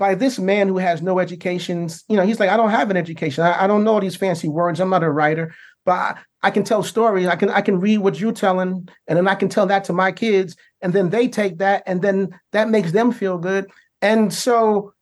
[0.00, 2.96] by this man who has no education, you know, he's like, I don't have an
[2.96, 3.44] education.
[3.44, 4.80] I, I don't know these fancy words.
[4.80, 5.54] I'm not a writer,
[5.84, 7.28] but I, I, can tell stories.
[7.28, 9.92] I can I can read what you're telling, and then I can tell that to
[9.92, 13.70] my kids, and then they take that, and then that makes them feel good.
[14.02, 14.94] And so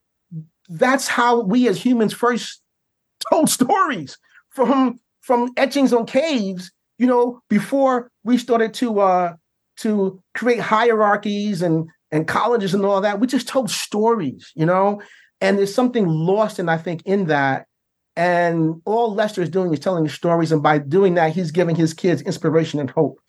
[0.69, 2.61] that's how we as humans first
[3.31, 4.19] told stories
[4.51, 9.35] from from etchings on caves you know, before we started to uh
[9.79, 15.03] to create hierarchies and and colleges and all that, we just told stories, you know,
[15.41, 17.67] and there's something lost and I think in that.
[18.17, 21.95] And all Lester is doing is telling stories, and by doing that, he's giving his
[21.95, 23.21] kids inspiration and hope.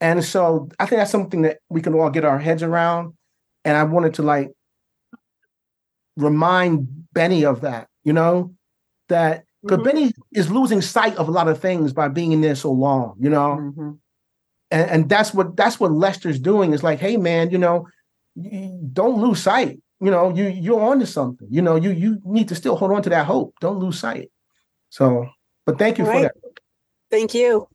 [0.00, 3.14] And so I think that's something that we can all get our heads around.
[3.64, 4.50] And I wanted to like
[6.16, 8.52] remind Benny of that, you know,
[9.08, 9.84] that because mm-hmm.
[9.84, 13.14] Benny is losing sight of a lot of things by being in there so long,
[13.20, 13.58] you know.
[13.60, 13.90] Mm-hmm.
[14.72, 16.72] And, and that's what that's what Lester's doing.
[16.72, 17.86] Is like, hey man, you know,
[18.36, 19.80] don't lose sight.
[20.00, 21.46] You know, you you're onto something.
[21.50, 23.54] You know, you you need to still hold on to that hope.
[23.60, 24.30] Don't lose sight.
[24.90, 25.28] So,
[25.64, 26.22] but thank you All for right.
[26.22, 26.60] that.
[27.10, 27.68] Thank you.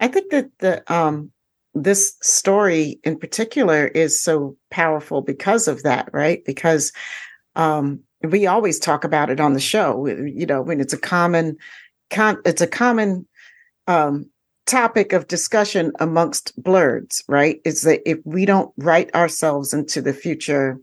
[0.00, 1.30] I think that the um
[1.74, 6.44] this story in particular is so powerful because of that, right?
[6.44, 6.92] Because
[7.54, 11.58] um we always talk about it on the show you know when it's a common
[12.10, 13.26] con- it's a common
[13.86, 14.30] um,
[14.66, 20.14] topic of discussion amongst blerds right is that if we don't write ourselves into the
[20.14, 20.78] future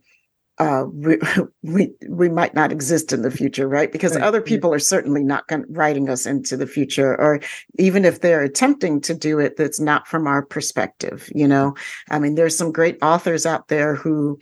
[0.60, 1.18] uh, we,
[1.64, 3.92] we we might not exist in the future right?
[3.92, 4.24] Because right.
[4.24, 7.40] other people are certainly not going, writing us into the future or
[7.80, 11.76] even if they're attempting to do it that's not from our perspective you know?
[12.12, 14.40] I mean there's some great authors out there who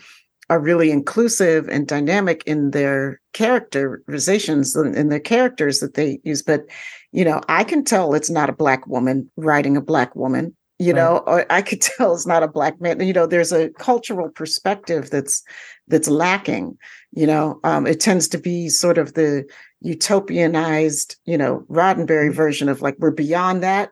[0.50, 6.42] are really inclusive and dynamic in their characterizations and in their characters that they use.
[6.42, 6.66] But,
[7.12, 10.94] you know, I can tell it's not a black woman writing a black woman, you
[10.94, 11.00] right.
[11.00, 13.00] know, or I could tell it's not a black man.
[13.00, 15.44] You know, there's a cultural perspective that's
[15.88, 16.78] that's lacking.
[17.12, 19.46] You know, um, it tends to be sort of the
[19.86, 22.34] utopianized, you know, Roddenberry mm-hmm.
[22.34, 23.92] version of like we're beyond that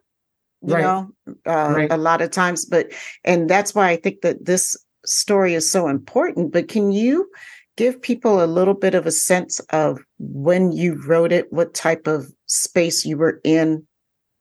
[0.63, 0.81] you right.
[0.81, 1.11] know
[1.45, 1.91] uh, right.
[1.91, 2.91] a lot of times but
[3.23, 4.75] and that's why i think that this
[5.07, 7.29] story is so important, but can you
[7.77, 12.07] give people a little bit of a sense of when you wrote it, what type
[12.07, 13.85] of space you were in,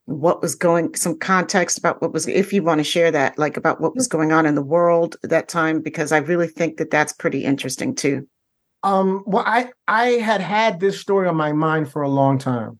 [0.06, 3.56] what was going, some context about what was, if you want to share that, like
[3.56, 6.78] about what was going on in the world at that time, because I really think
[6.78, 8.26] that that's pretty interesting too.
[8.82, 12.78] Um, well, I I had had this story on my mind for a long time,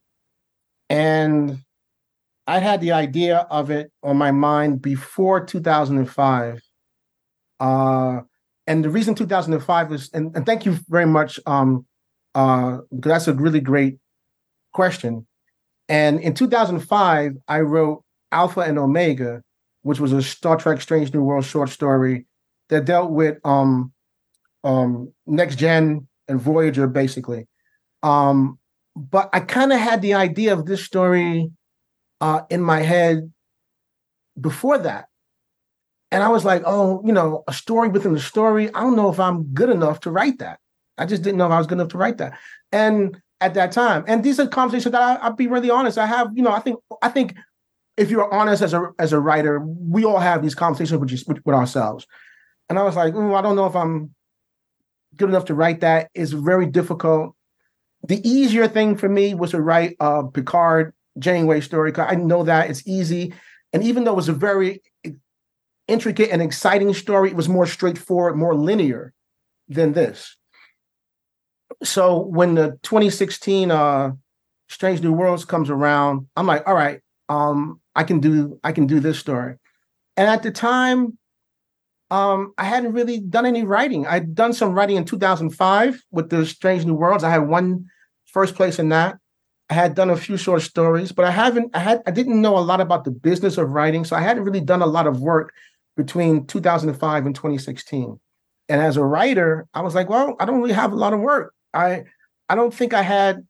[0.88, 1.58] and
[2.46, 6.60] I had the idea of it on my mind before 2005
[7.60, 8.20] uh,
[8.66, 11.86] and the reason 2005 is, and, and thank you very much, um,
[12.34, 13.98] uh, because that's a really great
[14.72, 15.26] question.
[15.88, 18.02] And in 2005, I wrote
[18.32, 19.42] Alpha and Omega,
[19.82, 22.26] which was a Star Trek Strange New World short story
[22.68, 23.92] that dealt with um,
[24.64, 27.46] um, next gen and Voyager, basically.
[28.02, 28.58] Um,
[28.96, 31.50] but I kind of had the idea of this story
[32.20, 33.30] uh, in my head
[34.40, 35.08] before that.
[36.12, 38.68] And I was like, oh, you know, a story within a story.
[38.74, 40.60] I don't know if I'm good enough to write that.
[40.98, 42.38] I just didn't know if I was good enough to write that.
[42.72, 45.98] And at that time, and these are conversations that I, I'll be really honest.
[45.98, 47.34] I have, you know, I think, I think
[47.96, 51.28] if you're honest as a as a writer, we all have these conversations with just
[51.28, 52.06] with, with ourselves.
[52.68, 54.14] And I was like, oh, I don't know if I'm
[55.16, 56.10] good enough to write that.
[56.14, 57.34] It's very difficult.
[58.06, 62.42] The easier thing for me was to write a Picard Janeway story because I know
[62.44, 63.32] that it's easy.
[63.72, 64.82] And even though it was a very
[65.88, 69.12] intricate and exciting story, it was more straightforward, more linear
[69.68, 70.36] than this.
[71.82, 74.12] So when the 2016 uh
[74.68, 78.86] Strange New Worlds comes around, I'm like, all right, um, I can do I can
[78.86, 79.56] do this story.
[80.16, 81.18] And at the time,
[82.10, 84.06] um, I hadn't really done any writing.
[84.06, 87.24] I'd done some writing in 2005 with the Strange New Worlds.
[87.24, 87.86] I had one
[88.26, 89.18] first place in that.
[89.68, 91.74] I had done a few short stories, but I haven't.
[91.74, 92.02] I had.
[92.06, 94.82] I didn't know a lot about the business of writing, so I hadn't really done
[94.82, 95.52] a lot of work
[95.96, 98.20] between 2005 and 2016.
[98.68, 101.20] And as a writer, I was like, well, I don't really have a lot of
[101.20, 101.54] work.
[101.72, 102.04] I
[102.48, 103.46] I don't think I had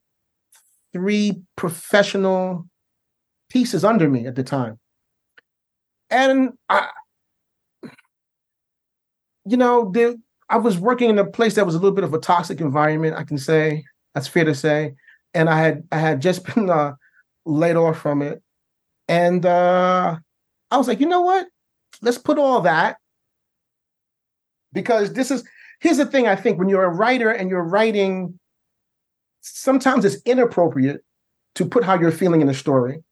[0.93, 2.67] three professional
[3.51, 4.79] pieces under me at the time.
[6.11, 6.89] And I,
[9.45, 12.15] you know, the, I was working in a place that was a little bit of
[12.15, 13.17] a toxic environment.
[13.17, 14.95] I can say that's fair to say,
[15.35, 16.95] and I had I had just been uh,
[17.45, 18.43] laid off from it,
[19.09, 20.17] and uh,
[20.71, 21.47] I was like, you know what?
[22.03, 22.97] Let's put all that
[24.73, 25.45] because this is
[25.81, 26.27] here's the thing.
[26.27, 28.39] I think when you're a writer and you're writing,
[29.41, 31.03] sometimes it's inappropriate
[31.57, 33.03] to put how you're feeling in a story,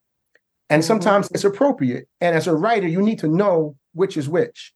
[0.71, 0.87] and mm-hmm.
[0.87, 2.09] sometimes it's appropriate.
[2.21, 4.73] And as a writer, you need to know which is which.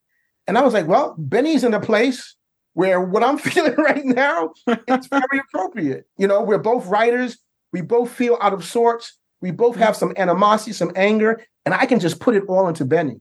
[0.46, 2.34] And I was like, well, Benny's in a place
[2.72, 6.06] where what I'm feeling right now, it's very appropriate.
[6.16, 7.38] You know, we're both writers.
[7.72, 9.18] We both feel out of sorts.
[9.40, 9.98] We both have mm-hmm.
[9.98, 13.20] some animosity, some anger, and I can just put it all into Benny.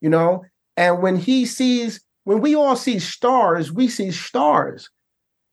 [0.00, 0.44] You know,
[0.76, 4.90] and when he sees, when we all see stars, we see stars.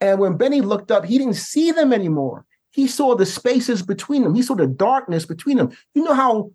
[0.01, 2.45] And when Benny looked up, he didn't see them anymore.
[2.71, 4.35] He saw the spaces between them.
[4.35, 5.71] He saw the darkness between them.
[5.93, 6.51] You know how,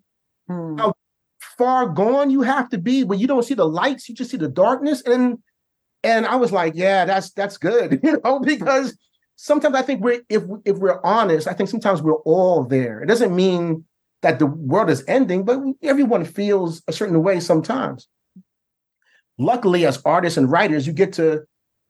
[0.47, 0.77] Hmm.
[0.77, 0.93] how
[1.57, 4.37] far gone you have to be when you don't see the lights, you just see
[4.37, 5.01] the darkness.
[5.01, 5.39] And
[6.03, 8.97] and I was like, yeah, that's that's good, you know, because
[9.35, 13.01] sometimes I think we're if if we're honest, I think sometimes we're all there.
[13.01, 13.85] It doesn't mean
[14.21, 18.07] that the world is ending, but everyone feels a certain way sometimes.
[19.37, 21.43] Luckily, as artists and writers, you get to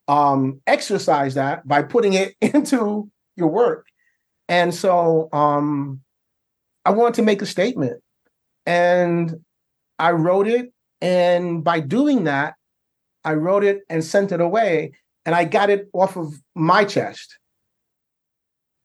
[0.08, 3.86] um, exercise that by putting it into your work.
[4.48, 6.02] And so um,
[6.86, 8.02] I wanted to make a statement.
[8.66, 9.44] And
[10.00, 10.72] I wrote it.
[11.02, 12.56] And by doing that,
[13.24, 14.94] I wrote it and sent it away.
[15.26, 17.38] And I got it off of my chest.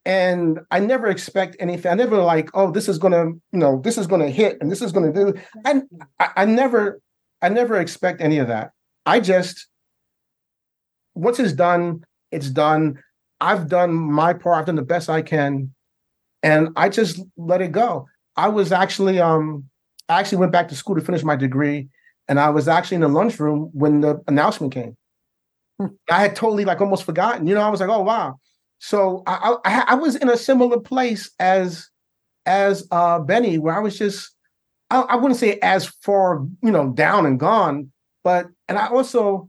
[0.06, 1.90] And I never expect anything.
[1.90, 4.80] I never like, oh, this is gonna, you know, this is gonna hit and this
[4.80, 5.34] is gonna do.
[5.64, 5.82] And
[6.20, 7.00] I, I never,
[7.42, 8.70] I never expect any of that.
[9.04, 9.66] I just,
[11.16, 13.02] once it's done, it's done.
[13.40, 14.58] I've done my part.
[14.58, 15.74] I've done the best I can,
[16.42, 18.06] and I just let it go.
[18.36, 19.64] I was actually, um,
[20.08, 21.88] I actually went back to school to finish my degree,
[22.28, 24.96] and I was actually in the lunchroom when the announcement came.
[25.80, 27.46] I had totally like almost forgotten.
[27.46, 28.38] You know, I was like, oh wow.
[28.78, 31.88] So I I, I was in a similar place as
[32.46, 34.34] as uh, Benny, where I was just
[34.90, 37.92] I, I wouldn't say as far you know down and gone,
[38.24, 39.48] but and I also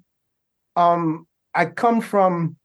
[0.76, 2.58] um I come from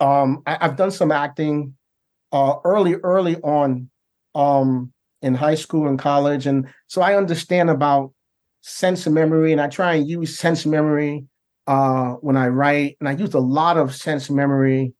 [0.00, 1.74] um I, I've done some acting
[2.32, 3.90] uh early early on
[4.34, 4.92] um
[5.22, 8.12] in high school and college and so I understand about
[8.62, 11.26] sense memory and I try and use sense memory
[11.66, 14.94] uh when I write and I use a lot of sense memory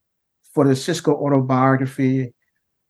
[0.59, 2.35] for the Sisko autobiography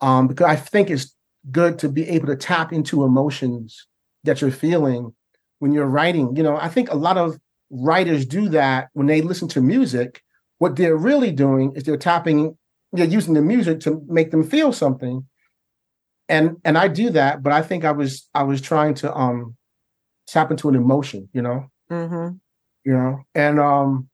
[0.01, 1.15] um because I think it's
[1.51, 3.87] good to be able to tap into emotions
[4.25, 5.15] that you're feeling
[5.59, 6.35] when you're writing.
[6.35, 7.37] You know, I think a lot of
[7.69, 10.23] writers do that when they listen to music.
[10.57, 12.57] What they're really doing is they're tapping,
[12.95, 15.27] they're using the music to make them feel something.
[16.27, 19.57] And and I do that, but I think I was I was trying to um
[20.27, 22.37] tap into an emotion, you know, Mm-hmm.
[22.87, 24.09] you know, and um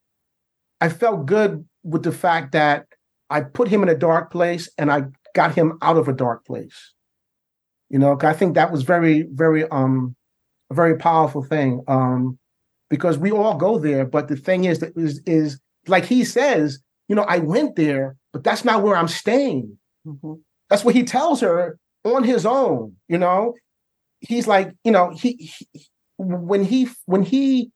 [0.81, 2.87] I felt good with the fact that
[3.31, 6.45] I put him in a dark place and I got him out of a dark
[6.45, 6.93] place.
[7.91, 10.17] You know, I think that was very, very um
[10.71, 11.83] a very powerful thing.
[11.89, 12.39] Um,
[12.91, 16.79] because we all go there, but the thing is that is is like he says,
[17.09, 19.79] you know, I went there, but that's not where I'm staying.
[20.07, 20.35] Mm-hmm.
[20.71, 23.55] That's what he tells her on his own, you know.
[24.21, 25.87] He's like, you know, he, he
[26.19, 27.71] when he when he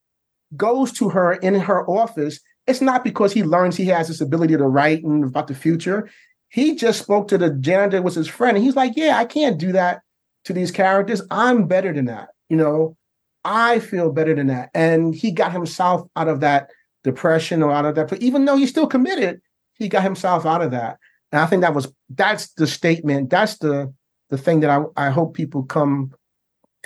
[0.56, 4.56] goes to her in her office it's not because he learns he has this ability
[4.56, 6.08] to write and about the future.
[6.50, 9.58] He just spoke to the janitor was his friend, and he's like, "Yeah, I can't
[9.58, 10.02] do that
[10.44, 11.22] to these characters.
[11.30, 12.28] I'm better than that.
[12.48, 12.96] You know,
[13.44, 16.70] I feel better than that." And he got himself out of that
[17.04, 18.08] depression or out of that.
[18.08, 19.40] But even though he's still committed,
[19.74, 20.98] he got himself out of that.
[21.32, 23.30] And I think that was that's the statement.
[23.30, 23.92] That's the
[24.28, 26.12] the thing that I, I hope people come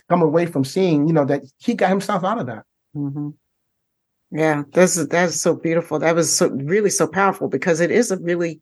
[0.08, 1.08] come away from seeing.
[1.08, 2.64] You know that he got himself out of that.
[2.96, 3.30] Mm-hmm.
[4.32, 5.98] Yeah, that's that's so beautiful.
[5.98, 8.60] That was so really so powerful because it is a really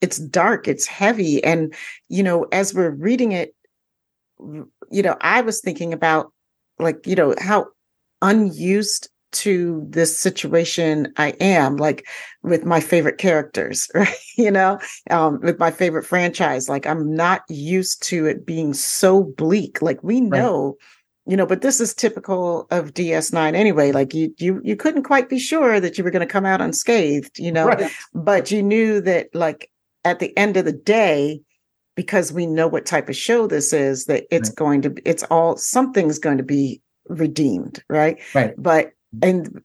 [0.00, 1.74] it's dark, it's heavy, and
[2.08, 3.54] you know as we're reading it,
[4.90, 6.32] you know I was thinking about
[6.78, 7.66] like you know how
[8.22, 12.06] unused to this situation I am, like
[12.42, 14.08] with my favorite characters, right?
[14.38, 14.78] You know,
[15.10, 19.82] um, with my favorite franchise, like I'm not used to it being so bleak.
[19.82, 20.74] Like we know, right.
[21.26, 23.92] You know, but this is typical of DS9 anyway.
[23.92, 26.60] Like you, you, you couldn't quite be sure that you were going to come out
[26.60, 27.90] unscathed, you know, right.
[28.14, 29.70] but you knew that, like
[30.04, 31.40] at the end of the day,
[31.94, 34.56] because we know what type of show this is, that it's right.
[34.56, 38.18] going to, it's all something's going to be redeemed, right?
[38.34, 38.54] Right.
[38.56, 38.92] But
[39.22, 39.62] and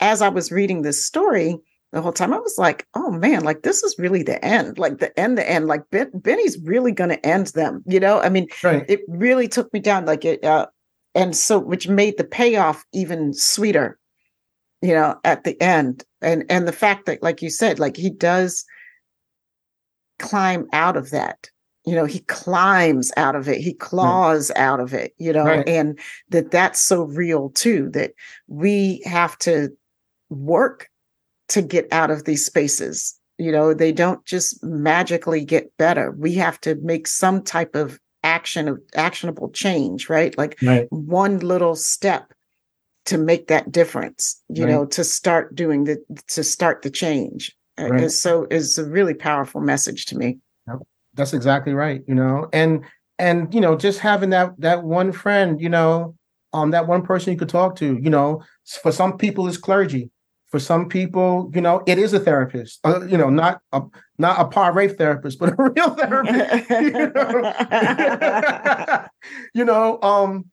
[0.00, 1.58] as I was reading this story
[1.92, 4.98] the whole time, I was like, oh man, like this is really the end, like
[4.98, 7.82] the end, the end, like ben, Benny's really going to end them.
[7.86, 8.84] You know, I mean, right.
[8.88, 10.66] it really took me down like it, uh,
[11.14, 13.98] and so which made the payoff even sweeter,
[14.82, 16.04] you know, at the end.
[16.20, 18.64] And, and the fact that, like you said, like he does
[20.18, 21.50] climb out of that
[21.84, 23.78] you know he climbs out of it he mm-hmm.
[23.78, 24.62] claws right.
[24.62, 25.68] out of it you know right.
[25.68, 25.98] and
[26.30, 28.12] that that's so real too that
[28.46, 29.68] we have to
[30.30, 30.88] work
[31.48, 36.34] to get out of these spaces you know they don't just magically get better we
[36.34, 40.86] have to make some type of action of actionable change right like right.
[40.90, 42.32] one little step
[43.04, 48.10] to make that difference you know to start doing the to start the change right.
[48.10, 50.38] so is a really powerful message to me
[51.14, 52.02] that's exactly right.
[52.06, 52.84] You know, and
[53.18, 56.14] and you know, just having that that one friend, you know,
[56.52, 57.98] um, that one person you could talk to.
[58.00, 58.42] You know,
[58.82, 60.10] for some people it's clergy.
[60.54, 62.78] For some people, you know, it is a therapist.
[62.84, 63.82] Uh, you know, not a
[64.18, 66.70] not a par rape therapist, but a real therapist.
[66.70, 67.12] you, know?
[69.54, 70.44] you know, um,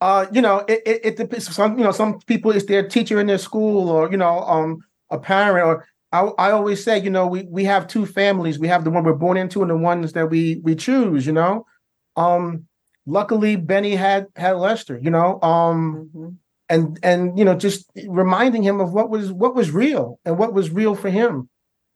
[0.00, 1.52] uh, you know, it, it, it depends.
[1.52, 4.78] Some, you know, some people it's their teacher in their school, or you know, um,
[5.10, 8.60] a parent, or I, I always say, you know, we we have two families.
[8.60, 11.32] We have the one we're born into and the ones that we we choose, you
[11.32, 11.66] know.
[12.14, 12.68] Um
[13.06, 15.42] luckily Benny had had Lester, you know.
[15.42, 16.28] Um mm-hmm.
[16.68, 20.52] And and you know, just reminding him of what was what was real and what
[20.52, 21.48] was real for him,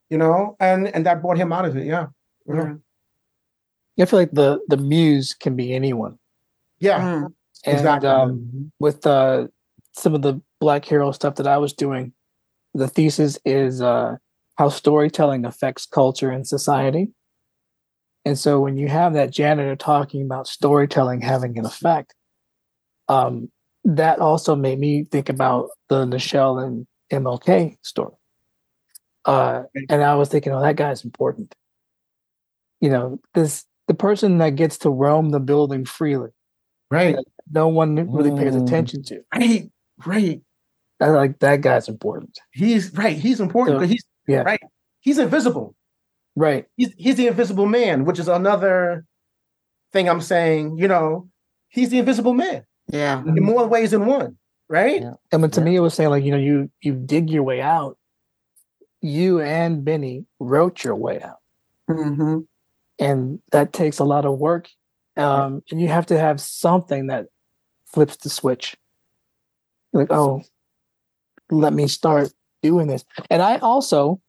[0.09, 2.07] you know, and and that brought him out of it, yeah.
[2.47, 2.73] Yeah.
[3.99, 6.17] I feel like the the muse can be anyone.
[6.79, 6.99] Yeah.
[6.99, 7.33] Mm.
[7.65, 8.09] And exactly.
[8.09, 9.47] um, with uh,
[9.93, 12.13] some of the Black Hero stuff that I was doing,
[12.73, 14.17] the thesis is uh,
[14.55, 17.09] how storytelling affects culture and society.
[18.25, 22.13] And so when you have that janitor talking about storytelling having an effect,
[23.07, 23.51] um,
[23.85, 28.13] that also made me think about the Nichelle and MLK story.
[29.25, 31.53] Uh, and I was thinking, oh, that guy's important.
[32.81, 36.29] You know, this the person that gets to roam the building freely,
[36.91, 37.15] right?
[37.51, 38.63] No one really pays mm.
[38.63, 39.21] attention to.
[39.33, 39.69] Right,
[40.05, 40.41] right.
[40.99, 42.37] I like that guy's important.
[42.51, 43.17] He's right.
[43.17, 44.41] He's important, so, but he's yeah.
[44.41, 44.61] right.
[44.99, 45.75] He's invisible.
[46.35, 46.65] Right.
[46.75, 49.05] He's he's the invisible man, which is another
[49.91, 50.77] thing I'm saying.
[50.77, 51.29] You know,
[51.69, 52.65] he's the invisible man.
[52.87, 53.21] Yeah.
[53.25, 54.37] In more ways than one.
[54.69, 55.01] Right.
[55.01, 55.13] Yeah.
[55.31, 55.65] And but to yeah.
[55.65, 57.97] me, it was saying like you know you you dig your way out.
[59.01, 61.39] You and Benny wrote your way out.
[61.89, 62.39] Mm-hmm.
[62.99, 64.69] And that takes a lot of work.
[65.17, 67.27] Um, and you have to have something that
[67.85, 68.75] flips the switch.
[69.91, 70.43] Like, oh,
[71.51, 72.31] let me start
[72.61, 73.03] doing this.
[73.29, 74.21] And I also,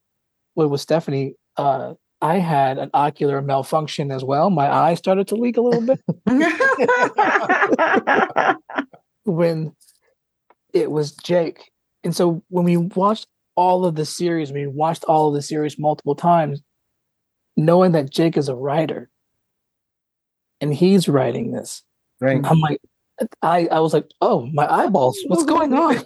[0.55, 1.95] with Stephanie, uh,
[2.25, 4.49] I had an ocular malfunction as well.
[4.49, 6.01] My eye started to leak a little bit
[9.25, 9.77] when
[10.73, 11.71] it was Jake.
[12.03, 13.27] And so when we watched
[13.57, 16.63] all of the series, we watched all of the series multiple times,
[17.59, 19.11] knowing that Jake is a writer
[20.63, 21.83] and he's writing this.
[22.23, 22.41] Right.
[22.43, 22.81] I'm like,
[23.43, 26.03] I, I was like, oh, my eyeballs, what's going on?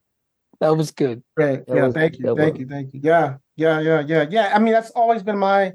[0.60, 1.24] that was good.
[1.38, 1.66] Great.
[1.68, 2.36] That yeah, was, thank you.
[2.36, 2.60] Thank was.
[2.60, 2.68] you.
[2.68, 3.00] Thank you.
[3.04, 3.36] Yeah.
[3.56, 3.80] Yeah.
[3.80, 4.02] Yeah.
[4.06, 4.26] Yeah.
[4.30, 4.52] Yeah.
[4.54, 5.74] I mean, that's always been my,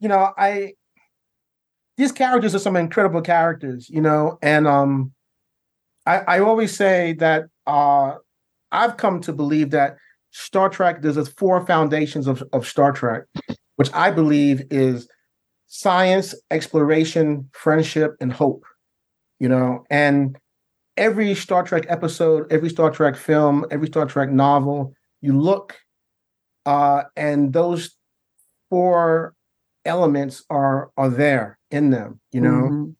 [0.00, 0.74] you know, I
[1.96, 5.12] these characters are some incredible characters, you know, and um
[6.06, 8.14] I, I always say that uh
[8.72, 9.96] I've come to believe that
[10.30, 13.24] Star Trek, there's a four foundations of, of Star Trek,
[13.76, 15.08] which I believe is
[15.68, 18.64] science, exploration, friendship, and hope.
[19.38, 20.36] You know, and
[20.96, 25.76] every Star Trek episode, every Star Trek film, every Star Trek novel, you look,
[26.66, 27.96] uh, and those
[28.70, 29.34] four
[29.84, 32.68] elements are are there in them, you know.
[32.70, 32.94] Mhm.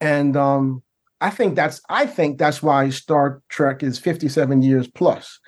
[0.00, 0.82] And um,
[1.20, 5.40] I think that's I think that's why Star Trek is 57 years plus.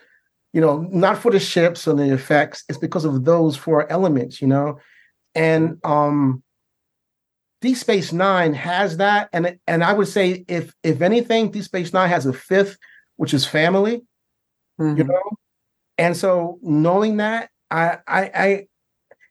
[0.52, 4.40] You know, not for the ships and the effects, it's because of those four elements,
[4.43, 4.78] you know.
[5.35, 6.43] And um
[7.61, 11.93] Deep Space Nine has that, and and I would say if if anything, Deep Space
[11.93, 12.78] Nine has a fifth,
[13.16, 14.03] which is family,
[14.78, 15.09] you mm-hmm.
[15.09, 15.23] know.
[15.99, 18.66] And so knowing that, I I, I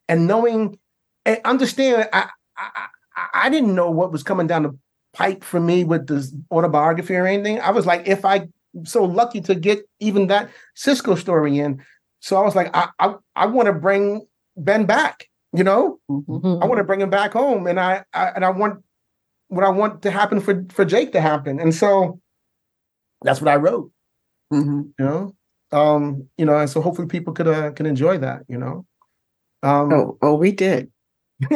[0.07, 0.77] and knowing
[1.25, 2.87] and understand, I, I I-
[3.33, 4.77] I didn't know what was coming down the
[5.13, 7.59] pipe for me with this autobiography or anything.
[7.59, 8.47] I was like, if I
[8.83, 11.83] so lucky to get even that Sisko story in,
[12.19, 14.25] so I was like, I I, I want to bring
[14.55, 15.99] Ben back, you know.
[16.09, 18.83] I want to bring him back home, and I, I and I want
[19.47, 22.19] what I want to happen for for Jake to happen, and so
[23.23, 23.91] that's what I wrote.
[24.53, 24.91] Mhm.
[24.97, 25.35] You know,
[25.71, 28.43] um, you know, and so hopefully people could uh, can enjoy that.
[28.47, 28.85] You know,
[29.63, 30.91] um, Oh, oh, we did.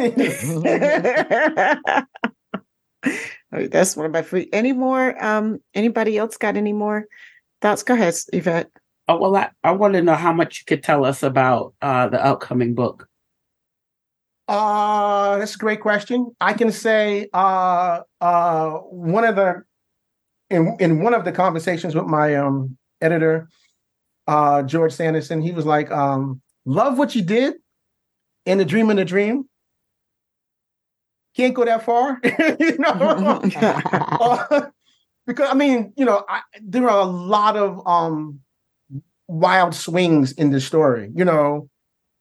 [3.52, 4.48] That's one of my free.
[4.52, 5.22] Any more?
[5.22, 7.06] Um, anybody else got any more
[7.60, 7.82] thoughts?
[7.82, 8.70] Go ahead, Yvette.
[9.08, 12.08] Oh well, I, I want to know how much you could tell us about uh,
[12.08, 13.06] the upcoming book.
[14.46, 16.30] Uh, that's a great question.
[16.40, 19.62] I can say uh uh one of the
[20.50, 23.48] in in one of the conversations with my um editor,
[24.26, 27.54] uh George Sandison, he was like, um, love what you did
[28.46, 29.48] in the dream in the dream.
[31.36, 32.20] Can't go that far,
[32.60, 33.42] you know.
[33.60, 34.66] Uh,
[35.26, 38.40] because I mean, you know, I, there are a lot of um
[39.28, 41.10] wild swings in the story.
[41.14, 41.68] You know,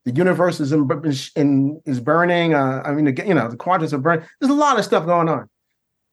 [0.05, 0.89] the universe is in,
[1.35, 2.53] in is burning.
[2.53, 4.25] Uh, I mean, the, you know, the quadrants are burning.
[4.39, 5.49] There's a lot of stuff going on.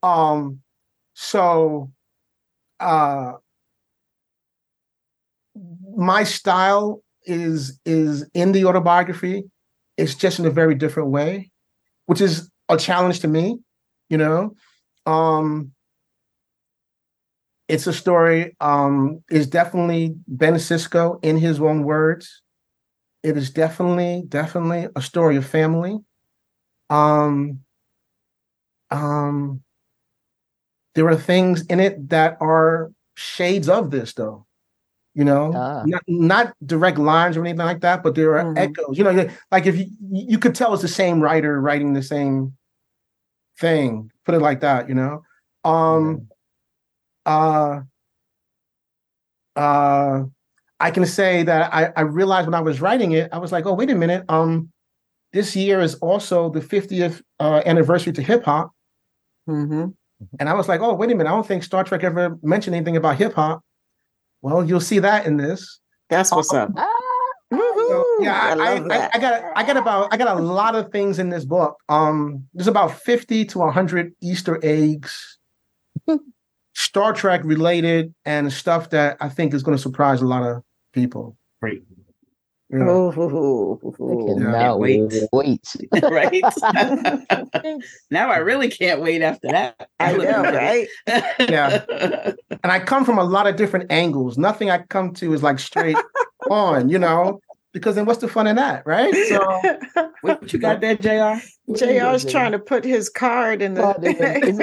[0.03, 0.61] Um,
[1.15, 1.91] so,
[2.79, 3.33] uh,
[5.97, 9.45] my style is is in the autobiography.
[9.97, 11.51] It's just in a very different way,
[12.07, 13.59] which is a challenge to me.
[14.09, 14.55] You know,
[15.05, 15.73] um,
[17.69, 18.57] it's a story.
[18.61, 22.41] Um, is definitely Ben Sisko in his own words
[23.23, 25.99] it is definitely definitely a story of family.
[26.91, 27.61] Um
[28.91, 29.63] um
[30.95, 34.47] there are things in it that are shades of this though
[35.15, 35.53] you know?
[35.57, 35.83] Ah.
[35.87, 38.57] not, not direct lines or anything like that but there are Mhm.
[38.57, 38.99] echoes.
[38.99, 42.55] You know like if you you could tell it's the same writer writing the same
[43.59, 45.23] thing put it like that you know?
[45.65, 46.29] Um
[47.27, 47.81] uh
[49.57, 50.23] uh
[50.81, 53.67] I can say that I, I realized when I was writing it, I was like,
[53.67, 54.25] oh, wait a minute.
[54.29, 54.71] Um,
[55.33, 58.73] this year is also the 50th uh, anniversary to hip hop.
[59.47, 59.87] hmm
[60.39, 61.29] And I was like, oh, wait a minute.
[61.31, 63.63] I don't think Star Trek ever mentioned anything about hip hop.
[64.43, 65.81] Well, you'll see that in this.
[66.09, 66.71] That's what's up.
[66.77, 66.89] Ah,
[67.53, 68.05] Woohoo!
[68.21, 69.11] Yeah, I, I, love I.
[69.13, 71.77] I got I got about I got a lot of things in this book.
[71.89, 75.39] Um, there's about 50 to 100 Easter eggs,
[76.75, 80.63] Star Trek related, and stuff that I think is going to surprise a lot of
[80.93, 81.37] people.
[81.61, 81.83] Great,
[82.71, 82.89] Yeah.
[82.89, 83.79] Oh,
[84.39, 85.13] cannot wait.
[85.33, 85.77] wait.
[86.03, 86.43] right?
[88.11, 89.89] now I really can't wait after that.
[89.99, 90.89] I know, right?
[91.39, 91.85] Yeah.
[92.63, 94.39] and I come from a lot of different angles.
[94.39, 95.97] Nothing I come to is like straight
[96.51, 97.41] on, you know,
[97.73, 99.15] because then what's the fun in that, right?
[99.29, 99.61] So
[100.23, 101.41] what you got there, Jr.
[101.73, 103.83] JR's trying to put his card in the.
[103.83, 104.57] Card in the- in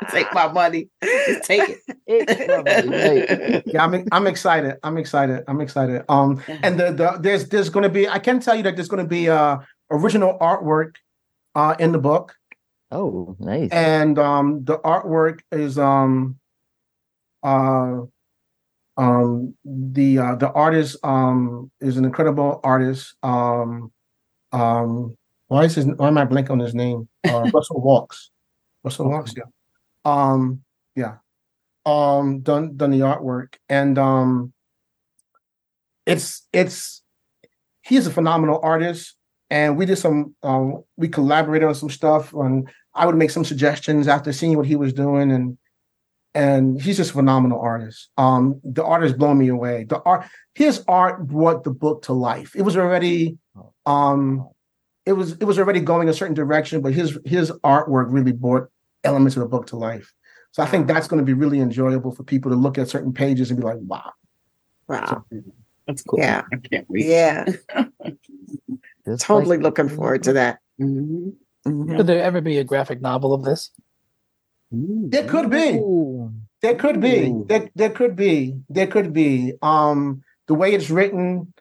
[0.10, 0.88] take my money.
[1.02, 1.78] Just take it.
[2.06, 3.62] It's probably right.
[3.66, 4.76] yeah, I'm I'm excited.
[4.82, 5.44] I'm excited.
[5.46, 6.02] I'm excited.
[6.08, 8.88] Um, and the, the there's there's going to be I can tell you that there's
[8.88, 9.58] going to be uh
[9.90, 10.96] original artwork
[11.54, 12.34] uh in the book,
[12.90, 13.70] Oh, nice.
[13.70, 16.36] and um the artwork is um
[17.42, 18.00] uh
[18.96, 23.14] um the uh the artist um is an incredible artist.
[23.22, 23.92] Um
[24.52, 25.16] um
[25.48, 27.08] why is his why am I blank on his name?
[27.24, 28.30] Uh Russell Walks.
[28.84, 29.44] Russell Walks yeah.
[30.04, 30.62] Um
[30.94, 31.16] yeah.
[31.86, 33.54] Um done done the artwork.
[33.68, 34.52] And um
[36.06, 37.02] it's it's
[37.82, 39.16] he's a phenomenal artist.
[39.50, 42.32] And we did some um we collaborated on some stuff.
[42.34, 45.30] And I would make some suggestions after seeing what he was doing.
[45.30, 45.56] And
[46.34, 48.10] and he's just a phenomenal artist.
[48.16, 49.84] Um, the art has blown me away.
[49.84, 52.54] The art, his art brought the book to life.
[52.54, 53.36] It was already,
[53.86, 54.48] um,
[55.06, 58.68] it was it was already going a certain direction, but his his artwork really brought
[59.04, 60.12] elements of the book to life.
[60.52, 63.12] So I think that's going to be really enjoyable for people to look at certain
[63.12, 64.12] pages and be like, "Wow,
[64.88, 65.24] wow.
[65.86, 66.20] That's cool.
[66.20, 66.42] Yeah.
[66.52, 67.06] I can't wait.
[67.06, 67.46] Yeah.
[69.06, 70.58] Just Totally like- looking forward to that.
[70.80, 71.34] Mhm.
[71.66, 71.96] Mhm.
[71.96, 73.70] Could there ever be a graphic novel of this?
[74.70, 75.80] There could be.
[76.62, 77.34] There could be.
[77.46, 78.60] There, there could be.
[78.68, 79.54] There could be.
[79.62, 81.52] Um, the way it's written,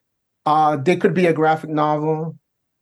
[0.46, 2.38] uh, there could be a graphic novel.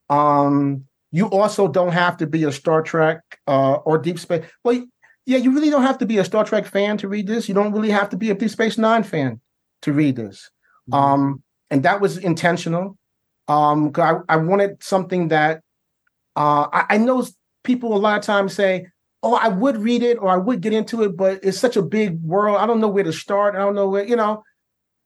[0.10, 4.45] Um, you also don't have to be a Star Trek uh, or Deep Space.
[4.64, 4.86] Well,
[5.26, 7.48] yeah, you really don't have to be a Star Trek fan to read this.
[7.48, 9.40] You don't really have to be a Deep Space Nine fan
[9.82, 10.49] to read this.
[10.91, 12.98] Um, and that was intentional.
[13.48, 15.62] Um, I, I wanted something that
[16.36, 17.26] uh, I, I know
[17.64, 18.88] people a lot of times say,
[19.23, 21.81] "Oh, I would read it or I would get into it, but it's such a
[21.81, 22.57] big world.
[22.57, 23.56] I don't know where to start.
[23.56, 24.44] I don't know where you know."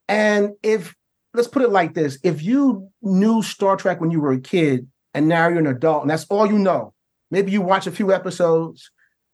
[0.08, 0.96] And if
[1.34, 4.88] let's put it like this: if you knew Star Trek when you were a kid
[5.14, 6.94] and now you're an adult and that's all you know,
[7.30, 8.92] maybe you watch a few episodes,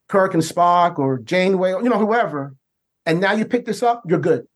[0.07, 2.55] Kirk and Spock or Janeway, or, you know, whoever,
[3.05, 4.47] and now you pick this up, you're good.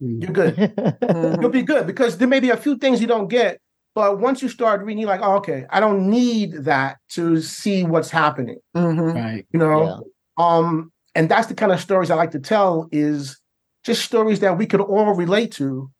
[0.00, 0.72] You're good.
[1.40, 3.60] You'll be good because there may be a few things you don't get,
[3.98, 7.82] but once you start reading, you're like, oh, okay, I don't need that to see
[7.82, 8.58] what's happening.
[8.76, 9.12] Mhm.
[9.12, 9.44] Right.
[9.52, 10.04] You know,
[10.36, 13.40] um, and that's the kind of stories I like to tell is
[13.82, 15.90] just stories that we could all relate to,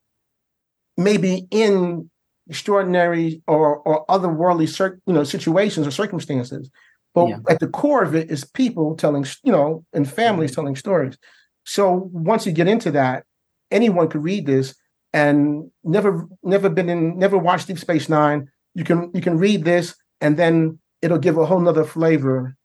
[0.97, 2.09] maybe in
[2.49, 6.71] extraordinary or or otherworldly cir- you know situations or circumstances.
[7.17, 7.39] But Yeah.
[7.49, 11.19] at the core of it is people telling, you know, and families telling stories.
[11.65, 13.25] So once you get into that,
[13.73, 14.77] anyone could read this
[15.13, 18.49] and never never been in never watched Deep Space Nine.
[18.75, 22.57] You can you can read this and then it'll give a whole nother flavor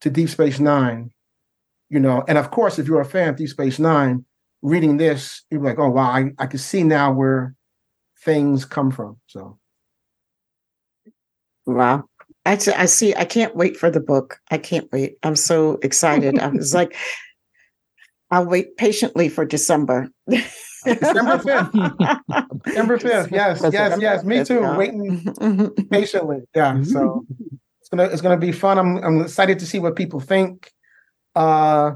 [0.00, 1.10] to Deep Space Nine.
[1.88, 4.24] You know, and of course, if you're a fan of Deep Space Nine,
[4.62, 7.54] reading this, you're like, oh wow, I, I can see now where
[8.24, 9.18] things come from.
[9.26, 9.58] So
[11.66, 12.04] Wow.
[12.44, 13.14] I, t- I see.
[13.14, 14.38] I can't wait for the book.
[14.50, 15.18] I can't wait.
[15.22, 16.38] I'm so excited.
[16.40, 16.96] I was like,
[18.30, 20.08] I'll wait patiently for December.
[20.86, 22.62] December 5th.
[22.64, 23.30] December 5th.
[23.30, 24.24] Yes, yes, yes.
[24.24, 24.60] Me too.
[24.76, 25.24] Waiting
[25.90, 26.42] patiently.
[26.54, 26.82] Yeah.
[26.82, 27.24] So
[27.80, 28.78] it's gonna it's gonna be fun.
[28.78, 30.72] I'm I'm excited to see what people think.
[31.34, 31.92] Uh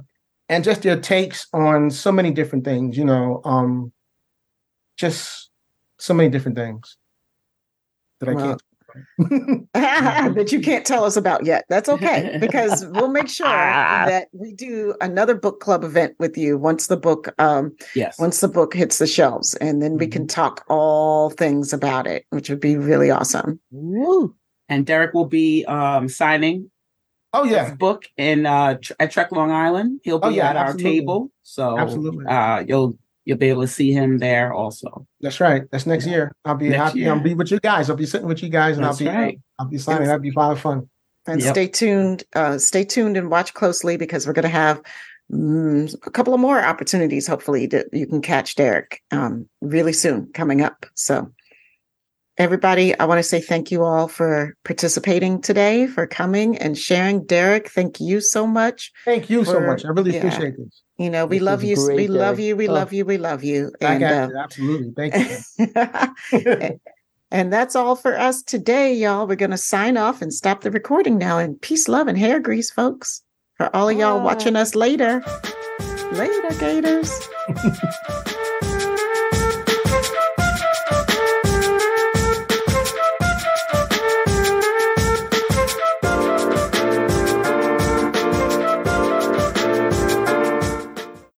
[0.48, 3.40] and just their takes on so many different things, you know.
[3.44, 3.92] Um
[4.96, 5.50] just
[5.98, 6.96] so many different things
[8.20, 8.62] that I can't
[9.74, 11.64] that you can't tell us about yet.
[11.68, 16.58] That's okay because we'll make sure that we do another book club event with you
[16.58, 18.18] once the book um Yes.
[18.18, 22.24] once the book hits the shelves and then we can talk all things about it,
[22.30, 23.60] which would be really awesome.
[23.70, 24.34] Woo.
[24.68, 26.70] And Derek will be um, signing
[27.32, 27.68] Oh yeah.
[27.68, 30.00] his book in uh, at Trek Long Island.
[30.02, 32.26] He'll be Oh, yeah, at our table, so Absolutely.
[32.26, 32.98] uh, you'll
[33.30, 35.06] you'll be able to see him there also.
[35.20, 35.62] That's right.
[35.70, 36.32] That's next year.
[36.44, 37.08] I'll be Next happy.
[37.08, 37.88] I'll be with you guys.
[37.88, 39.40] I'll be sitting with you guys and That's I'll be right.
[39.60, 40.08] I'll be signing.
[40.08, 40.90] That'd be a lot of fun.
[41.28, 41.54] And Yep.
[41.54, 42.24] stay tuned.
[42.34, 44.82] Uh, stay tuned and watch closely because we're going to have
[45.32, 47.28] mm, a couple of more opportunities.
[47.28, 50.86] Hopefully, that you can catch Derek um, really soon coming up.
[50.96, 51.32] So,
[52.36, 57.26] everybody, I want to say thank you all for participating today, for coming and sharing.
[57.26, 58.90] Derek, thank you so much.
[59.04, 59.84] Thank you so much.
[59.84, 60.18] I really yeah.
[60.18, 60.82] appreciate this.
[61.00, 61.76] You know, we love you.
[61.94, 62.54] We love you.
[62.56, 62.74] We Oh.
[62.74, 63.06] love you.
[63.06, 63.72] We love you.
[63.80, 64.38] Back And, at uh.
[64.38, 64.92] Absolutely.
[64.94, 65.14] Thank
[66.32, 66.80] you.
[67.32, 69.24] And that's all for us today, y'all.
[69.24, 71.38] We're going to sign off and stop the recording now.
[71.38, 73.22] And peace, love, and hair grease, folks.
[73.54, 75.22] For all of y'all watching us later.
[76.10, 77.28] Later, Gators.